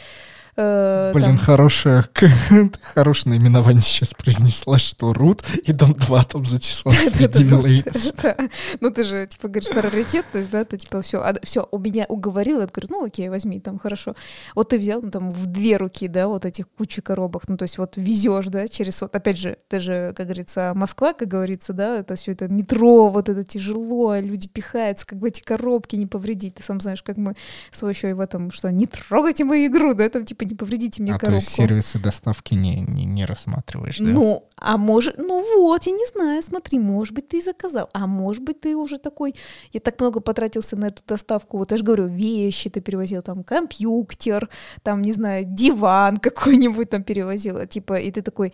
Э, 0.56 1.12
Блин, 1.12 1.30
там... 1.30 1.38
хорошее, 1.38 2.04
хорошее 2.94 3.36
наименование 3.36 3.82
сейчас 3.82 4.10
произнесла, 4.14 4.78
что 4.78 5.12
Рут 5.12 5.42
и 5.64 5.72
Дом 5.72 5.94
2 5.94 6.24
там 6.24 6.44
затесался 6.44 7.10
Ну 8.80 8.90
ты 8.90 9.02
же, 9.02 9.26
типа, 9.26 9.48
говоришь 9.48 9.70
раритетность, 9.74 10.50
да, 10.50 10.64
ты 10.64 10.78
типа 10.78 11.02
все, 11.02 11.24
все, 11.42 11.68
у 11.70 11.78
меня 11.78 12.06
уговорил, 12.08 12.60
я 12.60 12.66
говорю, 12.66 12.88
ну 12.90 13.04
окей, 13.04 13.28
возьми, 13.28 13.58
там 13.58 13.78
хорошо. 13.78 14.14
Вот 14.54 14.68
ты 14.68 14.78
взял, 14.78 15.02
ну 15.02 15.10
там 15.10 15.32
в 15.32 15.46
две 15.46 15.76
руки, 15.76 16.06
да, 16.06 16.28
вот 16.28 16.44
этих 16.44 16.68
кучи 16.68 17.02
коробок, 17.02 17.48
ну 17.48 17.56
то 17.56 17.64
есть 17.64 17.78
вот 17.78 17.96
везешь, 17.96 18.46
да, 18.46 18.68
через 18.68 19.00
вот, 19.00 19.14
опять 19.16 19.38
же, 19.38 19.58
ты 19.68 19.80
же, 19.80 20.12
как 20.16 20.26
говорится, 20.26 20.72
Москва, 20.74 21.14
как 21.14 21.26
говорится, 21.26 21.72
да, 21.72 21.98
это 21.98 22.14
все 22.14 22.32
это 22.32 22.46
метро, 22.48 23.08
вот 23.08 23.28
это 23.28 23.42
тяжело, 23.42 24.10
а 24.10 24.20
люди 24.20 24.46
пихаются, 24.46 25.04
как 25.04 25.18
бы 25.18 25.28
эти 25.28 25.40
коробки 25.40 25.96
не 25.96 26.06
повредить. 26.06 26.54
Ты 26.54 26.62
сам 26.62 26.80
знаешь, 26.80 27.02
как 27.02 27.16
мы 27.16 27.34
с 27.72 27.84
еще 27.86 28.10
и 28.10 28.12
в 28.12 28.20
этом, 28.20 28.50
что 28.50 28.70
не 28.70 28.86
трогайте 28.86 29.44
мою 29.44 29.66
игру, 29.66 29.94
да, 29.94 30.08
там 30.08 30.24
типа 30.24 30.43
не 30.44 30.54
повредите 30.54 31.02
мне 31.02 31.14
а, 31.14 31.18
коробку. 31.18 31.40
то 31.40 31.44
есть 31.44 31.48
сервисы 31.48 31.98
доставки 31.98 32.54
не, 32.54 32.80
не, 32.80 33.04
не 33.04 33.24
рассматриваешь, 33.24 33.98
да? 33.98 34.04
Ну, 34.04 34.48
а 34.56 34.76
может, 34.76 35.18
ну 35.18 35.44
вот, 35.56 35.84
я 35.84 35.92
не 35.92 36.06
знаю, 36.06 36.42
смотри, 36.42 36.78
может 36.78 37.14
быть, 37.14 37.28
ты 37.28 37.42
заказал, 37.42 37.88
а 37.92 38.06
может 38.06 38.42
быть, 38.42 38.60
ты 38.60 38.76
уже 38.76 38.98
такой, 38.98 39.34
я 39.72 39.80
так 39.80 40.00
много 40.00 40.20
потратился 40.20 40.76
на 40.76 40.86
эту 40.86 41.02
доставку, 41.06 41.58
вот 41.58 41.70
я 41.70 41.76
же 41.76 41.84
говорю, 41.84 42.06
вещи 42.06 42.70
ты 42.70 42.80
перевозил, 42.80 43.22
там, 43.22 43.44
компьютер, 43.44 44.48
там, 44.82 45.02
не 45.02 45.12
знаю, 45.12 45.44
диван 45.46 46.16
какой-нибудь 46.16 46.90
там 46.90 47.02
перевозила, 47.02 47.66
типа, 47.66 47.94
и 47.94 48.10
ты 48.10 48.22
такой, 48.22 48.52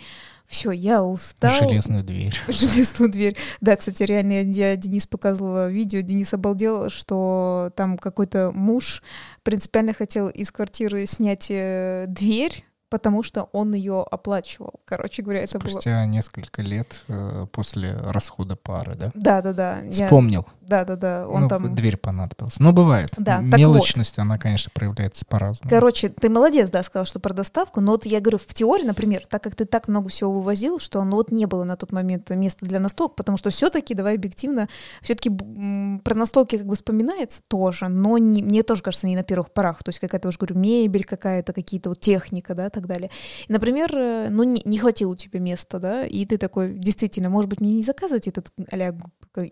все, 0.51 0.73
я 0.73 1.05
устал. 1.05 1.53
Железную 1.53 2.03
дверь. 2.03 2.35
Железную 2.49 3.09
дверь. 3.09 3.37
Да, 3.61 3.77
кстати, 3.77 4.03
реально 4.03 4.43
я 4.43 4.75
Денис 4.75 5.07
показывала 5.07 5.71
видео, 5.71 6.01
Денис 6.01 6.35
обалдел, 6.35 6.91
что 6.91 7.71
там 7.77 7.97
какой-то 7.97 8.51
муж 8.53 9.01
принципиально 9.45 9.95
хотел 9.95 10.27
из 10.27 10.51
квартиры 10.51 11.07
снять 11.07 11.47
э, 11.51 12.07
дверь, 12.09 12.65
потому 12.91 13.23
что 13.23 13.45
он 13.53 13.73
ее 13.73 14.05
оплачивал. 14.11 14.81
Короче 14.85 15.23
говоря, 15.23 15.41
это 15.41 15.59
Спустя 15.59 15.65
было... 15.65 15.73
Спустя 15.73 16.07
несколько 16.07 16.63
лет 16.63 17.03
э, 17.09 17.47
после 17.53 17.93
расхода 17.93 18.57
пары, 18.57 18.97
да? 18.97 19.11
Да, 19.15 19.41
да, 19.41 19.53
да. 19.53 19.79
Вспомнил. 19.91 20.47
Я... 20.47 20.61
Да, 20.71 20.85
да, 20.85 20.97
да. 20.97 21.29
Он 21.29 21.43
ну, 21.43 21.49
там... 21.49 21.75
Дверь 21.75 21.97
понадобилась. 21.97 22.61
Но 22.61 22.73
бывает. 22.73 23.11
Да, 23.17 23.41
Мелочность, 23.41 24.17
вот. 24.17 24.23
она, 24.23 24.39
конечно, 24.39 24.71
проявляется 24.73 25.25
по-разному. 25.25 25.69
Короче, 25.69 26.11
ты 26.11 26.29
молодец, 26.29 26.71
да, 26.71 26.83
сказал, 26.85 27.07
что 27.07 27.19
про 27.19 27.35
доставку, 27.35 27.81
но 27.81 27.93
вот 27.93 28.07
я 28.07 28.21
говорю, 28.21 28.39
в 28.39 28.55
теории, 28.55 28.85
например, 28.85 29.27
так 29.27 29.43
как 29.43 29.57
ты 29.57 29.65
так 29.65 29.89
много 29.89 30.09
всего 30.11 30.33
вывозил, 30.33 30.79
что 30.79 31.03
ну 31.03 31.17
вот 31.17 31.33
не 31.33 31.47
было 31.47 31.65
на 31.65 31.77
тот 31.77 31.91
момент 31.93 32.31
места 32.31 32.67
для 32.67 32.79
настолок, 32.79 33.17
потому 33.17 33.37
что 33.37 33.51
все-таки, 33.51 33.95
давай 33.95 34.15
объективно, 34.15 34.69
все-таки 35.03 35.31
про 35.31 36.15
настолки 36.15 36.57
как 36.57 36.67
бы 36.67 36.75
вспоминается 36.75 37.43
тоже, 37.49 37.89
но 37.89 38.19
не, 38.19 38.43
мне 38.43 38.63
тоже 38.63 38.83
кажется, 38.83 39.09
не 39.09 39.17
на 39.17 39.25
первых 39.25 39.53
порах. 39.53 39.83
То 39.83 39.89
есть 39.89 39.99
какая-то, 39.99 40.29
уже 40.29 40.39
говорю, 40.39 40.57
мебель 40.57 41.05
какая-то, 41.05 41.53
какие-то 41.53 41.89
вот 41.89 42.01
техника, 42.01 42.55
да, 42.55 42.71
так 42.81 42.89
далее. 42.89 43.11
И, 43.47 43.53
например, 43.53 43.91
э, 43.95 44.29
ну 44.31 44.43
не, 44.43 44.63
не 44.65 44.79
хватило 44.79 45.13
у 45.13 45.17
тебя 45.17 45.41
места, 45.41 45.79
да, 45.79 46.07
и 46.07 46.25
ты 46.27 46.39
такой, 46.39 46.75
действительно, 46.75 47.31
может 47.31 47.49
быть, 47.49 47.61
мне 47.61 47.75
не 47.75 47.83
заказывать 47.83 48.29
этот 48.29 48.51
а 48.73 48.93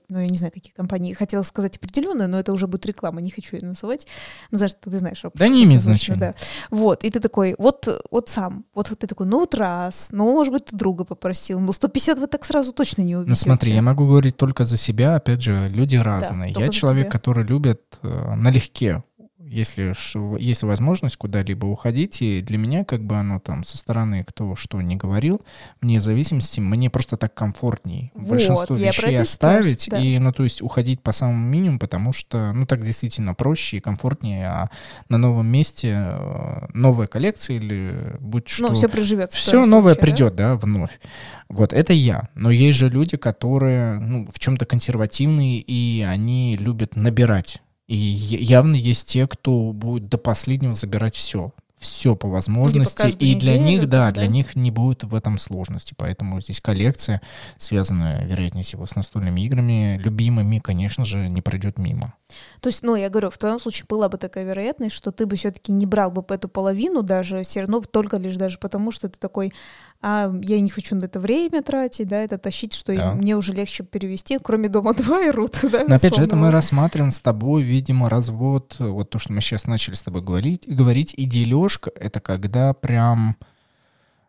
ну 0.08 0.20
я 0.20 0.26
не 0.26 0.36
знаю, 0.36 0.52
какие 0.52 0.72
компании, 0.72 1.12
хотела 1.12 1.42
сказать 1.42 1.76
определенную, 1.76 2.28
но 2.28 2.38
это 2.38 2.52
уже 2.52 2.66
будет 2.66 2.86
реклама, 2.86 3.20
не 3.20 3.30
хочу 3.30 3.56
ее 3.56 3.66
называть. 3.66 4.06
Ну, 4.50 4.58
знаешь, 4.58 4.74
ты 4.80 4.98
знаешь. 4.98 5.22
Да 5.34 5.48
не 5.48 5.64
имеет 5.64 5.82
значения. 5.82 6.18
Да. 6.18 6.34
Вот, 6.70 7.04
и 7.04 7.10
ты 7.10 7.20
такой, 7.20 7.54
вот, 7.58 7.86
вот 8.10 8.28
сам, 8.28 8.64
вот 8.74 8.88
ты 8.88 9.06
такой, 9.06 9.26
ну 9.26 9.40
вот 9.40 9.54
раз, 9.54 10.08
ну, 10.10 10.32
может 10.32 10.52
быть, 10.52 10.66
ты 10.66 10.76
друга 10.76 11.04
попросил, 11.04 11.60
но 11.60 11.72
150 11.72 12.18
вы 12.18 12.26
так 12.26 12.44
сразу 12.44 12.72
точно 12.72 13.02
не 13.02 13.16
увидите. 13.16 13.30
Ну 13.30 13.36
смотри, 13.36 13.72
я 13.72 13.82
могу 13.82 14.06
говорить 14.06 14.36
только 14.36 14.64
за 14.64 14.76
себя, 14.76 15.16
опять 15.16 15.42
же, 15.42 15.68
люди 15.68 15.96
разные. 15.96 16.52
Да, 16.52 16.60
я 16.60 16.68
человек, 16.70 17.04
тебя. 17.04 17.12
который 17.12 17.44
любит 17.44 17.98
э, 18.02 18.34
налегке 18.34 19.04
если 19.50 19.94
есть 20.38 20.62
возможность 20.62 21.16
куда-либо 21.16 21.66
уходить, 21.66 22.22
и 22.22 22.42
для 22.42 22.58
меня 22.58 22.84
как 22.84 23.02
бы 23.02 23.16
оно 23.16 23.40
там 23.40 23.64
со 23.64 23.76
стороны 23.76 24.24
кто 24.24 24.56
что 24.56 24.80
не 24.80 24.96
говорил, 24.96 25.40
вне 25.80 26.00
зависимости, 26.00 26.60
мне 26.60 26.90
просто 26.90 27.16
так 27.16 27.34
комфортней 27.34 28.12
вот, 28.14 28.28
большинство 28.28 28.74
вещей 28.76 29.18
оставить, 29.18 29.88
да. 29.90 30.00
и, 30.00 30.18
ну, 30.18 30.32
то 30.32 30.44
есть 30.44 30.62
уходить 30.62 31.00
по 31.00 31.12
самому 31.12 31.46
минимуму, 31.46 31.78
потому 31.78 32.12
что, 32.12 32.52
ну, 32.52 32.66
так 32.66 32.84
действительно 32.84 33.34
проще 33.34 33.78
и 33.78 33.80
комфортнее, 33.80 34.46
а 34.46 34.70
на 35.08 35.18
новом 35.18 35.46
месте 35.46 35.94
э, 35.96 36.66
новая 36.74 37.06
коллекция 37.06 37.56
или 37.56 38.16
будь 38.20 38.48
что... 38.48 38.68
Ну, 38.68 38.74
все 38.74 38.88
приживется. 38.88 39.36
Все 39.36 39.64
новое 39.64 39.94
случае, 39.94 40.14
придет, 40.14 40.36
да? 40.36 40.54
да, 40.54 40.56
вновь. 40.56 41.00
Вот, 41.48 41.72
это 41.72 41.92
я. 41.92 42.28
Но 42.34 42.50
есть 42.50 42.78
же 42.78 42.88
люди, 42.88 43.16
которые, 43.16 43.98
ну, 43.98 44.28
в 44.32 44.38
чем-то 44.38 44.66
консервативные, 44.66 45.58
и 45.58 46.02
они 46.02 46.56
любят 46.56 46.96
набирать 46.96 47.62
и 47.88 47.96
явно 47.96 48.76
есть 48.76 49.08
те, 49.08 49.26
кто 49.26 49.72
будет 49.72 50.08
до 50.08 50.18
последнего 50.18 50.74
забирать 50.74 51.16
все. 51.16 51.52
Все 51.78 52.16
по 52.16 52.28
возможности. 52.28 53.06
И 53.18 53.36
для 53.36 53.56
них, 53.56 53.88
да, 53.88 54.06
да, 54.06 54.20
для 54.20 54.26
них 54.26 54.56
не 54.56 54.72
будет 54.72 55.04
в 55.04 55.14
этом 55.14 55.38
сложности. 55.38 55.94
Поэтому 55.96 56.40
здесь 56.40 56.60
коллекция, 56.60 57.22
связанная, 57.56 58.26
вероятнее 58.26 58.64
всего, 58.64 58.84
с 58.84 58.96
настольными 58.96 59.42
играми, 59.42 59.96
любимыми, 60.02 60.58
конечно 60.58 61.04
же, 61.04 61.28
не 61.28 61.40
пройдет 61.40 61.78
мимо. 61.78 62.14
То 62.60 62.68
есть, 62.68 62.82
ну, 62.82 62.96
я 62.96 63.08
говорю, 63.08 63.30
в 63.30 63.38
твоем 63.38 63.60
случае 63.60 63.86
была 63.88 64.08
бы 64.08 64.18
такая 64.18 64.44
вероятность, 64.44 64.94
что 64.96 65.12
ты 65.12 65.24
бы 65.24 65.36
все-таки 65.36 65.70
не 65.70 65.86
брал 65.86 66.10
бы 66.10 66.24
эту 66.28 66.48
половину 66.48 67.02
даже, 67.04 67.44
все 67.44 67.60
равно 67.60 67.80
только 67.80 68.16
лишь 68.16 68.36
даже 68.36 68.58
потому, 68.58 68.90
что 68.90 69.08
ты 69.08 69.18
такой, 69.18 69.52
а 70.00 70.32
я 70.42 70.60
не 70.60 70.70
хочу 70.70 70.94
на 70.94 71.06
это 71.06 71.18
время 71.18 71.62
тратить, 71.62 72.06
да, 72.08 72.18
это 72.18 72.38
тащить, 72.38 72.72
что 72.72 72.94
да. 72.94 73.12
мне 73.12 73.36
уже 73.36 73.52
легче 73.52 73.82
перевести, 73.82 74.38
кроме 74.38 74.68
дома 74.68 74.94
2 74.96 75.26
и 75.26 75.30
рут, 75.30 75.58
да. 75.62 75.84
Но 75.88 75.96
опять 75.96 76.14
же, 76.14 76.22
это 76.22 76.36
мы 76.36 76.50
рассматриваем 76.50 77.10
с 77.10 77.20
тобой, 77.20 77.62
видимо, 77.62 78.08
развод, 78.08 78.76
вот 78.78 79.10
то, 79.10 79.18
что 79.18 79.32
мы 79.32 79.40
сейчас 79.40 79.66
начали 79.66 79.94
с 79.94 80.02
тобой 80.02 80.22
говорить, 80.22 80.64
говорить, 80.66 81.14
и 81.16 81.24
дележка, 81.24 81.90
это 81.94 82.20
когда 82.20 82.74
прям, 82.74 83.36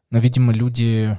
ну, 0.09 0.19
видимо, 0.19 0.53
люди 0.53 1.17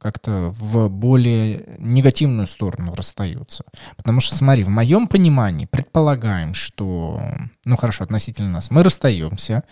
как-то 0.00 0.50
в 0.56 0.88
более 0.88 1.76
негативную 1.78 2.46
сторону 2.46 2.94
расстаются. 2.94 3.64
Потому 3.96 4.20
что, 4.20 4.34
смотри, 4.34 4.64
в 4.64 4.70
моем 4.70 5.06
понимании 5.06 5.66
предполагаем, 5.66 6.54
что, 6.54 7.20
ну 7.66 7.76
хорошо, 7.76 8.04
относительно 8.04 8.50
нас, 8.50 8.70
мы 8.70 8.82
расстаемся, 8.82 9.62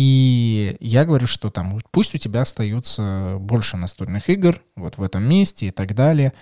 и 0.00 0.76
я 0.78 1.04
говорю, 1.04 1.26
что 1.26 1.50
там 1.50 1.80
пусть 1.90 2.14
у 2.14 2.18
тебя 2.18 2.42
остается 2.42 3.38
больше 3.40 3.76
настольных 3.76 4.30
игр 4.30 4.62
вот 4.76 4.96
в 4.96 5.02
этом 5.02 5.28
месте 5.28 5.66
и 5.66 5.70
так 5.72 5.96
далее. 5.96 6.34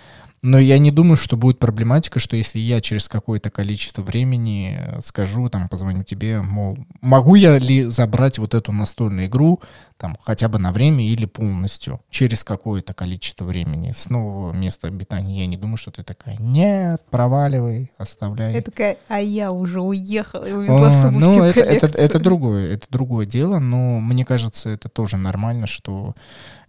Но 0.43 0.59
я 0.59 0.77
не 0.77 0.91
думаю, 0.91 1.17
что 1.17 1.35
будет 1.35 1.57
проблематика, 1.57 2.19
что 2.19 2.35
если 2.35 2.59
я 2.59 2.79
через 2.79 3.09
какое-то 3.09 3.49
количество 3.49 4.01
времени 4.03 4.79
скажу, 5.03 5.49
там, 5.49 5.67
позвоню 5.67 6.03
тебе, 6.03 6.41
мол, 6.41 6.77
могу 7.01 7.35
я 7.35 7.57
ли 7.57 7.85
забрать 7.85 8.37
вот 8.37 8.53
эту 8.53 8.71
настольную 8.71 9.27
игру, 9.27 9.59
там, 9.97 10.15
хотя 10.21 10.47
бы 10.47 10.59
на 10.59 10.71
время 10.71 11.03
или 11.03 11.25
полностью, 11.25 12.01
через 12.11 12.43
какое-то 12.43 12.93
количество 12.93 13.45
времени 13.45 13.93
с 13.95 14.09
нового 14.09 14.53
места 14.53 14.87
обитания. 14.87 15.39
Я 15.39 15.47
не 15.47 15.57
думаю, 15.57 15.77
что 15.77 15.89
ты 15.89 16.03
такая, 16.03 16.37
нет, 16.37 17.01
проваливай, 17.09 17.91
оставляй. 17.97 18.53
Я 18.53 18.61
такая, 18.61 18.97
а 19.07 19.19
я 19.19 19.51
уже 19.51 19.81
уехала 19.81 20.45
и 20.45 20.51
увезла 20.51 20.91
с 20.91 21.01
собой 21.01 21.21
Ну, 21.21 21.31
всю 21.31 21.43
это, 21.43 21.61
это, 21.61 21.87
это 21.87 22.19
другое, 22.19 22.73
это 22.73 22.85
другое 22.89 23.25
дело, 23.25 23.57
но 23.57 23.99
мне 23.99 24.23
кажется, 24.23 24.69
это 24.69 24.87
тоже 24.87 25.17
нормально, 25.17 25.65
что 25.65 26.13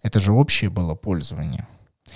это 0.02 0.20
же 0.20 0.32
общее 0.32 0.70
было 0.70 0.94
пользование. 0.94 1.66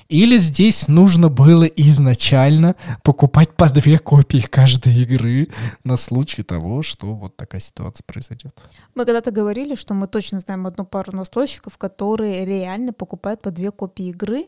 Или 0.08 0.36
здесь 0.36 0.88
нужно 0.88 1.28
было 1.28 1.64
изначально 1.64 2.76
покупать 3.02 3.54
по 3.54 3.70
две 3.70 3.98
копии 3.98 4.40
каждой 4.40 4.94
игры 5.02 5.48
на 5.84 5.96
случай 5.96 6.42
того, 6.42 6.82
что 6.82 7.14
вот 7.14 7.36
такая 7.36 7.60
ситуация 7.60 8.04
произойдет. 8.04 8.54
Мы 8.94 9.04
когда-то 9.04 9.30
говорили, 9.30 9.74
что 9.74 9.94
мы 9.94 10.06
точно 10.06 10.40
знаем 10.40 10.66
одну 10.66 10.84
пару 10.84 11.16
настройщиков, 11.16 11.78
которые 11.78 12.44
реально 12.44 12.92
покупают 12.92 13.42
по 13.42 13.50
две 13.50 13.70
копии 13.70 14.10
игры, 14.10 14.46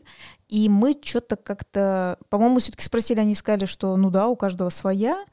и 0.49 0.69
мы 0.69 0.95
что-то 1.01 1.35
как-то, 1.35 2.17
по-моему, 2.29 2.59
все-таки 2.59 2.83
спросили, 2.83 3.19
они 3.19 3.35
сказали, 3.35 3.65
что 3.65 3.95
ну 3.97 4.09
да, 4.09 4.27
у 4.27 4.35
каждого 4.35 4.69
своя, 4.69 5.23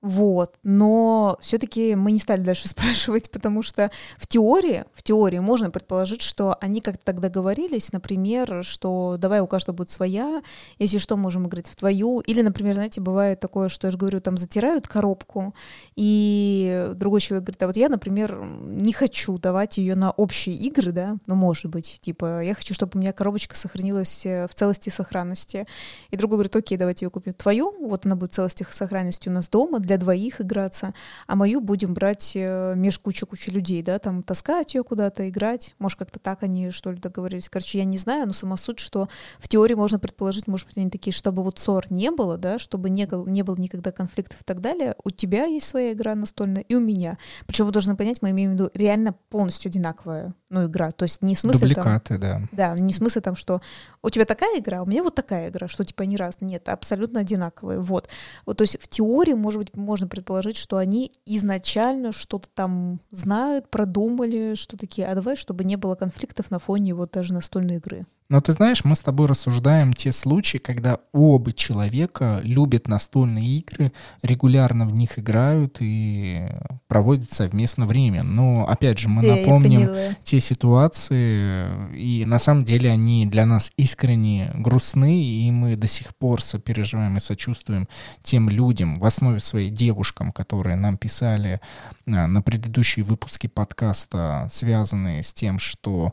вот, 0.00 0.54
но 0.62 1.38
все-таки 1.40 1.96
мы 1.96 2.12
не 2.12 2.20
стали 2.20 2.42
дальше 2.42 2.68
спрашивать, 2.68 3.30
потому 3.30 3.62
что 3.62 3.90
в 4.16 4.26
теории, 4.26 4.84
в 4.94 5.02
теории 5.02 5.38
можно 5.38 5.70
предположить, 5.70 6.22
что 6.22 6.56
они 6.60 6.80
как-то 6.80 7.04
так 7.04 7.20
договорились, 7.20 7.92
например, 7.92 8.62
что 8.62 9.16
давай 9.18 9.40
у 9.40 9.48
каждого 9.48 9.74
будет 9.74 9.90
своя, 9.90 10.42
если 10.78 10.98
что, 10.98 11.16
можем 11.16 11.48
играть 11.48 11.68
в 11.68 11.74
твою, 11.74 12.20
или, 12.20 12.42
например, 12.42 12.74
знаете, 12.74 13.00
бывает 13.00 13.40
такое, 13.40 13.68
что 13.68 13.88
я 13.88 13.90
же 13.90 13.98
говорю, 13.98 14.20
там 14.20 14.36
затирают 14.36 14.86
коробку, 14.86 15.54
и 15.96 16.90
другой 16.94 17.20
человек 17.20 17.44
говорит, 17.44 17.62
а 17.62 17.66
вот 17.66 17.76
я, 17.76 17.88
например, 17.88 18.38
не 18.62 18.92
хочу 18.92 19.36
давать 19.38 19.78
ее 19.78 19.96
на 19.96 20.12
общие 20.12 20.54
игры, 20.54 20.92
да, 20.92 21.16
ну, 21.26 21.34
может 21.34 21.66
быть, 21.66 21.98
типа, 22.00 22.42
я 22.44 22.54
хочу, 22.54 22.72
чтобы 22.72 22.92
у 22.94 22.98
меня 22.98 23.12
коробочка 23.12 23.56
сохранилась 23.56 24.24
э, 24.24 24.46
в 24.46 24.54
целости 24.54 24.90
и 24.90 24.92
сохранности, 24.92 25.66
и 26.10 26.16
другой 26.16 26.36
говорит, 26.36 26.54
окей, 26.54 26.78
давайте 26.78 27.06
я 27.06 27.10
купим 27.10 27.34
твою, 27.34 27.74
вот 27.80 28.06
она 28.06 28.14
будет 28.14 28.32
в 28.32 28.34
целости 28.36 28.62
и 28.68 28.72
сохранности 28.72 29.28
у 29.28 29.32
нас 29.32 29.48
дома, 29.48 29.80
для 29.88 29.98
двоих 29.98 30.40
играться, 30.40 30.94
а 31.26 31.34
мою 31.34 31.60
будем 31.60 31.94
брать 31.94 32.32
э, 32.34 32.74
меж 32.76 32.98
куча-куча 32.98 33.50
людей, 33.50 33.82
да, 33.82 33.98
там 33.98 34.22
таскать 34.22 34.74
ее 34.74 34.84
куда-то, 34.84 35.28
играть. 35.28 35.74
Может, 35.78 35.98
как-то 35.98 36.18
так 36.20 36.42
они, 36.42 36.70
что 36.70 36.92
ли, 36.92 36.98
договорились. 36.98 37.48
Короче, 37.48 37.78
я 37.78 37.84
не 37.84 37.98
знаю, 37.98 38.26
но 38.26 38.32
сама 38.32 38.56
суть, 38.56 38.78
что 38.78 39.08
в 39.40 39.48
теории 39.48 39.74
можно 39.74 39.98
предположить, 39.98 40.46
может 40.46 40.66
быть, 40.66 40.78
они 40.78 40.90
такие, 40.90 41.12
чтобы 41.12 41.42
вот 41.42 41.58
ссор 41.58 41.86
не 41.90 42.10
было, 42.10 42.36
да, 42.36 42.58
чтобы 42.58 42.90
не, 42.90 43.08
не 43.28 43.42
было 43.42 43.56
никогда 43.56 43.90
конфликтов 43.90 44.40
и 44.42 44.44
так 44.44 44.60
далее. 44.60 44.94
У 45.04 45.10
тебя 45.10 45.46
есть 45.46 45.66
своя 45.66 45.92
игра 45.92 46.14
настольная, 46.14 46.62
и 46.62 46.74
у 46.74 46.80
меня. 46.80 47.18
Причем 47.46 47.66
вы 47.66 47.72
должны 47.72 47.96
понять, 47.96 48.22
мы 48.22 48.30
имеем 48.30 48.50
в 48.50 48.54
виду 48.54 48.70
реально 48.74 49.14
полностью 49.30 49.70
одинаковая 49.70 50.34
ну, 50.50 50.66
игра. 50.66 50.90
То 50.90 51.04
есть 51.04 51.22
не 51.22 51.34
в 51.34 51.38
смысле 51.38 51.68
Дубликаты, 51.68 52.18
там, 52.18 52.48
да. 52.52 52.74
Да, 52.74 52.82
не 52.82 52.92
в 52.92 52.96
смысле 52.96 53.20
там, 53.20 53.36
что 53.36 53.60
у 54.02 54.10
тебя 54.10 54.24
такая 54.24 54.58
игра, 54.58 54.78
а 54.78 54.82
у 54.82 54.86
меня 54.86 55.02
вот 55.02 55.14
такая 55.14 55.50
игра, 55.50 55.68
что 55.68 55.84
типа 55.84 56.02
не 56.02 56.16
разные. 56.16 56.48
Нет, 56.48 56.68
абсолютно 56.68 57.20
одинаковые. 57.20 57.80
Вот. 57.80 58.08
вот. 58.46 58.56
То 58.56 58.62
есть 58.62 58.80
в 58.80 58.88
теории, 58.88 59.34
может 59.34 59.58
быть, 59.58 59.76
можно 59.78 60.06
предположить, 60.06 60.56
что 60.56 60.76
они 60.76 61.12
изначально 61.26 62.12
что-то 62.12 62.48
там 62.54 63.00
знают, 63.10 63.70
продумали, 63.70 64.54
что 64.54 64.76
такие, 64.76 65.06
а 65.06 65.14
давай, 65.14 65.36
чтобы 65.36 65.64
не 65.64 65.76
было 65.76 65.94
конфликтов 65.94 66.50
на 66.50 66.58
фоне 66.58 66.94
вот 66.94 67.12
даже 67.12 67.34
настольной 67.34 67.76
игры. 67.76 68.06
Но 68.30 68.42
ты 68.42 68.52
знаешь, 68.52 68.84
мы 68.84 68.94
с 68.94 69.00
тобой 69.00 69.26
рассуждаем 69.26 69.94
те 69.94 70.12
случаи, 70.12 70.58
когда 70.58 70.98
оба 71.12 71.50
человека 71.52 72.40
любят 72.42 72.86
настольные 72.86 73.46
игры, 73.56 73.90
регулярно 74.20 74.86
в 74.86 74.92
них 74.92 75.18
играют 75.18 75.78
и 75.80 76.46
проводят 76.88 77.32
совместно 77.32 77.86
время. 77.86 78.22
Но 78.22 78.66
опять 78.68 78.98
же, 78.98 79.08
мы 79.08 79.24
Я 79.24 79.36
напомним 79.36 79.86
поняла. 79.86 80.14
те 80.24 80.40
ситуации, 80.40 81.96
и 81.96 82.26
на 82.26 82.38
самом 82.38 82.64
деле 82.64 82.90
они 82.90 83.24
для 83.24 83.46
нас 83.46 83.72
искренне 83.78 84.50
грустны, 84.54 85.24
и 85.24 85.50
мы 85.50 85.76
до 85.76 85.86
сих 85.86 86.14
пор 86.14 86.42
сопереживаем 86.42 87.16
и 87.16 87.20
сочувствуем 87.20 87.88
тем 88.22 88.50
людям, 88.50 88.98
в 88.98 89.06
основе 89.06 89.40
своей 89.40 89.70
девушкам, 89.70 90.32
которые 90.32 90.76
нам 90.76 90.98
писали 90.98 91.62
а, 92.06 92.26
на 92.26 92.42
предыдущие 92.42 93.06
выпуски 93.06 93.46
подкаста, 93.46 94.48
связанные 94.50 95.22
с 95.22 95.32
тем, 95.32 95.58
что 95.58 96.12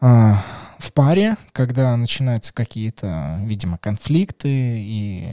а, 0.00 0.42
в 0.78 0.92
паре, 0.92 1.36
когда 1.52 1.96
начинаются 1.96 2.52
какие-то, 2.52 3.40
видимо, 3.42 3.78
конфликты, 3.78 4.48
и 4.48 5.32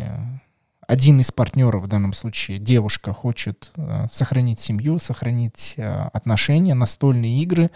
один 0.87 1.19
из 1.19 1.31
партнеров, 1.31 1.83
в 1.83 1.87
данном 1.87 2.13
случае 2.13 2.59
девушка, 2.59 3.11
хочет 3.13 3.71
э, 3.75 4.05
сохранить 4.11 4.59
семью, 4.59 4.99
сохранить 4.99 5.75
э, 5.77 6.09
отношения, 6.13 6.75
настольные 6.75 7.41
игры 7.41 7.71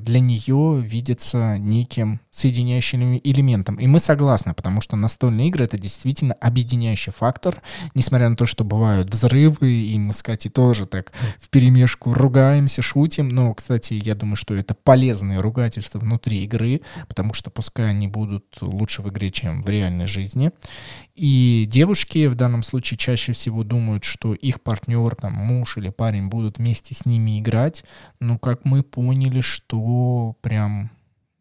для 0.00 0.20
нее 0.20 0.80
видятся 0.80 1.58
неким 1.58 2.20
соединяющим 2.30 3.00
эле- 3.00 3.20
элементом. 3.24 3.76
И 3.76 3.86
мы 3.86 3.98
согласны, 3.98 4.54
потому 4.54 4.80
что 4.80 4.96
настольные 4.96 5.48
игры— 5.48 5.64
это 5.66 5.78
действительно 5.78 6.34
объединяющий 6.34 7.12
фактор, 7.12 7.60
несмотря 7.94 8.28
на 8.28 8.36
то, 8.36 8.46
что 8.46 8.64
бывают 8.64 9.10
взрывы, 9.10 9.70
и 9.70 9.98
мы 9.98 10.14
с 10.14 10.22
Катей 10.22 10.50
тоже 10.50 10.86
так 10.86 11.12
в 11.38 11.50
перемешку 11.50 12.14
ругаемся, 12.14 12.82
шутим. 12.82 13.28
Но, 13.28 13.52
кстати, 13.54 13.94
я 13.94 14.14
думаю, 14.14 14.36
что 14.36 14.54
это 14.54 14.74
полезные 14.74 15.40
ругательства 15.40 15.98
внутри 15.98 16.44
игры, 16.44 16.82
потому 17.08 17.34
что 17.34 17.50
пускай 17.50 17.90
они 17.90 18.08
будут 18.08 18.44
лучше 18.60 19.02
в 19.02 19.08
игре, 19.08 19.30
чем 19.30 19.62
в 19.62 19.68
реальной 19.68 20.06
жизни. 20.06 20.52
И 21.14 21.66
девушки 21.68 22.26
в 22.26 22.36
данном 22.36 22.62
случае 22.62 22.96
чаще 22.96 23.32
всего 23.32 23.64
думают, 23.64 24.04
что 24.04 24.34
их 24.34 24.62
партнер, 24.62 25.16
там, 25.16 25.32
муж 25.32 25.76
или 25.76 25.88
парень 25.88 26.28
будут 26.28 26.58
вместе 26.58 26.94
с 26.94 27.04
ними 27.04 27.40
играть. 27.40 27.84
Но 28.20 28.38
как 28.38 28.64
мы 28.64 28.84
поняли, 28.84 29.40
прям 30.42 30.90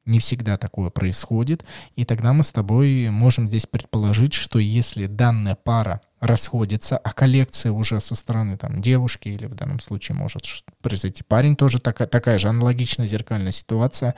не 0.07 0.19
всегда 0.19 0.57
такое 0.57 0.89
происходит. 0.89 1.65
И 1.95 2.05
тогда 2.05 2.33
мы 2.33 2.43
с 2.43 2.51
тобой 2.51 3.09
можем 3.09 3.47
здесь 3.47 3.65
предположить, 3.67 4.33
что 4.33 4.57
если 4.57 5.05
данная 5.05 5.55
пара 5.55 6.01
расходится, 6.19 6.97
а 6.97 7.13
коллекция 7.13 7.71
уже 7.71 7.99
со 7.99 8.15
стороны 8.15 8.57
там 8.57 8.81
девушки 8.81 9.29
или 9.29 9.45
в 9.45 9.53
данном 9.53 9.79
случае 9.79 10.15
может 10.17 10.43
произойти 10.81 11.23
парень, 11.23 11.55
тоже 11.55 11.79
такая, 11.79 12.07
такая 12.07 12.39
же 12.39 12.47
аналогичная 12.47 13.05
зеркальная 13.05 13.51
ситуация, 13.51 14.15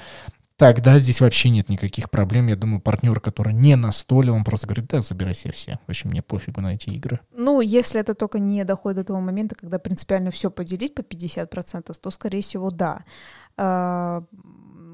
тогда 0.60 0.99
здесь 0.99 1.22
вообще 1.22 1.49
нет 1.49 1.70
никаких 1.70 2.12
проблем. 2.12 2.47
Я 2.47 2.57
думаю, 2.57 2.82
партнер, 2.82 3.20
который 3.22 3.53
не 3.53 3.76
на 3.76 3.93
столе, 3.93 4.32
он 4.32 4.43
просто 4.43 4.68
говорит, 4.68 4.88
да, 4.88 5.01
забирай 5.01 5.34
себе 5.34 5.53
все. 5.53 5.80
Вообще 5.88 6.10
мне 6.10 6.22
пофигу 6.22 6.60
на 6.62 6.74
эти 6.74 6.89
игры. 6.89 7.22
Ну, 7.36 7.62
если 7.62 8.01
это 8.01 8.14
только 8.14 8.39
не 8.39 8.66
доходит 8.66 8.97
до 8.97 9.03
того 9.05 9.22
момента, 9.22 9.55
когда 9.55 9.80
принципиально 9.80 10.32
все 10.32 10.51
поделить 10.51 10.93
по 10.93 11.01
50%, 11.01 11.95
то, 11.99 12.12
скорее 12.12 12.41
всего, 12.41 12.70
да. 12.72 13.05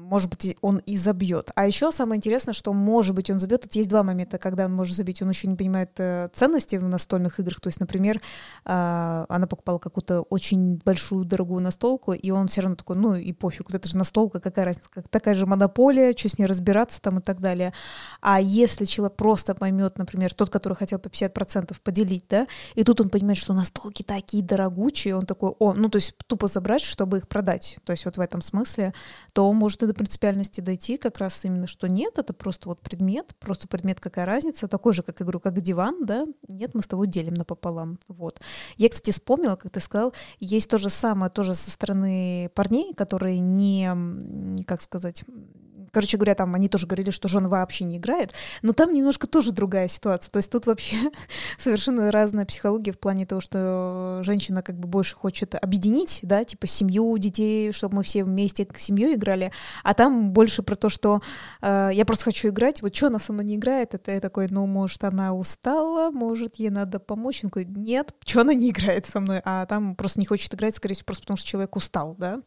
Может 0.06 0.30
быть, 0.30 0.56
он 0.60 0.78
и 0.78 0.96
забьет. 0.96 1.50
А 1.56 1.66
еще 1.66 1.90
самое 1.90 2.18
интересное, 2.18 2.54
что, 2.54 2.72
может 2.72 3.14
быть, 3.14 3.28
он 3.28 3.40
забьет. 3.40 3.62
Тут 3.62 3.74
есть 3.74 3.88
два 3.88 4.04
момента, 4.04 4.38
когда 4.38 4.66
он 4.66 4.72
может 4.72 4.96
забить. 4.96 5.20
Он 5.20 5.30
еще 5.30 5.48
не 5.48 5.56
понимает 5.56 5.90
э, 5.98 6.28
ценности 6.32 6.76
в 6.76 6.84
настольных 6.84 7.40
играх. 7.40 7.60
То 7.60 7.68
есть, 7.68 7.80
например, 7.80 8.20
а, 8.64 9.26
она 9.28 9.48
покупала 9.48 9.78
какую-то 9.78 10.22
очень 10.22 10.80
большую, 10.84 11.24
дорогую 11.24 11.60
настолку, 11.60 12.12
и 12.12 12.30
он 12.30 12.46
все 12.46 12.60
равно 12.60 12.76
такой, 12.76 12.96
ну 12.96 13.16
и 13.16 13.32
пофиг, 13.32 13.68
вот 13.68 13.74
это 13.74 13.88
же 13.88 13.96
настолка, 13.96 14.38
какая 14.38 14.66
разница, 14.66 14.88
как, 14.92 15.08
такая 15.08 15.34
же 15.34 15.44
монополия, 15.44 16.12
что 16.16 16.28
с 16.28 16.38
ней 16.38 16.46
разбираться 16.46 17.00
там 17.00 17.18
и 17.18 17.22
так 17.22 17.40
далее. 17.40 17.72
А 18.20 18.40
если 18.40 18.84
человек 18.84 19.16
просто 19.16 19.56
поймет, 19.56 19.98
например, 19.98 20.34
тот, 20.34 20.50
который 20.50 20.74
хотел 20.74 21.00
по 21.00 21.08
50% 21.08 21.76
поделить, 21.82 22.26
да, 22.30 22.46
и 22.76 22.84
тут 22.84 23.00
он 23.00 23.08
понимает, 23.08 23.38
что 23.38 23.54
настолки 23.54 24.04
такие 24.04 24.44
дорогучие, 24.44 25.16
он 25.16 25.26
такой, 25.26 25.50
о, 25.58 25.72
ну 25.72 25.88
то 25.88 25.96
есть 25.96 26.14
тупо 26.28 26.46
забрать, 26.46 26.82
чтобы 26.82 27.18
их 27.18 27.28
продать, 27.28 27.78
то 27.84 27.92
есть 27.92 28.04
вот 28.04 28.16
в 28.16 28.20
этом 28.20 28.40
смысле, 28.40 28.94
то 29.32 29.48
он 29.48 29.56
может 29.56 29.82
и 29.82 29.86
принципиальности 29.96 30.60
дойти 30.60 30.96
как 30.96 31.18
раз 31.18 31.44
именно, 31.44 31.66
что 31.66 31.88
нет, 31.88 32.18
это 32.18 32.32
просто 32.32 32.68
вот 32.68 32.80
предмет, 32.80 33.34
просто 33.38 33.66
предмет, 33.66 34.00
какая 34.00 34.26
разница, 34.26 34.68
такой 34.68 34.92
же, 34.92 35.02
как, 35.02 35.16
говорю, 35.16 35.40
как 35.40 35.60
диван, 35.60 36.04
да, 36.04 36.26
нет, 36.48 36.74
мы 36.74 36.82
с 36.82 36.88
тобой 36.88 37.08
делим 37.08 37.34
напополам, 37.34 37.98
вот. 38.08 38.40
Я, 38.76 38.88
кстати, 38.88 39.10
вспомнила, 39.10 39.56
как 39.56 39.72
ты 39.72 39.80
сказал, 39.80 40.14
есть 40.38 40.70
то 40.70 40.78
же 40.78 40.90
самое 40.90 41.30
тоже 41.30 41.54
со 41.54 41.70
стороны 41.70 42.50
парней, 42.54 42.94
которые 42.94 43.40
не, 43.40 44.64
как 44.64 44.82
сказать, 44.82 45.24
короче 45.96 46.18
говоря, 46.18 46.34
там 46.34 46.54
они 46.54 46.68
тоже 46.68 46.86
говорили, 46.86 47.08
что 47.08 47.26
жены 47.26 47.48
вообще 47.48 47.84
не 47.84 47.96
играют, 47.96 48.34
но 48.60 48.74
там 48.74 48.92
немножко 48.92 49.26
тоже 49.26 49.50
другая 49.50 49.88
ситуация. 49.88 50.30
То 50.30 50.36
есть 50.36 50.52
тут 50.52 50.66
вообще 50.66 50.96
совершенно 51.58 52.12
разная 52.12 52.44
психология 52.44 52.92
в 52.92 52.98
плане 52.98 53.24
того, 53.24 53.40
что 53.40 54.20
женщина 54.22 54.60
как 54.60 54.78
бы 54.78 54.88
больше 54.88 55.16
хочет 55.16 55.54
объединить, 55.54 56.20
да, 56.22 56.44
типа 56.44 56.66
семью, 56.66 57.16
детей, 57.16 57.72
чтобы 57.72 57.96
мы 57.96 58.02
все 58.02 58.24
вместе 58.24 58.66
к 58.66 58.76
семье 58.76 59.14
играли, 59.14 59.52
а 59.84 59.94
там 59.94 60.32
больше 60.32 60.62
про 60.62 60.76
то, 60.76 60.90
что 60.90 61.22
э, 61.62 61.88
я 61.94 62.04
просто 62.04 62.24
хочу 62.24 62.48
играть, 62.50 62.82
вот 62.82 62.94
что 62.94 63.06
она 63.06 63.18
со 63.18 63.32
мной 63.32 63.46
не 63.46 63.56
играет, 63.56 63.94
это 63.94 64.10
я 64.10 64.20
такой, 64.20 64.48
ну, 64.50 64.66
может, 64.66 65.02
она 65.02 65.32
устала, 65.32 66.10
может, 66.10 66.56
ей 66.56 66.68
надо 66.68 67.00
помочь, 67.00 67.40
он 67.42 67.48
такой, 67.48 67.64
нет, 67.64 68.14
что 68.26 68.42
она 68.42 68.52
не 68.52 68.68
играет 68.68 69.06
со 69.06 69.20
мной, 69.20 69.40
а 69.46 69.64
там 69.64 69.96
просто 69.96 70.20
не 70.20 70.26
хочет 70.26 70.52
играть, 70.52 70.76
скорее 70.76 70.92
всего, 70.92 71.06
просто 71.06 71.22
потому 71.22 71.38
что 71.38 71.48
человек 71.48 71.74
устал, 71.74 72.14
да, 72.18 72.42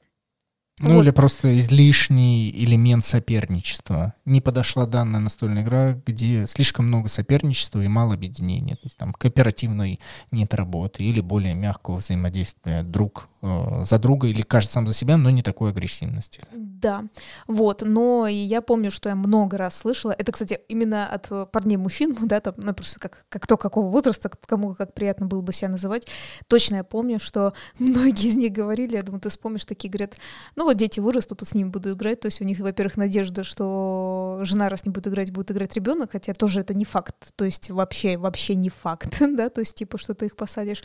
Ну 0.80 0.94
Вот. 0.94 1.04
или 1.04 1.12
просто 1.12 1.58
излишний 1.60 2.50
элемент 2.52 3.06
соперничества. 3.06 4.14
Не 4.26 4.40
подошла 4.40 4.86
данная 4.86 5.20
настольная 5.20 5.64
игра, 5.64 5.98
где 6.06 6.46
слишком 6.48 6.88
много 6.88 7.10
соперничества 7.10 7.82
и 7.84 7.88
мало 7.88 8.14
объединения. 8.14 8.76
То 8.76 8.86
есть 8.86 8.98
там 8.98 9.14
кооперативной 9.14 10.00
нет 10.32 10.54
работы 10.54 11.04
или 11.04 11.20
более 11.20 11.54
мягкого 11.54 11.98
взаимодействия 11.98 12.84
друг 12.84 13.28
э, 13.42 13.82
за 13.84 14.00
друга 14.00 14.28
или 14.28 14.42
каждый 14.42 14.70
сам 14.72 14.88
за 14.88 14.94
себя, 14.94 15.18
но 15.18 15.30
не 15.30 15.44
такой 15.44 15.72
агрессивности. 15.72 16.42
Да, 16.82 17.04
вот, 17.46 17.82
но 17.82 18.26
и 18.28 18.34
я 18.34 18.62
помню, 18.62 18.90
что 18.90 19.10
я 19.10 19.16
много 19.16 19.58
раз 19.58 19.76
слышала, 19.76 20.16
это, 20.18 20.32
кстати, 20.32 20.62
именно 20.70 21.06
от 21.06 21.28
э, 21.30 21.46
парней-мужчин, 21.52 22.16
да, 22.22 22.40
там, 22.40 22.54
ну, 22.56 22.74
просто 22.74 23.02
как, 23.02 23.26
как 23.28 23.44
кто 23.44 23.58
какого 23.58 23.90
возраста, 23.90 24.30
кому 24.46 24.76
как 24.76 24.94
приятно 24.94 25.26
было 25.26 25.42
бы 25.42 25.52
себя 25.52 25.68
называть, 25.68 26.08
точно 26.48 26.78
я 26.78 26.84
помню, 26.86 27.20
что 27.20 27.54
многие 27.80 28.30
из 28.30 28.38
них 28.38 28.54
говорили, 28.54 28.96
я 28.96 29.04
думаю, 29.04 29.20
ты 29.20 29.28
вспомнишь, 29.28 29.66
такие 29.66 29.90
говорят, 29.90 30.16
ну, 30.56 30.64
вот 30.64 30.78
дети 30.78 31.02
вырастут, 31.02 31.40
тут 31.40 31.50
с 31.50 31.54
ними 31.54 31.68
буду 31.68 31.92
играть, 31.92 32.22
то 32.22 32.28
есть 32.28 32.40
у 32.40 32.46
них, 32.46 32.60
во-первых, 32.60 32.96
надежда, 32.96 33.44
что 33.44 34.40
жена, 34.44 34.70
раз 34.70 34.86
не 34.86 34.92
будет 34.94 35.08
играть, 35.08 35.32
будет 35.32 35.52
играть 35.52 35.76
ребенок, 35.76 36.14
хотя 36.14 36.34
тоже 36.34 36.62
это 36.62 36.74
не 36.74 36.86
факт, 36.86 37.16
то 37.36 37.44
есть 37.44 37.70
вообще, 37.72 38.18
вообще 38.18 38.56
не 38.56 38.70
факт, 38.70 39.18
да, 39.20 39.50
то 39.50 39.60
есть 39.60 39.76
типа, 39.76 39.98
что 39.98 40.14
ты 40.14 40.28
их 40.28 40.38
посадишь, 40.38 40.82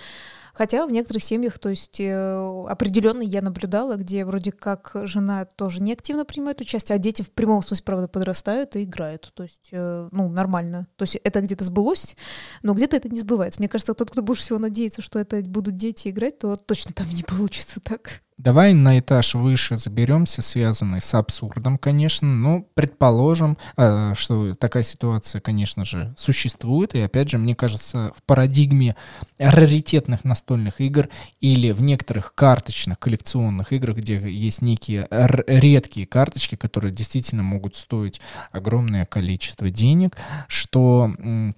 Хотя 0.54 0.86
в 0.86 0.90
некоторых 0.92 1.24
семьях, 1.24 1.58
то 1.58 1.68
есть 1.68 1.98
э, 1.98 2.64
определенно 2.68 3.22
я 3.22 3.42
наблюдала, 3.42 3.96
где 3.96 4.24
вроде 4.24 4.52
как 4.52 4.92
жена 5.02 5.44
тоже 5.44 5.82
не 5.82 5.92
активно 5.92 6.24
принимает 6.24 6.60
участие, 6.60 6.94
а 6.94 6.98
дети 6.98 7.22
в 7.22 7.30
прямом 7.32 7.62
смысле, 7.62 7.84
правда, 7.84 8.08
подрастают 8.08 8.76
и 8.76 8.84
играют. 8.84 9.32
То 9.34 9.42
есть, 9.42 9.68
э, 9.72 10.08
ну, 10.12 10.28
нормально. 10.28 10.86
То 10.96 11.02
есть 11.02 11.16
это 11.16 11.40
где-то 11.40 11.64
сбылось, 11.64 12.16
но 12.62 12.72
где-то 12.72 12.96
это 12.96 13.08
не 13.08 13.18
сбывается. 13.18 13.60
Мне 13.60 13.68
кажется, 13.68 13.94
тот, 13.94 14.12
кто 14.12 14.22
больше 14.22 14.42
всего 14.42 14.60
надеется, 14.60 15.02
что 15.02 15.18
это 15.18 15.42
будут 15.42 15.74
дети 15.74 16.08
играть, 16.08 16.38
то 16.38 16.56
точно 16.56 16.92
там 16.94 17.08
не 17.10 17.24
получится 17.24 17.80
так. 17.80 18.22
Давай 18.36 18.74
на 18.74 18.98
этаж 18.98 19.36
выше 19.36 19.78
заберемся, 19.78 20.42
связанный 20.42 21.00
с 21.00 21.14
абсурдом, 21.14 21.78
конечно, 21.78 22.26
но 22.26 22.62
предположим, 22.74 23.56
э, 23.76 24.14
что 24.16 24.56
такая 24.56 24.82
ситуация, 24.82 25.40
конечно 25.40 25.84
же, 25.84 26.12
существует. 26.18 26.96
И 26.96 27.00
опять 27.00 27.30
же, 27.30 27.38
мне 27.38 27.54
кажется, 27.54 28.12
в 28.16 28.24
парадигме 28.24 28.96
раритетных 29.38 30.24
настольных 30.24 30.80
игр 30.80 31.08
или 31.40 31.70
в 31.70 31.80
некоторых 31.80 32.34
карточных 32.34 32.98
коллекционных 32.98 33.72
играх, 33.72 33.98
где 33.98 34.16
есть 34.28 34.62
некие 34.62 35.06
редкие 35.46 36.08
карточки, 36.08 36.56
которые 36.56 36.92
действительно 36.92 37.44
могут 37.44 37.76
стоить 37.76 38.20
огромное 38.50 39.06
количество 39.06 39.70
денег, 39.70 40.16
что 40.48 41.08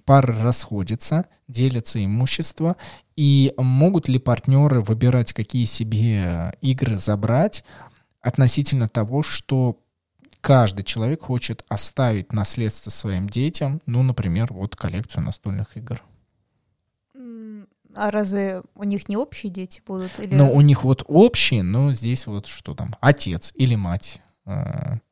пары 0.05 0.39
расходятся, 0.39 1.25
делятся 1.47 2.05
имущество, 2.05 2.75
и 3.17 3.53
могут 3.57 4.07
ли 4.07 4.19
партнеры 4.19 4.79
выбирать, 4.79 5.33
какие 5.33 5.65
себе 5.65 6.53
игры 6.61 6.97
забрать 6.97 7.65
относительно 8.21 8.87
того, 8.87 9.23
что 9.23 9.79
каждый 10.39 10.83
человек 10.83 11.23
хочет 11.23 11.65
оставить 11.67 12.31
наследство 12.31 12.91
своим 12.91 13.27
детям, 13.27 13.81
ну, 13.87 14.03
например, 14.03 14.53
вот 14.53 14.75
коллекцию 14.75 15.23
настольных 15.23 15.75
игр. 15.75 16.01
А 17.95 18.11
разве 18.11 18.61
у 18.75 18.83
них 18.83 19.09
не 19.09 19.17
общие 19.17 19.51
дети 19.51 19.81
будут? 19.85 20.11
Или... 20.19 20.35
Но 20.35 20.51
у 20.51 20.61
них 20.61 20.83
вот 20.83 21.03
общие, 21.07 21.63
но 21.63 21.91
здесь 21.91 22.27
вот 22.27 22.45
что 22.45 22.75
там, 22.75 22.95
отец 23.01 23.51
или 23.55 23.73
мать 23.73 24.19
э, 24.19 24.26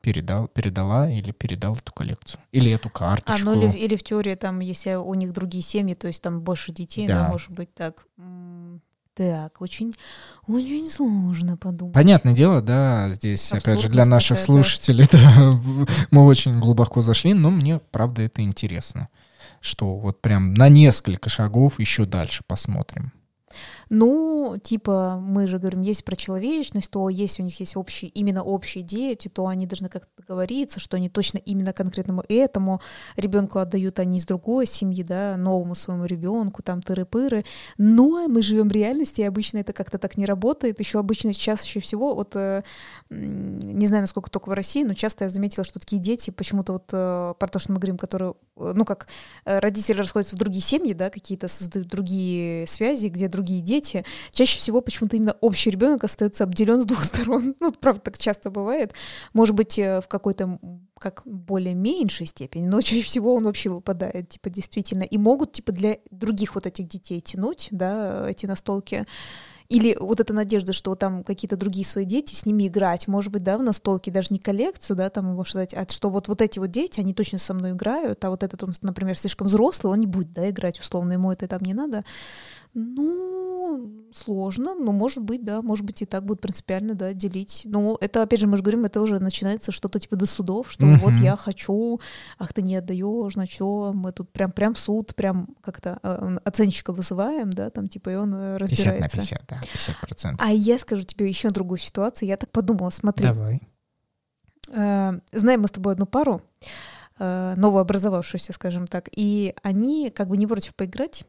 передал, 0.02 0.48
передала 0.48 1.10
или 1.10 1.32
передал 1.32 1.76
эту 1.76 1.92
коллекцию. 1.94 2.40
Или 2.52 2.72
эту 2.72 2.90
А, 2.90 2.98
карточку. 2.98 3.46
ну 3.46 3.62
или, 3.70 3.78
или 3.78 3.96
в 3.96 4.04
теории 4.04 4.36
там, 4.36 4.60
если 4.60 4.94
у 4.96 5.14
них 5.14 5.34
другие 5.34 5.64
семьи, 5.64 5.94
то 5.94 6.08
есть 6.08 6.22
там 6.22 6.42
больше 6.42 6.72
детей, 6.72 7.08
да, 7.08 7.24
Да. 7.24 7.30
может 7.30 7.52
быть 7.52 7.74
так. 7.74 8.06
Так, 9.14 9.62
очень, 9.62 9.94
очень 10.46 10.90
сложно 10.90 11.56
подумать. 11.56 11.94
Понятное 11.94 12.34
дело, 12.34 12.62
да, 12.62 13.10
здесь, 13.12 13.50
опять 13.54 13.80
же, 13.80 13.88
для 13.88 14.06
наших 14.06 14.38
такая, 14.38 14.46
слушателей, 14.46 15.08
да, 15.12 15.58
мы 16.12 16.26
очень 16.26 16.60
глубоко 16.60 17.02
зашли, 17.02 17.34
но 17.34 17.50
мне, 17.50 17.80
правда, 17.92 18.24
это 18.24 18.42
интересно, 18.42 19.08
что 19.62 19.96
вот 19.96 20.22
прям 20.22 20.54
на 20.54 20.68
несколько 20.68 21.30
шагов 21.30 21.80
еще 21.80 22.06
дальше 22.06 22.44
посмотрим. 22.46 23.14
Ну, 23.90 24.56
типа, 24.62 25.20
мы 25.22 25.48
же 25.48 25.60
говорим, 25.60 25.82
есть 25.82 26.04
про 26.04 26.16
человечность, 26.16 26.92
то 26.92 27.10
если 27.10 27.42
у 27.42 27.46
них 27.46 27.60
есть 27.60 27.76
общие, 27.76 28.10
именно 28.12 28.44
общие 28.44 28.84
дети, 28.84 29.28
то 29.28 29.48
они 29.48 29.68
должны 29.68 29.90
как-то 29.90 30.10
договориться, 30.18 30.80
что 30.80 30.98
они 30.98 31.10
точно 31.10 31.38
именно 31.38 31.74
конкретному 31.74 32.24
этому 32.28 32.82
ребенку 33.16 33.60
отдают 33.60 34.00
они 34.00 34.18
из 34.18 34.26
другой 34.26 34.66
семьи, 34.66 35.04
да, 35.04 35.38
новому 35.38 35.76
своему 35.76 36.06
ребенку, 36.06 36.64
там 36.64 36.80
тыры-пыры. 36.80 37.44
Но 37.78 38.28
мы 38.28 38.42
живем 38.42 38.70
в 38.70 38.72
реальности, 38.72 39.22
и 39.22 39.24
обычно 39.24 39.60
это 39.60 39.74
как-то 39.74 39.98
так 39.98 40.18
не 40.18 40.26
работает. 40.26 40.80
Еще 40.80 41.00
обычно 41.00 41.34
чаще 41.34 41.80
всего, 41.80 42.16
вот 42.16 42.36
э, 42.36 42.64
не 43.10 43.88
знаю, 43.88 44.04
насколько 44.04 44.30
только 44.30 44.50
в 44.50 44.54
России, 44.54 44.84
но 44.84 44.94
часто 44.94 45.26
я 45.26 45.30
заметила, 45.30 45.64
что 45.64 45.80
такие 45.80 46.02
дети, 46.02 46.32
почему-то 46.32 46.74
вот 46.74 46.90
э, 46.92 47.34
про 47.38 47.48
то, 47.48 47.60
что 47.60 47.72
мы 47.72 47.80
говорим, 47.80 47.98
которые, 47.98 48.34
э, 48.58 48.72
ну 48.74 48.86
как 48.86 49.08
родители 49.44 49.98
расходятся 49.98 50.36
в 50.36 50.40
другие 50.40 50.62
семьи, 50.62 50.94
да, 50.94 51.10
какие-то 51.10 51.48
создают 51.48 51.88
другие 51.88 52.68
связи, 52.68 53.08
где 53.08 53.28
другие 53.28 53.62
дети, 53.62 53.75
чаще 53.82 54.60
всего 54.60 54.82
почему-то 54.82 55.16
именно 55.16 55.36
общий 55.42 55.70
ребенок 55.70 56.04
остается 56.04 56.44
обделен 56.44 56.82
с 56.82 56.86
двух 56.86 57.04
сторон. 57.04 57.56
Ну, 57.60 57.72
правда, 57.72 58.02
так 58.02 58.18
часто 58.18 58.50
бывает. 58.50 58.94
Может 59.34 59.56
быть, 59.56 59.80
э, 59.80 60.02
в 60.02 60.08
какой-то 60.08 60.60
как 61.00 61.24
более 61.26 61.74
меньшей 61.74 62.26
степени, 62.26 62.68
но 62.68 62.82
чаще 62.82 63.04
всего 63.04 63.36
он 63.36 63.44
вообще 63.44 63.70
выпадает, 63.70 64.30
типа, 64.30 64.50
действительно. 64.50 65.04
И 65.04 65.18
могут, 65.18 65.54
типа, 65.54 65.72
для 65.72 65.98
других 66.12 66.56
вот 66.56 66.66
этих 66.66 66.88
детей 66.88 67.22
тянуть, 67.22 67.68
да, 67.72 68.30
эти 68.30 68.46
настолки. 68.46 69.06
Или 69.68 69.98
вот 70.00 70.20
эта 70.20 70.32
надежда, 70.34 70.74
что 70.74 70.94
там 70.96 71.24
какие-то 71.24 71.58
другие 71.58 71.86
свои 71.86 72.06
дети, 72.06 72.36
с 72.36 72.46
ними 72.46 72.68
играть, 72.68 73.08
может 73.08 73.32
быть, 73.32 73.42
да, 73.42 73.58
в 73.58 73.64
настолке, 73.64 74.12
даже 74.12 74.28
не 74.30 74.38
коллекцию, 74.38 74.96
да, 74.96 75.10
там 75.10 75.32
его 75.32 75.44
дать, 75.54 75.74
а 75.74 75.88
что 75.90 76.10
вот, 76.12 76.28
вот 76.28 76.42
эти 76.42 76.60
вот 76.60 76.70
дети, 76.70 77.00
они 77.00 77.14
точно 77.14 77.40
со 77.40 77.54
мной 77.56 77.72
играют, 77.72 78.24
а 78.24 78.30
вот 78.30 78.44
этот, 78.44 78.64
он, 78.64 78.74
например, 78.82 79.18
слишком 79.18 79.48
взрослый, 79.48 79.92
он 79.92 80.00
не 80.00 80.06
будет, 80.06 80.34
да, 80.34 80.48
играть, 80.50 80.80
условно, 80.80 81.14
ему 81.14 81.32
это 81.32 81.48
там 81.48 81.62
не 81.64 81.74
надо. 81.74 82.04
Ну, 82.78 84.06
сложно, 84.14 84.76
но 84.76 84.92
может 84.92 85.24
быть, 85.24 85.46
да, 85.46 85.62
может 85.62 85.86
быть 85.86 86.02
и 86.02 86.06
так 86.06 86.26
будет 86.26 86.42
принципиально, 86.42 86.94
да, 86.94 87.14
делить. 87.14 87.62
Но 87.66 87.98
это, 88.02 88.22
опять 88.22 88.42
же, 88.42 88.48
мы 88.48 88.58
же 88.58 88.64
говорим, 88.64 88.84
это 88.84 89.02
уже 89.02 89.20
начинается 89.20 89.72
что-то 89.72 89.98
типа 89.98 90.18
до 90.18 90.26
судов, 90.26 90.70
что 90.70 90.86
Мгм. 90.86 90.98
вот 91.00 91.14
я 91.20 91.38
хочу, 91.38 92.02
ах, 92.38 92.54
ты 92.54 92.62
не 92.62 92.76
отдаешь, 92.76 93.36
на 93.38 93.48
чё, 93.48 93.94
мы 93.94 94.12
тут 94.12 94.30
прям, 94.32 94.52
прям 94.52 94.74
в 94.74 94.80
суд, 94.80 95.16
прям 95.16 95.56
как-то 95.62 96.00
э, 96.04 96.38
оценщика 96.44 96.92
вызываем, 96.92 97.50
да, 97.50 97.70
там 97.70 97.88
типа, 97.88 98.10
и 98.10 98.16
он 98.16 98.34
э, 98.36 98.58
50 98.60 98.86
на 98.86 98.92
разбирается. 98.92 99.18
50, 99.18 99.42
да, 99.48 99.62
50 99.72 99.98
процентов. 100.02 100.46
А 100.46 100.52
я 100.52 100.78
скажу 100.78 101.04
тебе 101.04 101.28
еще 101.30 101.50
другую 101.50 101.78
ситуацию. 101.78 102.28
Я 102.28 102.36
так 102.36 102.52
подумала, 102.52 102.90
смотри, 102.90 103.26
Давай. 103.26 103.62
э, 104.74 105.20
знаем 105.32 105.62
мы 105.62 105.68
с 105.70 105.72
тобой 105.72 105.94
одну 105.94 106.06
пару, 106.06 106.42
э, 107.20 107.54
новообразовавшуюся, 107.56 108.52
скажем 108.54 108.88
так, 108.88 109.10
и 109.16 109.54
они 109.64 110.10
как 110.10 110.28
бы 110.28 110.36
не 110.38 110.46
против 110.48 110.76
поиграть, 110.76 111.26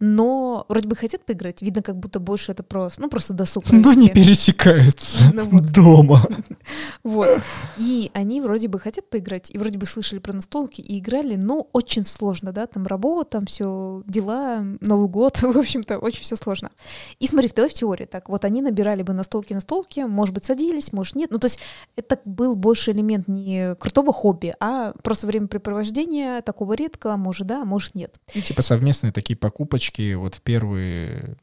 но 0.00 0.64
вроде 0.68 0.88
бы 0.88 0.96
хотят 0.96 1.24
поиграть, 1.26 1.60
видно, 1.60 1.82
как 1.82 1.98
будто 1.98 2.20
больше 2.20 2.52
это 2.52 2.62
просто, 2.62 3.02
ну, 3.02 3.10
просто 3.10 3.34
досуг 3.34 3.64
Но 3.70 3.92
не 3.92 4.08
пересекаются 4.08 5.18
Ну 5.34 5.44
вот. 5.44 5.70
дома. 5.72 6.26
Вот. 7.02 7.42
И 7.78 8.10
они 8.14 8.40
вроде 8.40 8.68
бы 8.68 8.78
хотят 8.78 9.10
поиграть, 9.10 9.50
и 9.50 9.58
вроде 9.58 9.78
бы 9.78 9.86
слышали 9.86 10.20
про 10.20 10.32
настолки 10.32 10.80
и 10.80 10.98
играли, 10.98 11.36
но 11.36 11.68
очень 11.72 12.04
сложно, 12.04 12.52
да, 12.52 12.66
там 12.66 12.86
работа, 12.86 13.30
там 13.30 13.46
все 13.46 14.02
дела, 14.06 14.64
Новый 14.80 15.08
год, 15.08 15.38
в 15.42 15.58
общем-то, 15.58 15.98
очень 15.98 16.22
все 16.22 16.36
сложно. 16.36 16.70
И 17.18 17.26
смотри, 17.26 17.50
давай 17.54 17.70
в 17.70 17.74
теории, 17.74 18.06
так, 18.06 18.28
вот 18.28 18.44
они 18.44 18.62
набирали 18.62 19.02
бы 19.02 19.12
настолки 19.12 19.52
настолки, 19.52 20.00
может 20.00 20.34
быть, 20.34 20.44
садились, 20.44 20.92
может, 20.92 21.16
нет. 21.16 21.30
Ну, 21.30 21.38
то 21.38 21.46
есть 21.46 21.58
это 21.96 22.18
был 22.24 22.54
больше 22.54 22.92
элемент 22.92 23.28
не 23.28 23.74
крутого 23.74 24.12
хобби, 24.12 24.54
а 24.60 24.92
просто 25.02 25.26
времяпрепровождения 25.26 26.40
такого 26.40 26.74
редкого, 26.74 27.16
может, 27.16 27.46
да, 27.46 27.64
может, 27.64 27.94
нет. 27.94 28.18
И 28.32 28.40
типа 28.40 28.62
совместные 28.62 29.12
такие 29.12 29.36
покупочки 29.40 30.14
вот 30.14 30.36
в 30.36 30.40
первые, 30.42 31.36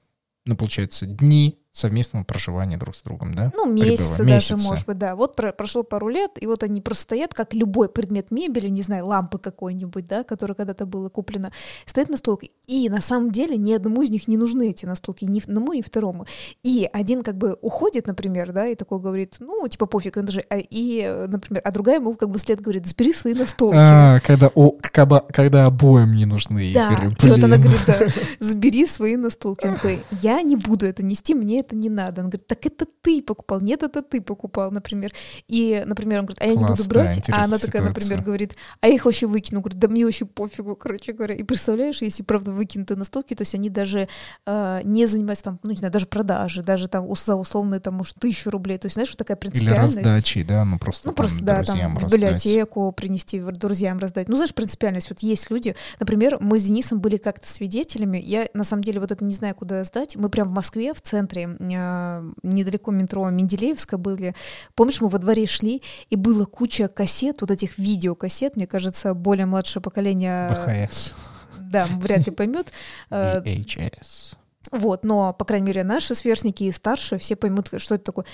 ну, 0.45 0.55
получается, 0.55 1.05
дни 1.05 1.59
совместного 1.77 2.23
проживания 2.23 2.77
друг 2.77 2.95
с 2.95 3.01
другом, 3.03 3.33
да? 3.33 3.51
Ну, 3.55 3.65
месяцы 3.71 4.19
даже, 4.23 4.53
Месяцы. 4.53 4.57
может 4.57 4.85
быть, 4.87 4.97
да. 4.97 5.15
Вот 5.15 5.35
про- 5.35 5.51
прошло 5.51 5.83
пару 5.83 6.09
лет, 6.09 6.31
и 6.41 6.47
вот 6.47 6.63
они 6.63 6.81
просто 6.81 7.03
стоят, 7.03 7.33
как 7.33 7.53
любой 7.53 7.87
предмет 7.89 8.31
мебели, 8.31 8.67
не 8.69 8.81
знаю, 8.81 9.07
лампы 9.07 9.37
какой-нибудь, 9.37 10.07
да, 10.07 10.23
которая 10.23 10.55
когда-то 10.55 10.85
была 10.85 11.09
куплена, 11.09 11.51
стоит 11.85 12.09
на 12.09 12.17
столке. 12.17 12.49
И 12.67 12.89
на 12.89 13.01
самом 13.01 13.31
деле 13.31 13.57
ни 13.57 13.71
одному 13.73 14.01
из 14.01 14.09
них 14.09 14.27
не 14.27 14.37
нужны 14.37 14.69
эти 14.71 14.85
настолки, 14.85 15.25
ни 15.25 15.39
одному, 15.41 15.73
ни 15.73 15.81
второму. 15.81 16.25
И 16.63 16.89
один 16.91 17.23
как 17.23 17.37
бы 17.37 17.57
уходит, 17.61 18.07
например, 18.07 18.51
да, 18.51 18.67
и 18.67 18.75
такой 18.75 18.99
говорит, 18.99 19.35
ну, 19.39 19.67
типа, 19.67 19.85
пофиг, 19.85 20.17
он 20.17 20.25
даже... 20.25 20.43
а- 20.49 20.57
И, 20.57 21.25
например, 21.27 21.61
а 21.63 21.71
другая 21.71 21.95
ему 21.97 22.13
как 22.15 22.29
бы 22.29 22.39
вслед 22.39 22.59
говорит, 22.61 22.87
забери 22.87 23.13
свои 23.13 23.33
настолки. 23.33 23.75
А, 23.77 24.19
когда, 24.21 24.51
о, 24.55 24.71
когда, 24.71 25.19
когда 25.19 25.65
обоим 25.65 26.13
не 26.15 26.25
нужны 26.25 26.71
Да, 26.73 26.91
игры. 26.93 27.13
и 27.23 27.27
вот 27.29 27.43
она 27.43 27.57
говорит, 27.57 27.81
да, 27.85 27.99
забери 28.39 28.85
свои 28.87 29.15
настолки. 29.15 29.65
Он 29.65 29.75
такой, 29.75 30.01
я 30.21 30.41
не 30.41 30.55
буду 30.55 30.85
это 30.85 31.03
нести, 31.03 31.33
мне 31.33 31.59
это 31.59 31.66
не 31.75 31.89
надо. 31.89 32.21
Он 32.21 32.29
говорит, 32.29 32.47
так 32.47 32.65
это 32.65 32.85
ты 33.01 33.21
покупал, 33.21 33.59
нет, 33.61 33.83
это 33.83 34.01
ты 34.01 34.21
покупал, 34.21 34.71
например. 34.71 35.11
И, 35.47 35.83
например, 35.85 36.19
он 36.19 36.25
говорит, 36.25 36.41
а 36.41 36.45
я 36.45 36.55
не 36.55 36.65
буду 36.65 36.83
брать, 36.85 37.15
а 37.15 37.19
интересная 37.19 37.43
она 37.45 37.57
такая, 37.57 37.81
например, 37.81 38.19
ситуация. 38.19 38.25
говорит, 38.25 38.55
а 38.81 38.87
я 38.87 38.95
их 38.95 39.05
вообще 39.05 39.27
выкину. 39.27 39.61
Говорит, 39.61 39.79
да 39.79 39.87
мне 39.87 40.05
вообще 40.05 40.25
пофигу, 40.25 40.75
короче 40.75 41.13
говоря. 41.13 41.35
И 41.35 41.43
представляешь, 41.43 42.01
если 42.01 42.23
правда 42.23 42.51
выкинуты 42.51 42.95
настолки, 42.95 43.33
то 43.33 43.41
есть 43.41 43.55
они 43.55 43.69
даже 43.69 44.07
э, 44.45 44.81
не 44.83 45.05
занимаются 45.07 45.45
там, 45.45 45.59
ну 45.63 45.71
не 45.71 45.77
знаю, 45.77 45.91
даже 45.91 46.07
продажи, 46.07 46.63
даже 46.63 46.87
там 46.87 47.07
за 47.15 47.35
условные 47.35 47.79
там, 47.79 47.95
может, 47.95 48.15
тысячу 48.19 48.49
рублей. 48.49 48.77
То 48.77 48.85
есть, 48.85 48.93
знаешь, 48.93 49.09
вот 49.09 49.17
такая 49.17 49.37
Или 49.37 49.49
принципиальность. 49.49 49.97
раздачи, 49.97 50.43
да, 50.43 50.65
ну 50.65 50.79
просто 50.79 51.07
Ну, 51.07 51.13
там 51.13 51.25
просто, 51.25 51.43
да, 51.43 51.63
там 51.63 51.95
в 51.95 52.03
раздать. 52.03 52.13
библиотеку 52.13 52.91
принести, 52.91 53.39
друзьям 53.39 53.99
раздать. 53.99 54.27
Ну, 54.27 54.35
знаешь, 54.35 54.53
принципиальность. 54.53 55.09
Вот 55.09 55.19
есть 55.19 55.49
люди, 55.49 55.75
например, 55.99 56.37
мы 56.39 56.59
с 56.59 56.63
Денисом 56.63 56.99
были 56.99 57.17
как-то 57.17 57.47
свидетелями. 57.47 58.17
Я, 58.17 58.47
на 58.53 58.63
самом 58.63 58.83
деле, 58.83 58.99
вот 58.99 59.11
это 59.11 59.23
не 59.23 59.33
знаю, 59.33 59.55
куда 59.55 59.83
сдать. 59.83 60.15
Мы 60.15 60.29
прям 60.29 60.49
в 60.49 60.51
Москве, 60.51 60.93
в 60.93 61.01
центре, 61.01 61.56
недалеко 61.59 62.91
метро 62.91 63.29
Менделеевска 63.29 63.97
были. 63.97 64.35
Помнишь, 64.75 65.01
мы 65.01 65.09
во 65.09 65.17
дворе 65.17 65.45
шли, 65.45 65.81
и 66.09 66.15
было 66.15 66.45
куча 66.45 66.87
кассет, 66.87 67.41
вот 67.41 67.51
этих 67.51 67.77
видеокассет, 67.77 68.55
мне 68.55 68.67
кажется, 68.67 69.13
более 69.13 69.45
младшее 69.45 69.81
поколение, 69.81 70.49
БХС, 70.49 71.13
да, 71.59 71.87
вряд 71.99 72.25
ли 72.25 72.31
поймет. 72.31 72.71
Э, 73.09 73.41
VHS. 73.41 74.35
вот, 74.71 75.03
но, 75.03 75.33
по 75.33 75.45
крайней 75.45 75.67
мере, 75.67 75.83
наши 75.83 76.15
сверстники 76.15 76.63
и 76.63 76.71
старшие 76.71 77.19
все 77.19 77.35
поймут, 77.35 77.69
что 77.77 77.95
это 77.95 78.03
такое. 78.03 78.25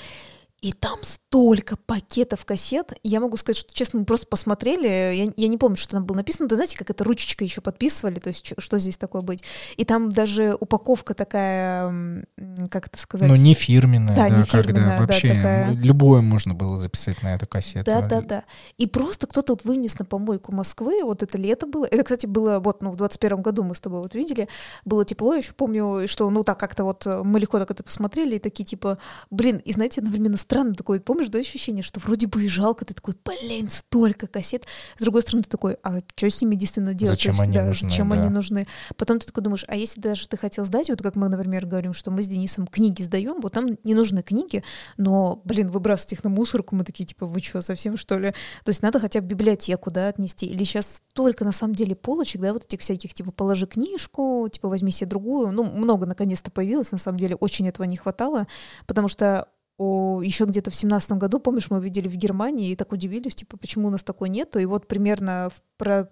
И 0.64 0.72
там 0.72 1.00
столько 1.04 1.76
пакетов 1.76 2.46
кассет. 2.46 2.94
Я 3.04 3.20
могу 3.20 3.36
сказать, 3.36 3.58
что, 3.58 3.74
честно, 3.74 4.00
мы 4.00 4.06
просто 4.06 4.28
посмотрели. 4.28 4.88
Я, 4.88 5.34
я 5.36 5.48
не 5.50 5.58
помню, 5.58 5.76
что 5.76 5.92
там 5.96 6.06
было 6.06 6.16
написано. 6.16 6.48
Да 6.48 6.56
знаете, 6.56 6.78
как 6.78 6.90
это 6.90 7.04
ручечкой 7.04 7.48
еще 7.48 7.60
подписывали, 7.60 8.20
то 8.22 8.30
есть 8.30 8.44
чё- 8.46 8.56
что 8.60 8.80
здесь 8.80 8.96
такое 8.96 9.24
быть. 9.24 9.44
И 9.76 9.84
там 9.84 10.08
даже 10.08 10.56
упаковка 10.58 11.16
такая, 11.16 12.26
как 12.72 12.88
это 12.88 12.98
сказать? 12.98 13.28
Ну, 13.28 13.36
не 13.36 13.54
фирменная, 13.56 14.16
Да, 14.16 14.30
да, 14.30 14.38
не 14.38 14.46
когда 14.46 14.64
фирменная, 14.64 14.98
да, 15.00 15.06
вообще 15.06 15.28
такая. 15.36 15.68
м, 15.72 15.76
любое 15.82 16.22
можно 16.22 16.54
было 16.54 16.80
записать 16.80 17.22
на 17.24 17.36
эту 17.36 17.46
кассету. 17.46 17.84
Да, 17.84 18.02
да, 18.08 18.22
да. 18.22 18.44
И 18.78 18.88
просто 18.88 19.28
кто-то 19.28 19.54
вот 19.54 19.66
вынес 19.66 20.00
на 20.00 20.06
помойку 20.06 20.54
Москвы, 20.54 21.04
вот 21.04 21.24
это 21.24 21.38
лето 21.38 21.68
было. 21.68 21.84
Это, 21.86 22.04
кстати, 22.04 22.26
было 22.26 22.60
вот, 22.62 22.82
ну, 22.82 22.92
в 22.92 22.96
21 22.96 23.42
году 23.42 23.64
мы 23.64 23.76
с 23.76 23.82
тобой 23.82 24.00
вот 24.00 24.16
видели, 24.16 24.48
было 24.86 25.04
тепло, 25.04 25.34
я 25.34 25.40
еще 25.40 25.52
помню, 25.52 26.08
что, 26.08 26.30
ну, 26.30 26.46
так 26.46 26.58
как-то 26.58 26.86
вот 26.86 27.06
мы 27.06 27.42
легко 27.42 27.60
так 27.60 27.70
это 27.70 27.84
посмотрели, 27.84 28.38
и 28.38 28.40
такие, 28.40 28.64
типа, 28.64 28.98
блин, 29.30 29.58
и 29.58 29.74
знаете, 29.74 30.00
одновременно 30.00 30.38
странно 30.54 30.76
такое, 30.76 31.00
помнишь, 31.00 31.30
да, 31.30 31.40
ощущение, 31.40 31.82
что 31.82 32.00
вроде 32.00 32.28
бы 32.28 32.44
и 32.44 32.48
жалко, 32.48 32.86
ты 32.86 32.94
такой, 32.94 33.16
блин, 33.26 33.70
столько 33.70 34.28
кассет. 34.28 34.66
С 35.00 35.02
другой 35.02 35.24
стороны, 35.24 35.44
ты 35.44 35.50
такой, 35.50 35.78
а 35.82 36.02
что 36.16 36.30
с 36.30 36.42
ними 36.42 36.56
действительно 36.56 36.94
делать? 36.94 37.16
Зачем 37.16 37.34
есть, 37.34 37.44
они 37.44 37.58
да, 37.58 37.66
нужны, 37.66 37.90
Зачем 37.90 38.10
да. 38.10 38.16
они 38.16 38.30
нужны? 38.30 38.68
Потом 38.96 39.20
ты 39.20 39.26
такой 39.26 39.42
думаешь, 39.42 39.66
а 39.68 39.76
если 39.76 40.00
даже 40.00 40.28
ты 40.28 40.38
хотел 40.38 40.66
сдать, 40.66 40.90
вот 40.90 41.02
как 41.02 41.16
мы, 41.16 41.28
например, 41.28 41.66
говорим, 41.66 41.94
что 41.94 42.12
мы 42.12 42.22
с 42.22 42.28
Денисом 42.28 42.68
книги 42.68 43.02
сдаем, 43.02 43.42
вот 43.42 43.56
нам 43.56 43.78
не 43.84 43.96
нужны 43.96 44.22
книги, 44.22 44.64
но, 44.98 45.42
блин, 45.44 45.72
выбрасывать 45.72 46.14
их 46.14 46.24
на 46.24 46.30
мусорку, 46.30 46.76
мы 46.76 46.84
такие, 46.84 47.06
типа, 47.06 47.26
вы 47.26 47.42
что, 47.42 47.64
совсем 47.64 47.98
что 47.98 48.20
ли? 48.20 48.32
То 48.64 48.70
есть 48.70 48.84
надо 48.84 49.00
хотя 49.00 49.22
бы 49.22 49.28
библиотеку, 49.28 49.90
да, 49.90 50.10
отнести. 50.10 50.46
Или 50.46 50.64
сейчас 50.66 51.02
столько, 51.10 51.46
на 51.46 51.52
самом 51.52 51.74
деле, 51.74 51.96
полочек, 51.96 52.42
да, 52.42 52.54
вот 52.54 52.66
этих 52.66 52.82
всяких, 52.82 53.16
типа, 53.16 53.32
положи 53.32 53.66
книжку, 53.66 54.48
типа, 54.52 54.70
возьми 54.70 54.92
себе 54.92 55.10
другую. 55.10 55.52
Ну, 55.52 55.64
много, 55.64 56.06
наконец-то, 56.06 56.52
появилось, 56.52 56.92
на 56.92 57.00
самом 57.00 57.18
деле, 57.18 57.36
очень 57.36 57.68
этого 57.68 57.88
не 57.88 57.98
хватало, 57.98 58.46
потому 58.86 59.08
что 59.08 59.48
еще 60.24 60.46
где-то 60.46 60.72
в 60.72 60.76
семнадцатом 60.76 61.20
году, 61.20 61.40
помнишь, 61.40 61.70
мы 61.70 61.82
видели 61.82 62.08
в 62.08 62.16
Германии 62.16 62.72
и 62.72 62.76
так 62.76 62.92
удивились, 62.92 63.36
типа, 63.36 63.58
почему 63.58 63.88
у 63.88 63.92
нас 63.92 64.04
такой 64.04 64.30
нету. 64.30 64.60
И 64.60 64.66
вот 64.66 64.88
примерно 64.88 65.50
в 65.52 65.62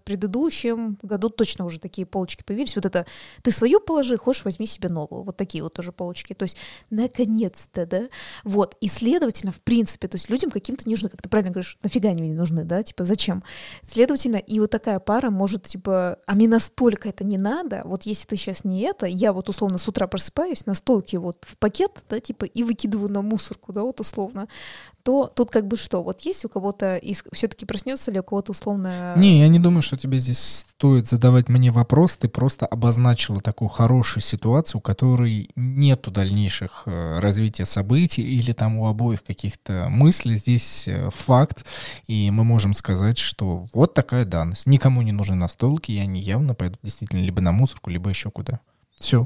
предыдущем 0.03 0.97
году 1.01 1.29
точно 1.29 1.65
уже 1.65 1.79
такие 1.79 2.05
полочки 2.05 2.43
появились. 2.43 2.75
Вот 2.75 2.85
это 2.85 3.05
ты 3.41 3.51
свою 3.51 3.79
положи, 3.79 4.17
хочешь, 4.17 4.43
возьми 4.43 4.65
себе 4.65 4.89
новую. 4.89 5.23
Вот 5.23 5.37
такие 5.37 5.63
вот 5.63 5.73
тоже 5.73 5.91
полочки. 5.91 6.33
То 6.33 6.43
есть, 6.43 6.57
наконец-то, 6.89 7.85
да. 7.85 8.09
Вот. 8.43 8.75
И, 8.81 8.87
следовательно, 8.87 9.51
в 9.51 9.61
принципе, 9.61 10.07
то 10.07 10.15
есть 10.15 10.29
людям 10.29 10.51
каким-то 10.51 10.83
не 10.87 10.93
нужны, 10.93 11.09
как 11.09 11.21
ты 11.21 11.29
правильно 11.29 11.51
говоришь, 11.51 11.77
нафига 11.83 12.09
они 12.09 12.21
мне 12.21 12.33
нужны, 12.33 12.65
да, 12.65 12.83
типа, 12.83 13.05
зачем? 13.05 13.43
Следовательно, 13.87 14.37
и 14.37 14.59
вот 14.59 14.71
такая 14.71 14.99
пара 14.99 15.29
может, 15.29 15.63
типа, 15.63 16.17
а 16.25 16.35
мне 16.35 16.47
настолько 16.47 17.09
это 17.09 17.23
не 17.23 17.37
надо, 17.37 17.81
вот 17.85 18.03
если 18.03 18.27
ты 18.27 18.35
сейчас 18.35 18.63
не 18.63 18.81
это, 18.81 19.05
я 19.05 19.31
вот 19.31 19.47
условно 19.49 19.77
с 19.77 19.87
утра 19.87 20.07
просыпаюсь, 20.07 20.65
на 20.65 20.73
столке 20.73 21.19
вот 21.19 21.45
в 21.47 21.57
пакет, 21.57 22.03
да, 22.09 22.19
типа, 22.19 22.45
и 22.45 22.63
выкидываю 22.63 23.11
на 23.11 23.21
мусорку, 23.61 23.73
да, 23.73 23.83
вот 23.83 23.99
условно, 23.99 24.47
то 25.03 25.31
тут 25.33 25.49
как 25.49 25.67
бы 25.67 25.77
что? 25.77 26.03
Вот 26.03 26.21
есть 26.21 26.45
у 26.45 26.49
кого-то, 26.49 26.99
все-таки 27.31 27.65
проснется 27.65 28.11
ли 28.11 28.19
у 28.19 28.23
кого-то 28.23 28.51
условно... 28.51 29.13
Не, 29.17 29.39
я 29.39 29.47
не 29.47 29.59
думаю, 29.59 29.81
что 29.81 29.97
тебе 29.97 30.19
здесь 30.19 30.65
стоит 30.69 31.07
задавать 31.07 31.49
мне 31.49 31.71
вопрос. 31.71 32.17
Ты 32.17 32.27
просто 32.27 32.65
обозначила 32.65 33.41
такую 33.41 33.69
хорошую 33.69 34.21
ситуацию, 34.21 34.79
у 34.79 34.81
которой 34.81 35.49
нету 35.55 36.11
дальнейших 36.11 36.83
э, 36.85 37.19
развития 37.19 37.65
событий 37.65 38.21
или 38.21 38.53
там 38.53 38.77
у 38.77 38.87
обоих 38.87 39.23
каких-то 39.23 39.87
мыслей. 39.89 40.35
Здесь 40.35 40.87
э, 40.87 41.09
факт, 41.11 41.65
и 42.07 42.29
мы 42.31 42.43
можем 42.43 42.73
сказать, 42.73 43.17
что 43.17 43.67
вот 43.73 43.93
такая 43.93 44.25
данность. 44.25 44.67
Никому 44.67 45.01
не 45.01 45.11
нужны 45.11 45.35
настолки, 45.35 45.91
и 45.91 45.99
они 45.99 46.21
явно 46.21 46.53
пойдут 46.53 46.79
действительно 46.83 47.21
либо 47.21 47.41
на 47.41 47.51
мусорку, 47.51 47.89
либо 47.89 48.09
еще 48.09 48.29
куда. 48.29 48.59
Все, 48.99 49.25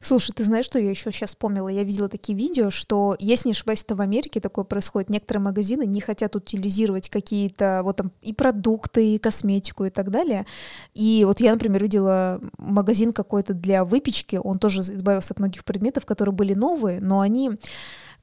Слушай, 0.00 0.32
ты 0.32 0.44
знаешь, 0.44 0.64
что 0.64 0.78
я 0.78 0.90
еще 0.90 1.10
сейчас 1.10 1.30
вспомнила? 1.30 1.68
Я 1.68 1.84
видела 1.84 2.08
такие 2.08 2.36
видео, 2.36 2.70
что, 2.70 3.16
если 3.18 3.48
не 3.48 3.52
ошибаюсь, 3.52 3.82
это 3.82 3.94
в 3.94 4.00
Америке 4.00 4.40
такое 4.40 4.64
происходит. 4.64 5.10
Некоторые 5.10 5.42
магазины 5.42 5.86
не 5.86 6.00
хотят 6.00 6.36
утилизировать 6.36 7.08
какие-то 7.08 7.80
вот 7.84 7.96
там 7.96 8.12
и 8.22 8.32
продукты, 8.32 9.14
и 9.14 9.18
косметику 9.18 9.84
и 9.84 9.90
так 9.90 10.10
далее. 10.10 10.46
И 10.94 11.24
вот 11.26 11.40
я, 11.40 11.52
например, 11.52 11.82
видела 11.82 12.40
магазин 12.58 13.12
какой-то 13.12 13.54
для 13.54 13.84
выпечки, 13.84 14.40
он 14.42 14.58
тоже 14.58 14.80
избавился 14.80 15.32
от 15.32 15.38
многих 15.38 15.64
предметов, 15.64 16.06
которые 16.06 16.34
были 16.34 16.54
новые, 16.54 17.00
но 17.00 17.20
они 17.20 17.52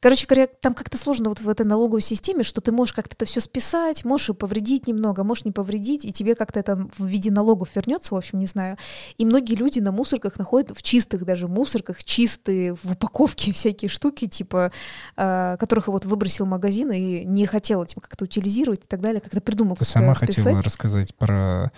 Короче 0.02 0.26
говоря, 0.26 0.48
там 0.48 0.74
как-то 0.74 0.98
сложно 0.98 1.30
вот 1.30 1.42
в 1.42 1.48
этой 1.48 1.64
налоговой 1.64 2.02
системе, 2.02 2.42
что 2.42 2.60
ты 2.60 2.72
можешь 2.72 2.94
как-то 2.94 3.16
это 3.16 3.26
все 3.26 3.40
списать, 3.40 4.04
можешь 4.04 4.30
и 4.30 4.34
повредить 4.34 4.88
немного, 4.88 5.24
можешь 5.24 5.46
не 5.46 5.52
повредить, 5.52 6.06
и 6.06 6.12
тебе 6.12 6.34
как-то 6.34 6.60
это 6.60 6.88
в 6.98 7.06
виде 7.06 7.30
налогов 7.30 7.70
вернется, 7.76 8.16
в 8.16 8.18
общем, 8.18 8.40
не 8.40 8.48
знаю. 8.48 8.78
И 9.20 9.26
многие 9.26 9.54
люди 9.54 9.80
на 9.80 9.92
мусорках 9.92 10.40
находят, 10.40 10.76
в 10.76 10.82
чистых 10.82 11.24
даже 11.24 11.48
мусорках, 11.48 12.04
чистые 12.04 12.74
в 12.74 12.94
упаковке 12.94 13.52
всякие 13.54 13.90
штуки, 13.90 14.26
типа, 14.26 14.72
э, 15.18 15.58
которых 15.60 15.88
вот 15.88 16.06
выбросил 16.06 16.48
магазин 16.48 16.92
и 16.92 17.24
не 17.24 17.46
хотел 17.46 17.86
типа, 17.86 18.02
как-то 18.02 18.26
утилизировать 18.26 18.84
и 18.86 18.88
так 18.88 19.02
далее, 19.02 19.22
как-то 19.22 19.40
придумал. 19.40 19.76
Ты 19.76 19.86
сама 19.86 20.16
хотела 20.16 20.64
рассказать 20.64 21.14
про 21.14 21.72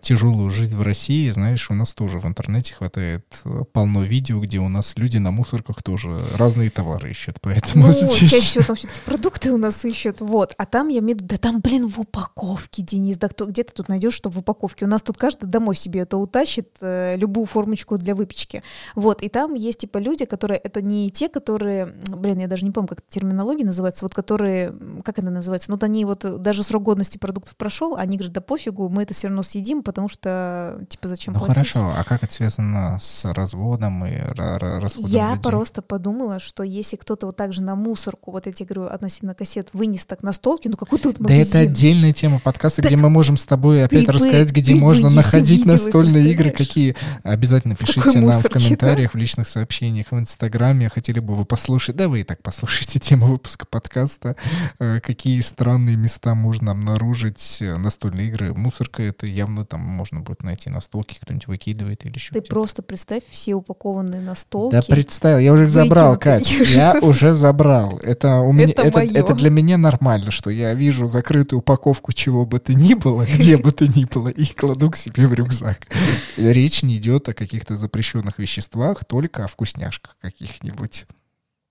тяжелую 0.00 0.50
жизнь 0.50 0.76
в 0.76 0.82
России, 0.82 1.30
знаешь, 1.30 1.70
у 1.70 1.74
нас 1.74 1.94
тоже 1.94 2.18
в 2.18 2.26
интернете 2.26 2.74
хватает 2.74 3.24
э, 3.44 3.62
полно 3.72 4.02
видео, 4.02 4.40
где 4.40 4.58
у 4.58 4.68
нас 4.68 4.94
люди 4.96 5.18
на 5.18 5.30
мусорках 5.30 5.82
тоже 5.82 6.18
разные 6.34 6.70
товары 6.70 7.10
ищут, 7.10 7.36
поэтому 7.40 7.86
ну, 7.86 7.92
здесь... 7.92 8.14
чаще 8.14 8.38
всего 8.38 8.64
там 8.64 8.76
все-таки 8.76 9.00
продукты 9.04 9.52
у 9.52 9.56
нас 9.56 9.84
ищут, 9.84 10.20
вот, 10.20 10.54
а 10.56 10.66
там 10.66 10.88
я 10.88 11.00
имею 11.00 11.18
в 11.18 11.20
виду, 11.22 11.28
да 11.34 11.38
там, 11.38 11.60
блин, 11.60 11.88
в 11.88 12.00
упаковке, 12.00 12.82
Денис, 12.82 13.16
да 13.18 13.28
кто, 13.28 13.46
где 13.46 13.64
ты 13.64 13.72
тут 13.72 13.88
найдешь, 13.88 14.14
что 14.14 14.30
в 14.30 14.38
упаковке? 14.38 14.84
У 14.84 14.88
нас 14.88 15.02
тут 15.02 15.16
каждый 15.16 15.46
домой 15.46 15.76
себе 15.76 16.00
это 16.00 16.16
утащит, 16.16 16.68
э, 16.80 17.16
любую 17.16 17.46
формочку 17.46 17.98
для 17.98 18.14
выпечки, 18.14 18.62
вот, 18.94 19.22
и 19.22 19.28
там 19.28 19.54
есть, 19.54 19.80
типа, 19.80 19.98
люди, 19.98 20.24
которые, 20.24 20.58
это 20.58 20.82
не 20.82 21.10
те, 21.10 21.28
которые, 21.28 21.94
блин, 22.08 22.38
я 22.38 22.48
даже 22.48 22.64
не 22.64 22.70
помню, 22.70 22.88
как 22.88 23.02
терминология 23.08 23.64
называется, 23.64 24.04
вот, 24.04 24.14
которые, 24.14 24.72
как 25.04 25.18
это 25.18 25.30
называется, 25.30 25.70
ну, 25.70 25.76
вот 25.76 25.84
они 25.84 26.04
вот, 26.04 26.24
даже 26.42 26.62
срок 26.62 26.82
годности 26.82 27.18
продуктов 27.18 27.56
прошел, 27.56 27.96
они 27.96 28.16
говорят, 28.16 28.32
да 28.32 28.40
пофигу, 28.40 28.88
мы 28.88 29.02
это 29.02 29.14
все 29.14 29.28
равно 29.28 29.42
съедим, 29.42 29.67
едим, 29.68 29.82
потому 29.82 30.08
что, 30.08 30.80
типа, 30.88 31.08
зачем 31.08 31.34
ну, 31.34 31.40
платить? 31.40 31.56
хорошо, 31.56 31.92
а 31.96 32.04
как 32.04 32.22
это 32.22 32.32
связано 32.32 32.98
с 33.00 33.24
разводом 33.32 34.04
и 34.04 34.16
расходом 34.18 35.10
Я 35.10 35.30
людей? 35.30 35.42
просто 35.42 35.82
подумала, 35.82 36.40
что 36.40 36.62
если 36.62 36.96
кто-то 36.96 37.26
вот 37.26 37.36
так 37.36 37.52
же 37.52 37.62
на 37.62 37.74
мусорку, 37.74 38.32
вот 38.32 38.46
эти, 38.46 38.64
говорю, 38.64 38.86
относительно 38.86 39.34
кассет, 39.34 39.68
вынес 39.72 40.06
так 40.06 40.22
на 40.22 40.32
столке, 40.32 40.68
ну 40.68 40.76
какой 40.76 40.98
тут 40.98 41.20
магазин? 41.20 41.44
Да 41.44 41.48
это 41.48 41.70
отдельная 41.70 42.12
тема 42.12 42.40
подкаста, 42.40 42.82
так 42.82 42.90
где 42.90 42.96
мы 42.96 43.10
можем 43.10 43.36
с 43.36 43.44
тобой 43.44 43.84
опять 43.84 44.06
ты 44.06 44.12
рассказать, 44.12 44.52
бы, 44.52 44.60
где 44.60 44.74
можно 44.74 45.10
находить 45.10 45.66
настольные 45.66 46.32
игры, 46.32 46.50
какие. 46.50 46.96
Обязательно 47.22 47.74
пишите 47.74 48.20
нам 48.20 48.40
в 48.40 48.48
комментариях, 48.48 49.12
да? 49.12 49.18
в 49.18 49.20
личных 49.20 49.48
сообщениях, 49.48 50.06
в 50.10 50.18
Инстаграме, 50.18 50.88
хотели 50.88 51.20
бы 51.20 51.34
вы 51.34 51.44
послушать, 51.44 51.96
да 51.96 52.08
вы 52.08 52.20
и 52.20 52.24
так 52.24 52.42
послушайте 52.42 52.98
тему 53.08 53.26
выпуска 53.26 53.66
подкаста, 53.66 54.36
э, 54.78 55.00
какие 55.00 55.40
странные 55.40 55.96
места 55.96 56.34
можно 56.34 56.72
обнаружить 56.72 57.58
э, 57.60 57.76
настольные 57.76 58.28
игры. 58.28 58.54
Мусорка— 58.54 59.02
это 59.18 59.26
явно 59.26 59.47
явно 59.48 59.64
там 59.64 59.80
можно 59.80 60.20
будет 60.20 60.42
найти 60.42 60.70
настолки, 60.70 61.18
кто-нибудь 61.20 61.46
выкидывает 61.46 62.04
или 62.04 62.14
еще 62.14 62.34
Ты 62.34 62.42
просто 62.42 62.82
представь 62.82 63.22
все 63.28 63.54
упакованные 63.54 64.20
настолки. 64.20 64.72
Да 64.72 64.82
представил, 64.82 65.38
я 65.38 65.52
уже 65.52 65.64
их 65.64 65.70
забрал, 65.70 66.18
Катя, 66.18 66.62
я 66.64 66.98
уже 67.00 67.34
забрал. 67.34 67.98
Это, 67.98 68.40
у 68.40 68.52
меня, 68.52 68.72
это, 68.72 68.82
это, 68.82 69.00
это 69.00 69.34
для 69.34 69.50
меня 69.50 69.78
нормально, 69.78 70.30
что 70.30 70.50
я 70.50 70.74
вижу 70.74 71.06
закрытую 71.06 71.60
упаковку 71.60 72.12
чего 72.12 72.44
бы 72.44 72.58
то 72.58 72.74
ни 72.74 72.94
было, 72.94 73.24
где 73.34 73.56
бы 73.56 73.72
то 73.72 73.86
ни 73.86 74.04
было, 74.04 74.28
и 74.28 74.44
кладу 74.44 74.90
к 74.90 74.96
себе 74.96 75.26
в 75.26 75.34
рюкзак. 75.34 75.88
Речь 76.36 76.82
не 76.82 76.96
идет 76.96 77.28
о 77.28 77.34
каких-то 77.34 77.76
запрещенных 77.76 78.38
веществах, 78.38 79.04
только 79.04 79.44
о 79.44 79.48
вкусняшках 79.48 80.16
каких-нибудь 80.20 81.06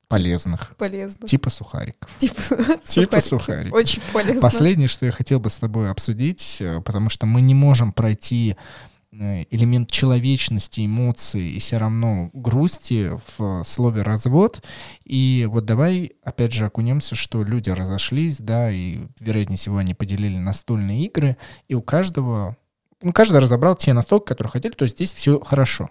полезных. 0.07 0.75
Полезных. 0.77 1.29
Типа 1.29 1.49
сухариков. 1.49 2.09
Типа, 2.17 2.41
типа 2.85 3.21
сухариков. 3.21 3.73
Очень 3.73 4.01
полезно. 4.13 4.41
Последнее, 4.41 4.87
что 4.87 5.05
я 5.05 5.11
хотел 5.11 5.39
бы 5.39 5.49
с 5.49 5.57
тобой 5.57 5.89
обсудить, 5.89 6.57
э, 6.59 6.81
потому 6.81 7.09
что 7.09 7.25
мы 7.25 7.41
не 7.41 7.53
можем 7.53 7.91
пройти 7.91 8.55
э, 9.11 9.43
элемент 9.49 9.91
человечности, 9.91 10.85
эмоций 10.85 11.49
и 11.49 11.59
все 11.59 11.77
равно 11.77 12.29
грусти 12.33 13.11
в 13.37 13.63
слове 13.63 14.03
развод. 14.03 14.63
И 15.03 15.47
вот 15.49 15.65
давай 15.65 16.13
опять 16.23 16.53
же 16.53 16.65
окунемся, 16.65 17.15
что 17.15 17.43
люди 17.43 17.69
разошлись, 17.69 18.37
да, 18.37 18.71
и 18.71 19.07
вероятнее 19.19 19.57
всего 19.57 19.77
они 19.77 19.93
поделили 19.93 20.37
настольные 20.37 21.05
игры, 21.05 21.37
и 21.67 21.75
у 21.75 21.81
каждого, 21.81 22.57
ну, 23.01 23.11
каждый 23.11 23.39
разобрал 23.39 23.75
те 23.75 23.93
настолки, 23.93 24.27
которые 24.27 24.51
хотели, 24.51 24.73
то 24.73 24.83
есть 24.83 24.95
здесь 24.95 25.13
все 25.13 25.39
хорошо. 25.39 25.89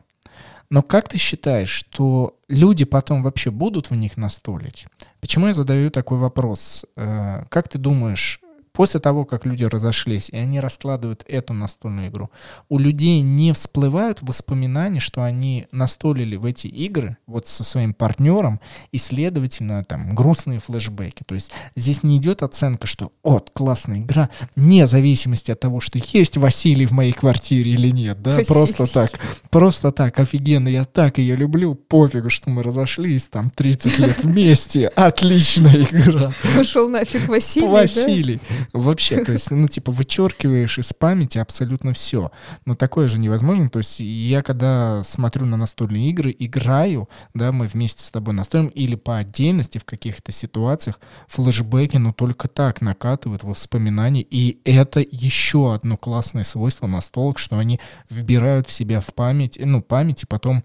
Но 0.71 0.83
как 0.83 1.09
ты 1.09 1.19
считаешь, 1.19 1.69
что 1.69 2.39
люди 2.49 2.85
потом 2.85 3.23
вообще 3.23 3.51
будут 3.51 3.91
в 3.91 3.95
них 3.95 4.17
настолить? 4.17 4.87
Почему 5.21 5.47
я 5.47 5.55
задаю 5.55 5.91
такой 5.91 6.19
вопрос? 6.19 6.85
Э, 6.97 7.45
как 7.49 7.69
ты 7.69 7.79
думаешь, 7.79 8.41
После 8.77 9.01
того, 9.01 9.25
как 9.25 9.47
люди 9.47 9.65
разошлись, 9.65 10.29
и 10.29 10.37
они 10.37 10.61
раскладывают 10.61 11.25
эту 11.27 11.55
настольную 11.55 12.09
игру, 12.09 12.31
у 12.69 12.79
людей 12.79 13.23
не 13.23 13.55
всплывают 13.55 14.19
воспоминания, 14.21 15.01
что 15.01 15.23
они 15.23 15.67
настолили 15.73 16.37
в 16.37 16.45
эти 16.45 16.67
игры 16.67 17.17
вот 17.27 17.49
со 17.49 17.65
своим 17.65 17.95
партнером, 17.95 18.61
и, 18.93 18.99
следовательно, 18.99 19.83
там, 19.83 20.15
грустные 20.15 20.59
флешбеки. 20.59 21.23
То 21.27 21.35
есть 21.35 21.53
здесь 21.75 22.03
не 22.03 22.19
идет 22.19 22.43
оценка, 22.43 22.87
что 22.87 23.13
«от, 23.23 23.51
классная 23.55 24.01
игра», 24.01 24.29
вне 24.55 24.87
зависимости 24.87 25.51
от 25.51 25.59
того, 25.59 25.81
что 25.81 25.99
есть 26.13 26.37
Василий 26.37 26.85
в 26.85 26.91
моей 26.91 27.13
квартире 27.13 27.71
или 27.71 27.91
нет, 27.91 28.21
да, 28.21 28.37
Василий. 28.37 28.47
просто 28.47 28.87
так, 28.93 29.11
просто 29.49 29.91
так, 29.91 30.21
офигенно, 30.21 30.69
я 30.69 30.85
так 30.85 31.17
ее 31.17 31.35
люблю, 31.35 31.75
пофигу, 31.75 32.29
что 32.29 32.51
мы 32.51 32.63
разошлись, 32.63 33.25
там, 33.25 33.49
30 33.49 33.99
лет 34.01 34.23
вместе, 34.23 34.89
отличная 34.89 35.83
игра. 35.91 36.31
Пошел 36.55 36.91
нафиг 36.91 37.27
Василий, 37.27 37.69
Василий. 37.69 38.37
Да? 38.37 38.66
Вообще, 38.73 39.25
то 39.25 39.33
есть, 39.33 39.51
ну, 39.51 39.69
типа, 39.69 39.93
вычеркиваешь 39.93 40.79
из 40.79 40.93
памяти 40.93 41.39
абсолютно 41.39 41.93
все. 41.93 42.31
Но 42.65 42.75
такое 42.75 43.09
же 43.09 43.19
невозможно. 43.19 43.69
То 43.71 43.79
есть 43.79 44.01
я, 44.01 44.43
когда 44.43 45.03
смотрю 45.05 45.47
на 45.47 45.57
настольные 45.57 46.11
игры, 46.11 46.35
играю, 46.39 47.09
да, 47.35 47.53
мы 47.53 47.67
вместе 47.67 48.05
с 48.05 48.11
тобой 48.11 48.35
настроим, 48.35 48.69
или 48.69 48.95
по 48.95 49.19
отдельности 49.19 49.79
в 49.79 49.85
каких-то 49.85 50.33
ситуациях, 50.33 51.01
флешбеки, 51.27 51.97
ну, 51.97 52.13
только 52.13 52.49
так 52.49 52.81
накатывают 52.81 53.45
воспоминания. 53.45 54.23
И 54.23 54.61
это 54.65 55.01
еще 55.01 55.75
одно 55.75 55.97
классное 55.97 56.45
свойство 56.45 56.87
настолок, 56.87 57.39
что 57.39 57.59
они 57.59 57.81
вбирают 58.11 58.69
в 58.69 58.73
себя 58.73 59.01
в 59.01 59.15
память, 59.15 59.59
ну, 59.61 59.83
память, 59.83 60.23
и 60.23 60.27
потом 60.27 60.65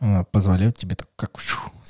э, 0.00 0.24
позволяют 0.30 0.76
тебе 0.76 0.94
так 0.96 1.08
как 1.16 1.38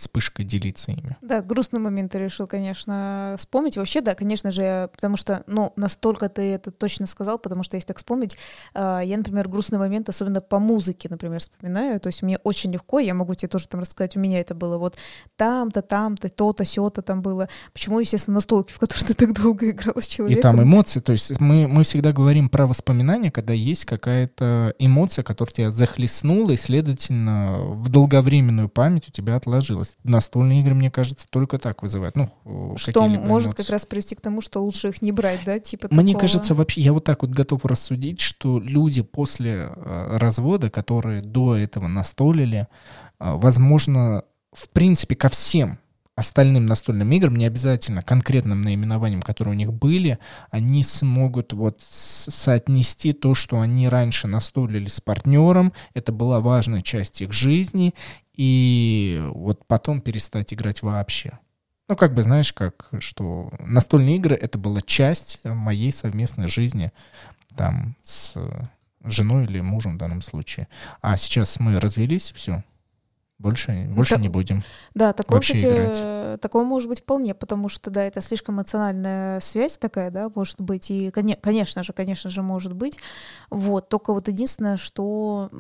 вспышкой 0.05 0.45
делиться 0.45 0.93
ими. 0.93 1.17
Да, 1.23 1.41
грустный 1.41 1.81
момент 1.81 2.13
ты 2.13 2.19
решил, 2.19 2.47
конечно, 2.47 3.35
вспомнить. 3.39 3.77
Вообще, 3.77 4.01
да, 4.01 4.15
конечно 4.15 4.51
же, 4.51 4.91
потому 4.93 5.17
что, 5.17 5.43
ну, 5.47 5.73
настолько 5.77 6.29
ты 6.29 6.53
это 6.53 6.71
точно 6.71 7.07
сказал, 7.07 7.39
потому 7.39 7.63
что 7.63 7.77
если 7.77 7.89
так 7.89 7.99
вспомнить, 7.99 8.37
э, 8.75 9.01
я, 9.05 9.17
например, 9.17 9.49
грустный 9.49 9.79
момент, 9.79 10.09
особенно 10.09 10.41
по 10.41 10.59
музыке, 10.59 11.09
например, 11.09 11.41
вспоминаю, 11.41 12.01
то 12.01 12.09
есть 12.09 12.23
мне 12.23 12.39
очень 12.45 12.73
легко, 12.73 12.99
я 12.99 13.15
могу 13.15 13.35
тебе 13.35 13.49
тоже 13.49 13.67
там 13.67 13.81
рассказать, 13.81 14.17
у 14.17 14.21
меня 14.21 14.41
это 14.41 14.55
было 14.55 14.77
вот 14.77 14.97
там-то, 15.37 15.81
там-то, 15.83 16.29
то-то, 16.29 16.65
сё-то 16.65 17.03
там 17.03 17.23
было. 17.23 17.49
Почему, 17.73 18.01
естественно, 18.01 18.35
настолки, 18.35 18.73
в 18.73 18.79
которые 18.79 19.07
ты 19.09 19.15
так 19.15 19.33
долго 19.33 19.71
играл 19.71 20.01
с 20.01 20.07
человеком? 20.07 20.39
И 20.39 20.43
там 20.43 20.63
эмоции, 20.63 21.01
то 21.01 21.13
есть 21.13 21.41
мы, 21.41 21.67
мы 21.67 21.85
всегда 21.85 22.13
говорим 22.13 22.49
про 22.49 22.67
воспоминания, 22.67 23.31
когда 23.31 23.55
есть 23.55 23.87
какая-то 23.87 24.75
эмоция, 24.79 25.23
которая 25.23 25.55
тебя 25.55 25.71
захлестнула, 25.71 26.51
и, 26.51 26.57
следовательно, 26.57 27.59
в 27.73 27.89
долговременную 27.89 28.69
память 28.69 29.09
у 29.09 29.13
тебя 29.13 29.37
отложилась. 29.37 29.94
Настольные 30.03 30.61
игры, 30.61 30.75
мне 30.75 30.91
кажется, 30.91 31.27
только 31.31 31.59
так 31.59 31.83
вызывают. 31.83 32.17
Ну, 32.17 32.77
что 32.77 33.07
может 33.09 33.49
эмоции. 33.49 33.63
как 33.63 33.71
раз 33.71 33.87
привести 33.87 34.15
к 34.15 34.21
тому, 34.21 34.41
что 34.41 34.63
лучше 34.63 34.89
их 34.89 35.01
не 35.03 35.13
брать, 35.13 35.41
да? 35.47 35.59
Типа 35.59 35.89
мне 35.91 36.13
такого. 36.13 36.21
кажется, 36.21 36.55
вообще, 36.55 36.81
я 36.81 36.93
вот 36.93 37.05
так 37.05 37.23
вот 37.23 37.31
готов 37.31 37.65
рассудить, 37.65 38.21
что 38.21 38.61
люди 38.61 39.03
после 39.03 39.71
э, 39.75 40.17
развода, 40.19 40.71
которые 40.71 41.23
до 41.23 41.57
этого 41.57 41.89
настолили, 41.89 42.67
э, 43.19 43.35
возможно, 43.37 44.25
в 44.53 44.69
принципе, 44.69 45.15
ко 45.15 45.29
всем 45.29 45.79
остальным 46.17 46.67
настольным 46.67 47.11
играм, 47.13 47.35
не 47.35 47.47
обязательно 47.47 48.03
конкретным 48.03 48.63
наименованием, 48.63 49.21
которые 49.21 49.55
у 49.55 49.57
них 49.57 49.73
были, 49.73 50.19
они 50.51 50.85
смогут 50.85 51.53
вот 51.53 51.81
соотнести 51.81 53.13
то, 53.13 53.35
что 53.35 53.61
они 53.61 53.89
раньше 53.89 54.29
настолили 54.29 54.89
с 54.89 55.01
партнером, 55.01 55.73
это 55.93 56.13
была 56.13 56.41
важная 56.41 56.83
часть 56.83 57.21
их 57.21 57.33
жизни, 57.33 57.95
и 58.35 59.22
вот 59.35 59.66
потом 59.66 60.01
перестать 60.01 60.53
играть 60.53 60.82
вообще. 60.82 61.39
Ну, 61.89 61.97
как 61.97 62.14
бы, 62.14 62.22
знаешь, 62.22 62.53
как, 62.53 62.89
что 63.01 63.51
настольные 63.61 64.16
игры— 64.16 64.35
это 64.41 64.59
была 64.59 64.80
часть 64.80 65.41
моей 65.45 65.93
совместной 65.93 66.49
жизни 66.49 66.93
там 67.57 67.97
с 68.03 68.35
женой 69.05 69.45
или 69.45 69.61
мужем 69.61 69.95
в 69.95 69.99
данном 69.99 70.22
случае. 70.22 70.68
А 71.03 71.16
сейчас 71.16 71.61
мы 71.61 71.78
развелись, 71.78 72.32
все, 72.32 72.64
больше, 73.39 73.72
ну, 73.72 73.97
больше 73.97 74.16
не 74.16 74.28
будем. 74.28 74.62
Да, 74.95 75.12
такое, 75.12 75.41
кстати, 75.41 75.66
играть. 75.66 76.41
такое 76.41 76.64
может 76.64 76.89
быть 76.89 77.01
вполне, 77.01 77.35
потому 77.35 77.68
что, 77.68 77.91
да, 77.91 78.05
это 78.05 78.20
слишком 78.20 78.55
эмоциональная 78.55 79.41
связь 79.41 79.76
такая, 79.76 80.11
да, 80.11 80.30
может 80.35 80.61
быть, 80.61 80.91
и, 80.91 81.11
конечно 81.11 81.82
же, 81.82 81.93
конечно 81.93 82.30
же, 82.30 82.43
может 82.43 82.72
быть. 82.72 82.99
Вот, 83.51 83.89
только 83.89 84.14
вот 84.14 84.28
единственное, 84.28 84.76
что 84.76 85.51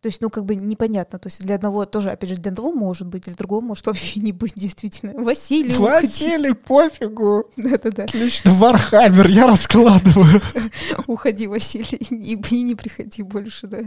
то 0.00 0.06
есть, 0.06 0.22
ну, 0.22 0.30
как 0.30 0.46
бы 0.46 0.54
непонятно. 0.54 1.18
То 1.18 1.26
есть 1.26 1.42
для 1.42 1.56
одного 1.56 1.84
тоже, 1.84 2.10
опять 2.10 2.30
же, 2.30 2.36
для 2.36 2.50
одного 2.50 2.72
может 2.72 3.06
быть, 3.06 3.24
для 3.24 3.34
другого 3.34 3.60
может 3.60 3.86
вообще 3.86 4.20
не 4.20 4.32
быть, 4.32 4.54
действительно. 4.54 5.12
Василий, 5.22 5.76
Василий, 5.76 6.52
уходи. 6.52 6.64
пофигу. 6.66 7.50
Да-да-да. 7.56 8.04
Отлично, 8.04 8.50
Вархаммер, 8.52 9.28
я 9.28 9.46
раскладываю. 9.46 10.40
Уходи, 11.06 11.46
Василий, 11.46 11.98
и, 12.10 12.34
и 12.34 12.62
не 12.62 12.74
приходи 12.74 13.22
больше, 13.22 13.66
да. 13.66 13.80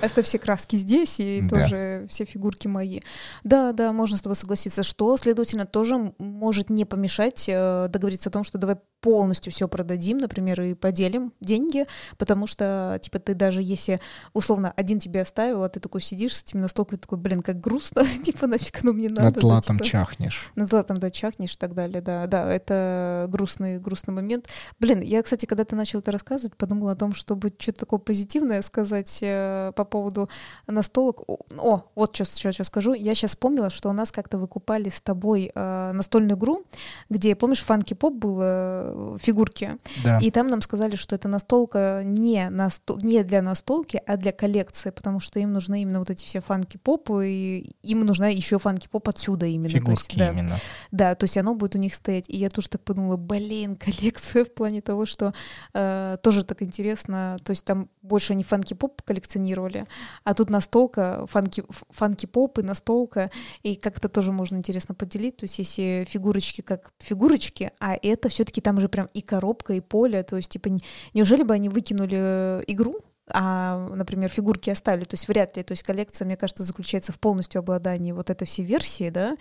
Оставь 0.00 0.26
все 0.26 0.38
краски 0.38 0.76
здесь 0.76 1.20
и 1.20 1.40
да. 1.42 1.60
тоже 1.60 2.06
все 2.08 2.24
фигурки 2.24 2.66
мои. 2.66 3.00
Да, 3.44 3.72
да, 3.72 3.92
можно 3.92 4.18
с 4.18 4.22
тобой 4.22 4.36
согласиться, 4.36 4.82
что, 4.82 5.16
следовательно, 5.16 5.66
тоже 5.66 6.12
может 6.18 6.70
не 6.70 6.84
помешать 6.84 7.44
э, 7.48 7.86
договориться 7.88 8.30
о 8.30 8.32
том, 8.32 8.42
что 8.42 8.58
давай 8.58 8.76
полностью 9.02 9.52
все 9.52 9.68
продадим, 9.68 10.18
например, 10.18 10.62
и 10.62 10.74
поделим 10.74 11.32
деньги, 11.40 11.86
потому 12.18 12.46
что, 12.46 12.98
типа, 13.02 13.18
ты 13.18 13.34
даже 13.34 13.60
если, 13.60 14.00
условно, 14.32 14.72
один 14.76 14.98
тебе 15.00 15.20
оставил, 15.22 15.51
а 15.60 15.68
ты 15.68 15.80
такой 15.80 16.00
сидишь 16.00 16.36
с 16.36 16.42
этими 16.42 16.60
настолками, 16.60 16.98
такой, 16.98 17.18
блин, 17.18 17.42
как 17.42 17.60
грустно, 17.60 18.04
типа, 18.22 18.46
нафиг 18.46 18.82
оно 18.82 18.92
мне 18.92 19.08
надо. 19.08 19.22
Над 19.22 19.40
златом 19.40 19.78
да, 19.78 19.84
типа, 19.84 19.90
чахнешь. 19.90 20.50
Над 20.54 20.70
златом, 20.70 20.98
да, 20.98 21.10
чахнешь 21.10 21.54
и 21.54 21.56
так 21.58 21.74
далее, 21.74 22.00
да. 22.00 22.26
Да, 22.26 22.50
это 22.52 23.26
грустный, 23.28 23.78
грустный 23.78 24.14
момент. 24.14 24.48
Блин, 24.78 25.00
я, 25.00 25.22
кстати, 25.22 25.46
когда 25.46 25.64
ты 25.64 25.76
начал 25.76 25.98
это 26.00 26.10
рассказывать, 26.12 26.56
подумала 26.56 26.92
о 26.92 26.96
том, 26.96 27.12
чтобы 27.14 27.52
что-то 27.58 27.80
такое 27.80 27.98
позитивное 27.98 28.62
сказать 28.62 29.18
э, 29.22 29.72
по 29.74 29.84
поводу 29.84 30.28
настолок. 30.66 31.22
О, 31.28 31.84
вот 31.94 32.14
что 32.14 32.24
сейчас, 32.24 32.54
сейчас 32.54 32.68
скажу. 32.68 32.94
Я 32.94 33.14
сейчас 33.14 33.32
вспомнила, 33.32 33.70
что 33.70 33.88
у 33.88 33.92
нас 33.92 34.12
как-то 34.12 34.38
выкупали 34.38 34.88
с 34.88 35.00
тобой 35.00 35.50
э, 35.54 35.92
настольную 35.92 36.38
игру, 36.38 36.64
где, 37.10 37.34
помнишь, 37.34 37.64
фанки 37.64 37.94
поп 37.94 38.14
был 38.14 38.38
э, 38.42 39.18
фигурки. 39.20 39.78
Да. 40.04 40.18
И 40.18 40.30
там 40.30 40.46
нам 40.46 40.60
сказали, 40.60 40.96
что 40.96 41.14
это 41.14 41.28
настолка 41.28 42.02
не, 42.04 42.48
настол, 42.50 42.98
не 43.02 43.22
для 43.24 43.42
настолки, 43.42 44.00
а 44.06 44.16
для 44.16 44.32
коллекции, 44.32 44.90
потому 44.90 45.20
что 45.20 45.41
им 45.42 45.52
нужны 45.52 45.82
именно 45.82 45.98
вот 45.98 46.10
эти 46.10 46.24
все 46.24 46.40
фанки-попы, 46.40 47.28
и 47.28 47.74
им 47.82 48.00
нужна 48.00 48.28
еще 48.28 48.58
фанки-поп 48.58 49.08
отсюда 49.08 49.46
именно. 49.46 49.70
Фигурки 49.70 50.12
есть, 50.12 50.18
да, 50.18 50.30
именно. 50.32 50.60
Да, 50.90 51.14
то 51.14 51.24
есть 51.24 51.36
оно 51.36 51.54
будет 51.54 51.74
у 51.74 51.78
них 51.78 51.94
стоять. 51.94 52.28
И 52.28 52.36
я 52.36 52.48
тоже 52.48 52.68
так 52.68 52.82
подумала, 52.82 53.16
блин, 53.16 53.76
коллекция 53.80 54.44
в 54.44 54.52
плане 54.52 54.80
того, 54.80 55.06
что 55.06 55.34
э, 55.74 56.16
тоже 56.22 56.44
так 56.44 56.62
интересно, 56.62 57.36
то 57.44 57.50
есть 57.50 57.64
там 57.64 57.88
больше 58.02 58.32
они 58.32 58.44
фанки-поп 58.44 59.02
коллекционировали, 59.02 59.86
а 60.24 60.34
тут 60.34 60.50
настолка, 60.50 61.26
фанки, 61.26 61.64
фанки-поп 61.90 62.58
и 62.58 62.62
настолка, 62.62 63.30
и 63.62 63.76
как-то 63.76 64.08
тоже 64.08 64.32
можно 64.32 64.56
интересно 64.56 64.94
поделить, 64.94 65.36
то 65.36 65.44
есть 65.44 65.58
если 65.58 66.06
фигурочки 66.08 66.60
как 66.60 66.92
фигурочки, 66.98 67.70
а 67.78 67.96
это 68.00 68.28
все-таки 68.28 68.60
там 68.60 68.80
же 68.80 68.88
прям 68.88 69.06
и 69.12 69.20
коробка, 69.20 69.74
и 69.74 69.80
поле. 69.80 70.22
То 70.22 70.36
есть, 70.36 70.50
типа, 70.50 70.68
неужели 71.14 71.42
бы 71.42 71.54
они 71.54 71.68
выкинули 71.68 72.16
э, 72.18 72.62
игру, 72.66 72.96
а, 73.30 73.88
например, 73.94 74.28
фигурки 74.28 74.68
оставили, 74.68 75.04
то 75.04 75.14
есть 75.14 75.28
вряд 75.28 75.56
ли, 75.56 75.62
то 75.62 75.72
есть 75.72 75.84
коллекция, 75.84 76.26
мне 76.26 76.36
кажется, 76.36 76.64
заключается 76.64 77.12
в 77.12 77.20
полностью 77.20 77.60
обладании 77.60 78.10
вот 78.10 78.30
этой 78.30 78.46
всей 78.46 78.64
версии, 78.64 79.10
да, 79.10 79.36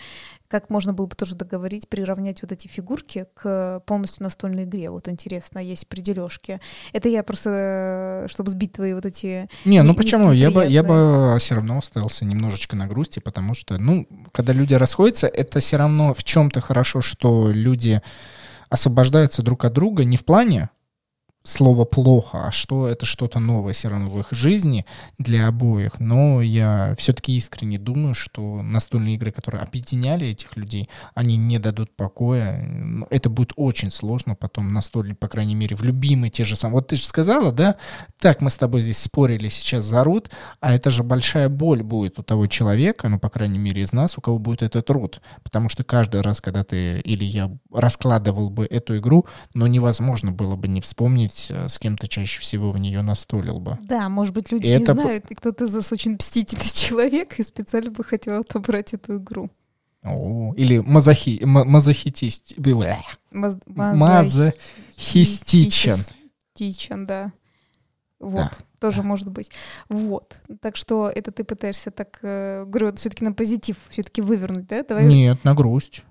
как 0.47 0.69
можно 0.69 0.93
было 0.93 1.07
бы 1.07 1.15
тоже 1.15 1.35
договорить, 1.35 1.89
приравнять 1.89 2.43
вот 2.43 2.51
эти 2.51 2.67
фигурки 2.67 3.25
к 3.33 3.81
полностью 3.87 4.23
настольной 4.23 4.65
игре, 4.65 4.91
вот 4.91 5.07
интересно, 5.07 5.57
есть 5.59 5.87
при 5.87 6.01
дележке. 6.01 6.61
Это 6.93 7.09
я 7.09 7.23
просто, 7.23 8.27
чтобы 8.29 8.51
сбить 8.51 8.73
твои 8.73 8.93
вот 8.93 9.05
эти... 9.05 9.49
Не, 9.65 9.81
ну 9.81 9.95
почему, 9.95 10.31
я 10.31 10.51
бы, 10.51 10.65
я 10.65 10.83
бы 10.83 11.35
все 11.39 11.55
равно 11.55 11.79
остался 11.79 12.23
немножечко 12.23 12.75
на 12.75 12.85
грусти, 12.85 13.19
потому 13.19 13.55
что, 13.55 13.79
ну, 13.79 14.07
когда 14.31 14.53
люди 14.53 14.75
расходятся, 14.75 15.25
это 15.27 15.59
все 15.59 15.77
равно 15.77 16.13
в 16.13 16.23
чем-то 16.23 16.61
хорошо, 16.61 17.01
что 17.01 17.49
люди 17.49 18.01
освобождаются 18.69 19.41
друг 19.41 19.65
от 19.65 19.73
друга 19.73 20.05
не 20.05 20.17
в 20.17 20.23
плане 20.23 20.69
слово 21.43 21.85
плохо, 21.85 22.47
а 22.47 22.51
что 22.51 22.87
это 22.87 23.05
что-то 23.05 23.39
новое 23.39 23.73
все 23.73 23.89
равно 23.89 24.09
в 24.09 24.19
их 24.19 24.27
жизни 24.31 24.85
для 25.17 25.47
обоих. 25.47 25.99
Но 25.99 26.41
я 26.41 26.95
все-таки 26.97 27.35
искренне 27.35 27.79
думаю, 27.79 28.13
что 28.13 28.61
настольные 28.61 29.15
игры, 29.15 29.31
которые 29.31 29.63
объединяли 29.63 30.27
этих 30.27 30.55
людей, 30.55 30.89
они 31.15 31.37
не 31.37 31.57
дадут 31.57 31.95
покоя. 31.95 32.63
Это 33.09 33.29
будет 33.29 33.53
очень 33.55 33.91
сложно 33.91 34.35
потом 34.35 34.71
настольные, 34.73 35.15
по 35.15 35.27
крайней 35.27 35.55
мере, 35.55 35.75
в 35.75 35.83
любимые 35.83 36.29
те 36.29 36.45
же 36.45 36.55
самые. 36.55 36.75
Вот 36.75 36.87
ты 36.87 36.95
же 36.95 37.05
сказала, 37.05 37.51
да, 37.51 37.77
так 38.19 38.41
мы 38.41 38.49
с 38.49 38.57
тобой 38.57 38.81
здесь 38.81 38.99
спорили, 38.99 39.49
сейчас 39.49 39.85
зарут, 39.85 40.29
а 40.59 40.73
это 40.73 40.91
же 40.91 41.03
большая 41.03 41.49
боль 41.49 41.81
будет 41.81 42.19
у 42.19 42.23
того 42.23 42.47
человека, 42.47 43.09
ну, 43.09 43.19
по 43.19 43.29
крайней 43.29 43.59
мере, 43.59 43.81
из 43.81 43.93
нас, 43.93 44.17
у 44.17 44.21
кого 44.21 44.37
будет 44.37 44.61
этот 44.61 44.85
труд. 44.85 45.21
Потому 45.43 45.69
что 45.69 45.83
каждый 45.83 46.21
раз, 46.21 46.39
когда 46.39 46.63
ты 46.63 46.99
или 46.99 47.23
я 47.23 47.51
раскладывал 47.73 48.49
бы 48.49 48.65
эту 48.65 48.97
игру, 48.97 49.25
но 49.53 49.65
невозможно 49.67 50.31
было 50.31 50.55
бы 50.55 50.67
не 50.67 50.81
вспомнить 50.81 51.30
быть, 51.31 51.47
э, 51.49 51.69
с 51.69 51.79
кем 51.79 51.97
то 51.97 52.07
чаще 52.07 52.39
всего 52.41 52.71
в 52.71 52.77
нее 52.77 53.01
настолил 53.01 53.59
бы. 53.59 53.79
Да, 53.81 54.07
может 54.09 54.33
быть, 54.33 54.51
люди 54.51 54.67
и 54.67 54.69
не 54.69 54.75
это... 54.83 54.93
знают, 54.93 55.31
и 55.31 55.35
кто-то 55.35 55.65
из 55.65 55.75
вас 55.75 55.91
очень 55.91 56.15
мстительный 56.15 56.63
человек 56.73 57.39
и 57.39 57.43
специально 57.43 57.91
бы 57.91 58.03
хотел 58.03 58.41
отобрать 58.41 58.93
эту 58.93 59.17
игру. 59.17 59.49
О, 60.03 60.53
или 60.57 60.79
мазохи, 60.79 61.39
мазохитист. 61.43 62.53
Маз, 63.31 63.57
мазохистичен. 63.65 65.95
Тичен, 66.53 67.05
да. 67.05 67.31
Вот, 68.19 68.41
да, 68.41 68.51
тоже 68.79 68.97
да. 68.97 69.03
может 69.07 69.29
быть. 69.29 69.51
Вот. 69.89 70.41
Так 70.59 70.75
что 70.75 71.11
это 71.13 71.31
ты 71.31 71.43
пытаешься 71.43 71.91
так, 71.91 72.19
э, 72.21 72.65
говорю, 72.67 72.95
все-таки 72.95 73.23
на 73.23 73.33
позитив 73.33 73.77
все-таки 73.89 74.21
вывернуть, 74.21 74.67
да? 74.67 74.83
Давай... 74.83 75.05
Нет, 75.05 75.43
на 75.43 75.55
грусть. 75.55 76.03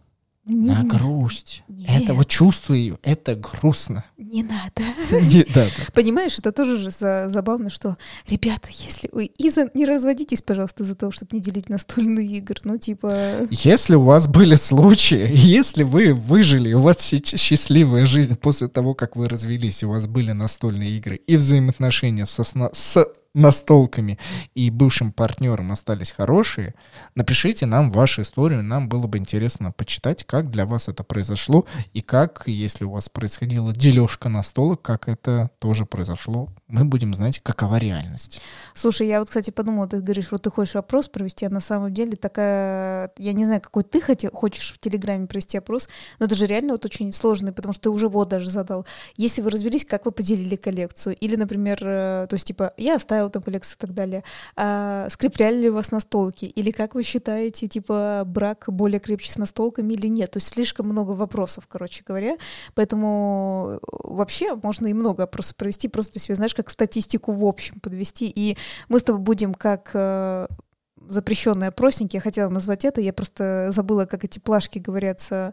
Не, 0.52 0.70
на 0.70 0.82
грусть. 0.82 1.62
Нет. 1.68 2.02
Это 2.02 2.14
вот 2.14 2.26
чувствую, 2.26 2.98
это 3.04 3.36
грустно. 3.36 4.04
Не 4.18 4.42
надо. 4.42 4.82
Не 5.12 5.46
надо. 5.54 5.70
Понимаешь, 5.94 6.38
это 6.38 6.50
тоже 6.50 6.76
же 6.76 6.90
забавно, 6.90 7.70
что, 7.70 7.96
ребята, 8.28 8.68
если 8.70 9.08
вы 9.12 9.26
Иза, 9.38 9.68
не 9.74 9.84
разводитесь, 9.84 10.42
пожалуйста, 10.42 10.84
за 10.84 10.96
то, 10.96 11.12
чтобы 11.12 11.36
не 11.36 11.40
делить 11.40 11.68
настольные 11.68 12.26
игры. 12.26 12.56
Ну, 12.64 12.78
типа... 12.78 13.46
Если 13.50 13.94
у 13.94 14.02
вас 14.02 14.26
были 14.26 14.56
случаи, 14.56 15.30
если 15.32 15.84
вы 15.84 16.14
выжили, 16.14 16.72
у 16.72 16.80
вас 16.80 16.98
счастливая 17.00 18.04
жизнь 18.04 18.36
после 18.36 18.66
того, 18.66 18.94
как 18.94 19.14
вы 19.14 19.28
развелись, 19.28 19.84
у 19.84 19.90
вас 19.90 20.08
были 20.08 20.32
настольные 20.32 20.90
игры 20.90 21.14
и 21.14 21.36
взаимоотношения 21.36 22.26
со, 22.26 22.42
с 22.42 23.06
настолками 23.34 24.18
и 24.54 24.70
бывшим 24.70 25.12
партнером 25.12 25.70
остались 25.72 26.10
хорошие, 26.10 26.74
напишите 27.14 27.66
нам 27.66 27.90
вашу 27.90 28.22
историю, 28.22 28.62
нам 28.62 28.88
было 28.88 29.06
бы 29.06 29.18
интересно 29.18 29.72
почитать, 29.72 30.24
как 30.24 30.50
для 30.50 30.66
вас 30.66 30.88
это 30.88 31.04
произошло 31.04 31.64
и 31.92 32.00
как, 32.00 32.44
если 32.46 32.84
у 32.84 32.90
вас 32.90 33.08
происходила 33.08 33.72
дележка 33.72 34.28
настолок, 34.28 34.82
как 34.82 35.08
это 35.08 35.50
тоже 35.60 35.86
произошло. 35.86 36.48
Мы 36.66 36.84
будем 36.84 37.14
знать, 37.14 37.40
какова 37.40 37.78
реальность. 37.78 38.40
Слушай, 38.74 39.08
я 39.08 39.20
вот, 39.20 39.28
кстати, 39.28 39.50
подумала, 39.50 39.86
ты 39.86 40.00
говоришь, 40.00 40.30
вот 40.32 40.42
ты 40.42 40.50
хочешь 40.50 40.76
опрос 40.76 41.08
провести, 41.08 41.46
а 41.46 41.50
на 41.50 41.60
самом 41.60 41.94
деле 41.94 42.16
такая, 42.16 43.12
я 43.18 43.32
не 43.32 43.44
знаю, 43.44 43.60
какой 43.60 43.84
ты 43.84 44.00
хотел, 44.00 44.30
хочешь 44.32 44.72
в 44.72 44.78
Телеграме 44.78 45.26
провести 45.26 45.58
опрос, 45.58 45.88
но 46.18 46.26
это 46.26 46.34
же 46.34 46.46
реально 46.46 46.72
вот 46.72 46.84
очень 46.84 47.12
сложный, 47.12 47.52
потому 47.52 47.72
что 47.72 47.82
ты 47.82 47.90
уже 47.90 48.08
вот 48.08 48.28
даже 48.28 48.50
задал. 48.50 48.86
Если 49.16 49.42
вы 49.42 49.50
разберись, 49.50 49.84
как 49.84 50.04
вы 50.04 50.12
поделили 50.12 50.56
коллекцию, 50.56 51.16
или, 51.16 51.36
например, 51.36 51.78
э, 51.82 52.26
то 52.28 52.34
есть, 52.34 52.46
типа, 52.46 52.72
я 52.76 52.96
оставила 52.96 53.19
правила 53.20 53.30
там 53.30 53.42
коллекции 53.42 53.74
и 53.74 53.78
так 53.78 53.94
далее. 53.94 54.24
А, 54.56 55.08
скрепляли 55.10 55.56
ли 55.56 55.70
вас 55.70 55.90
настолки? 55.90 56.46
Или 56.46 56.70
как 56.70 56.94
вы 56.94 57.02
считаете, 57.02 57.68
типа, 57.68 58.22
брак 58.26 58.64
более 58.68 59.00
крепче 59.00 59.32
с 59.32 59.38
настолками 59.38 59.92
или 59.92 60.06
нет? 60.06 60.30
То 60.30 60.38
есть 60.38 60.48
слишком 60.48 60.86
много 60.86 61.10
вопросов, 61.10 61.64
короче 61.68 62.02
говоря. 62.06 62.36
Поэтому 62.74 63.72
э, 63.74 63.78
вообще 64.04 64.54
можно 64.54 64.86
и 64.86 64.94
много 64.94 65.24
опросов 65.24 65.56
провести, 65.56 65.88
просто 65.88 66.12
для 66.12 66.20
себя, 66.20 66.34
знаешь, 66.34 66.54
как 66.54 66.70
статистику 66.70 67.32
в 67.32 67.44
общем 67.44 67.80
подвести. 67.80 68.32
И 68.34 68.56
мы 68.88 68.98
с 68.98 69.04
тобой 69.04 69.20
будем 69.22 69.54
как 69.54 69.90
э, 69.94 70.46
запрещенные 71.10 71.68
опросники, 71.68 72.16
я 72.16 72.20
хотела 72.20 72.48
назвать 72.48 72.84
это, 72.84 73.00
я 73.00 73.12
просто 73.12 73.70
забыла, 73.72 74.06
как 74.06 74.24
эти 74.24 74.38
плашки 74.38 74.78
говорятся. 74.78 75.52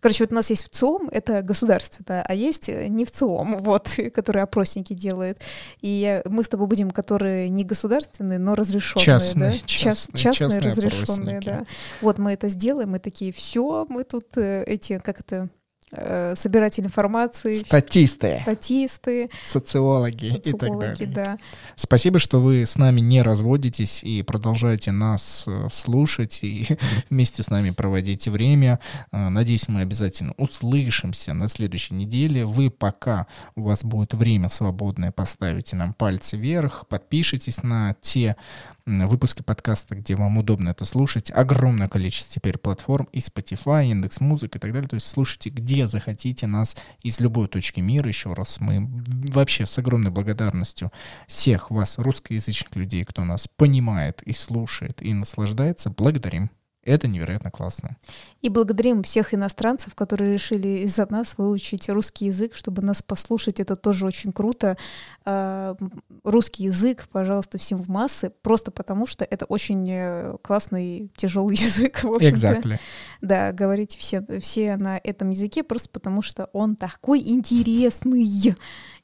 Короче, 0.00 0.24
вот 0.24 0.32
у 0.32 0.34
нас 0.34 0.50
есть 0.50 0.66
ВЦИОМ, 0.66 1.08
это 1.10 1.42
государство, 1.42 2.04
да, 2.06 2.22
а 2.26 2.34
есть 2.34 2.68
не 2.68 3.04
ВЦИОМ, 3.04 3.58
вот, 3.62 3.88
который 4.14 4.42
опросники 4.42 4.92
делает. 4.92 5.40
И 5.80 6.22
мы 6.26 6.42
с 6.42 6.48
тобой 6.48 6.66
будем, 6.66 6.90
которые 6.90 7.48
не 7.48 7.64
государственные, 7.64 8.38
но 8.38 8.54
разрешенные, 8.54 9.04
частные, 9.04 9.50
да? 9.52 9.58
Частные, 9.66 10.18
частные, 10.18 10.34
частные 10.34 10.60
разрешенные, 10.60 11.40
да. 11.40 11.64
Вот 12.02 12.18
мы 12.18 12.32
это 12.32 12.48
сделаем, 12.48 12.90
мы 12.90 12.98
такие, 12.98 13.32
все, 13.32 13.86
мы 13.88 14.04
тут 14.04 14.36
э, 14.36 14.64
эти, 14.64 14.98
как 14.98 15.20
это, 15.20 15.48
Э, 15.92 16.34
собирать 16.36 16.80
информации. 16.80 17.62
Статисты. 17.62 18.40
Статисты. 18.42 19.30
Социологи, 19.46 20.30
социологи 20.30 20.48
и 20.48 20.52
так 20.52 20.78
далее. 20.78 21.06
Да. 21.06 21.38
Спасибо, 21.76 22.18
что 22.18 22.40
вы 22.40 22.66
с 22.66 22.76
нами 22.76 23.00
не 23.00 23.22
разводитесь 23.22 24.02
и 24.02 24.24
продолжаете 24.24 24.90
нас 24.90 25.44
э, 25.46 25.68
слушать 25.70 26.40
и 26.42 26.76
вместе 27.08 27.44
с 27.44 27.50
нами 27.50 27.70
проводить 27.70 28.26
время. 28.26 28.80
Э, 29.12 29.28
надеюсь, 29.28 29.68
мы 29.68 29.82
обязательно 29.82 30.34
услышимся 30.38 31.34
на 31.34 31.46
следующей 31.46 31.94
неделе. 31.94 32.46
Вы 32.46 32.68
пока 32.70 33.28
у 33.54 33.62
вас 33.62 33.84
будет 33.84 34.12
время 34.12 34.48
свободное, 34.48 35.12
поставите 35.12 35.76
нам 35.76 35.94
пальцы 35.94 36.36
вверх, 36.36 36.88
подпишитесь 36.88 37.62
на 37.62 37.94
те 38.00 38.34
выпуски 38.86 39.42
подкаста, 39.42 39.96
где 39.96 40.14
вам 40.14 40.38
удобно 40.38 40.68
это 40.68 40.84
слушать. 40.84 41.32
Огромное 41.34 41.88
количество 41.88 42.34
теперь 42.34 42.56
платформ 42.56 43.08
и 43.12 43.18
Spotify, 43.18 43.88
Яндекс 43.88 44.20
Музык 44.20 44.54
и 44.56 44.58
так 44.58 44.72
далее. 44.72 44.88
То 44.88 44.94
есть 44.94 45.08
слушайте 45.08 45.50
где 45.50 45.88
захотите 45.88 46.46
нас 46.46 46.76
из 47.02 47.18
любой 47.20 47.48
точки 47.48 47.80
мира. 47.80 48.08
Еще 48.08 48.32
раз 48.32 48.60
мы 48.60 48.88
вообще 49.06 49.66
с 49.66 49.76
огромной 49.78 50.10
благодарностью 50.10 50.92
всех 51.26 51.70
вас, 51.70 51.98
русскоязычных 51.98 52.76
людей, 52.76 53.04
кто 53.04 53.24
нас 53.24 53.48
понимает 53.56 54.22
и 54.22 54.32
слушает 54.32 55.02
и 55.02 55.12
наслаждается, 55.12 55.90
благодарим. 55.90 56.50
Это 56.86 57.08
невероятно 57.08 57.50
классно. 57.50 57.96
И 58.42 58.48
благодарим 58.48 59.02
всех 59.02 59.34
иностранцев, 59.34 59.94
которые 59.94 60.34
решили 60.34 60.68
из-за 60.84 61.06
нас 61.10 61.38
выучить 61.38 61.88
русский 61.88 62.26
язык, 62.26 62.54
чтобы 62.54 62.82
нас 62.82 63.02
послушать. 63.02 63.60
Это 63.60 63.76
тоже 63.76 64.06
очень 64.06 64.32
круто. 64.32 64.76
А, 65.24 65.76
русский 66.22 66.64
язык, 66.64 67.08
пожалуйста, 67.10 67.58
всем 67.58 67.82
в 67.82 67.88
массы, 67.88 68.30
просто 68.42 68.70
потому 68.70 69.06
что 69.06 69.24
это 69.24 69.46
очень 69.46 69.88
э, 69.90 70.36
классный, 70.42 71.10
тяжелый 71.16 71.56
язык, 71.56 72.04
в. 72.04 72.18
Exactly. 72.18 72.78
Да, 73.20 73.52
говорите 73.52 73.98
все, 73.98 74.24
все 74.40 74.76
на 74.76 75.00
этом 75.02 75.30
языке, 75.30 75.62
просто 75.62 75.88
потому 75.88 76.22
что 76.22 76.50
он 76.52 76.76
такой 76.76 77.20
интересный 77.20 78.54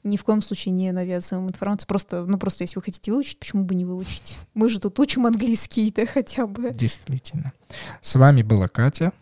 ни 0.03 0.17
в 0.17 0.23
коем 0.23 0.41
случае 0.41 0.73
не 0.73 0.91
навязываем 0.91 1.47
информацию. 1.47 1.87
Просто, 1.87 2.25
ну 2.25 2.37
просто 2.37 2.63
если 2.63 2.77
вы 2.77 2.83
хотите 2.83 3.11
выучить, 3.11 3.39
почему 3.39 3.63
бы 3.63 3.73
не 3.73 3.85
выучить? 3.85 4.37
Мы 4.53 4.69
же 4.69 4.79
тут 4.79 4.99
учим 4.99 5.25
английский, 5.25 5.91
да, 5.95 6.05
хотя 6.05 6.45
бы. 6.45 6.71
Действительно. 6.71 7.53
С 8.01 8.15
вами 8.15 8.43
была 8.43 8.67
Катя 8.67 9.13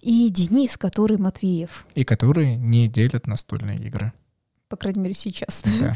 и 0.00 0.28
Денис, 0.30 0.76
который 0.76 1.16
Матвеев. 1.16 1.86
И 1.94 2.04
которые 2.04 2.56
не 2.56 2.88
делят 2.88 3.26
настольные 3.26 3.78
игры. 3.78 4.12
По 4.68 4.76
крайней 4.76 5.00
мере, 5.00 5.14
сейчас. 5.14 5.62
Да. 5.80 5.94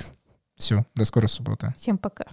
Все, 0.57 0.87
до 0.95 1.05
скорой 1.05 1.28
субботы. 1.28 1.74
Всем 1.76 1.99
пока. 1.99 2.24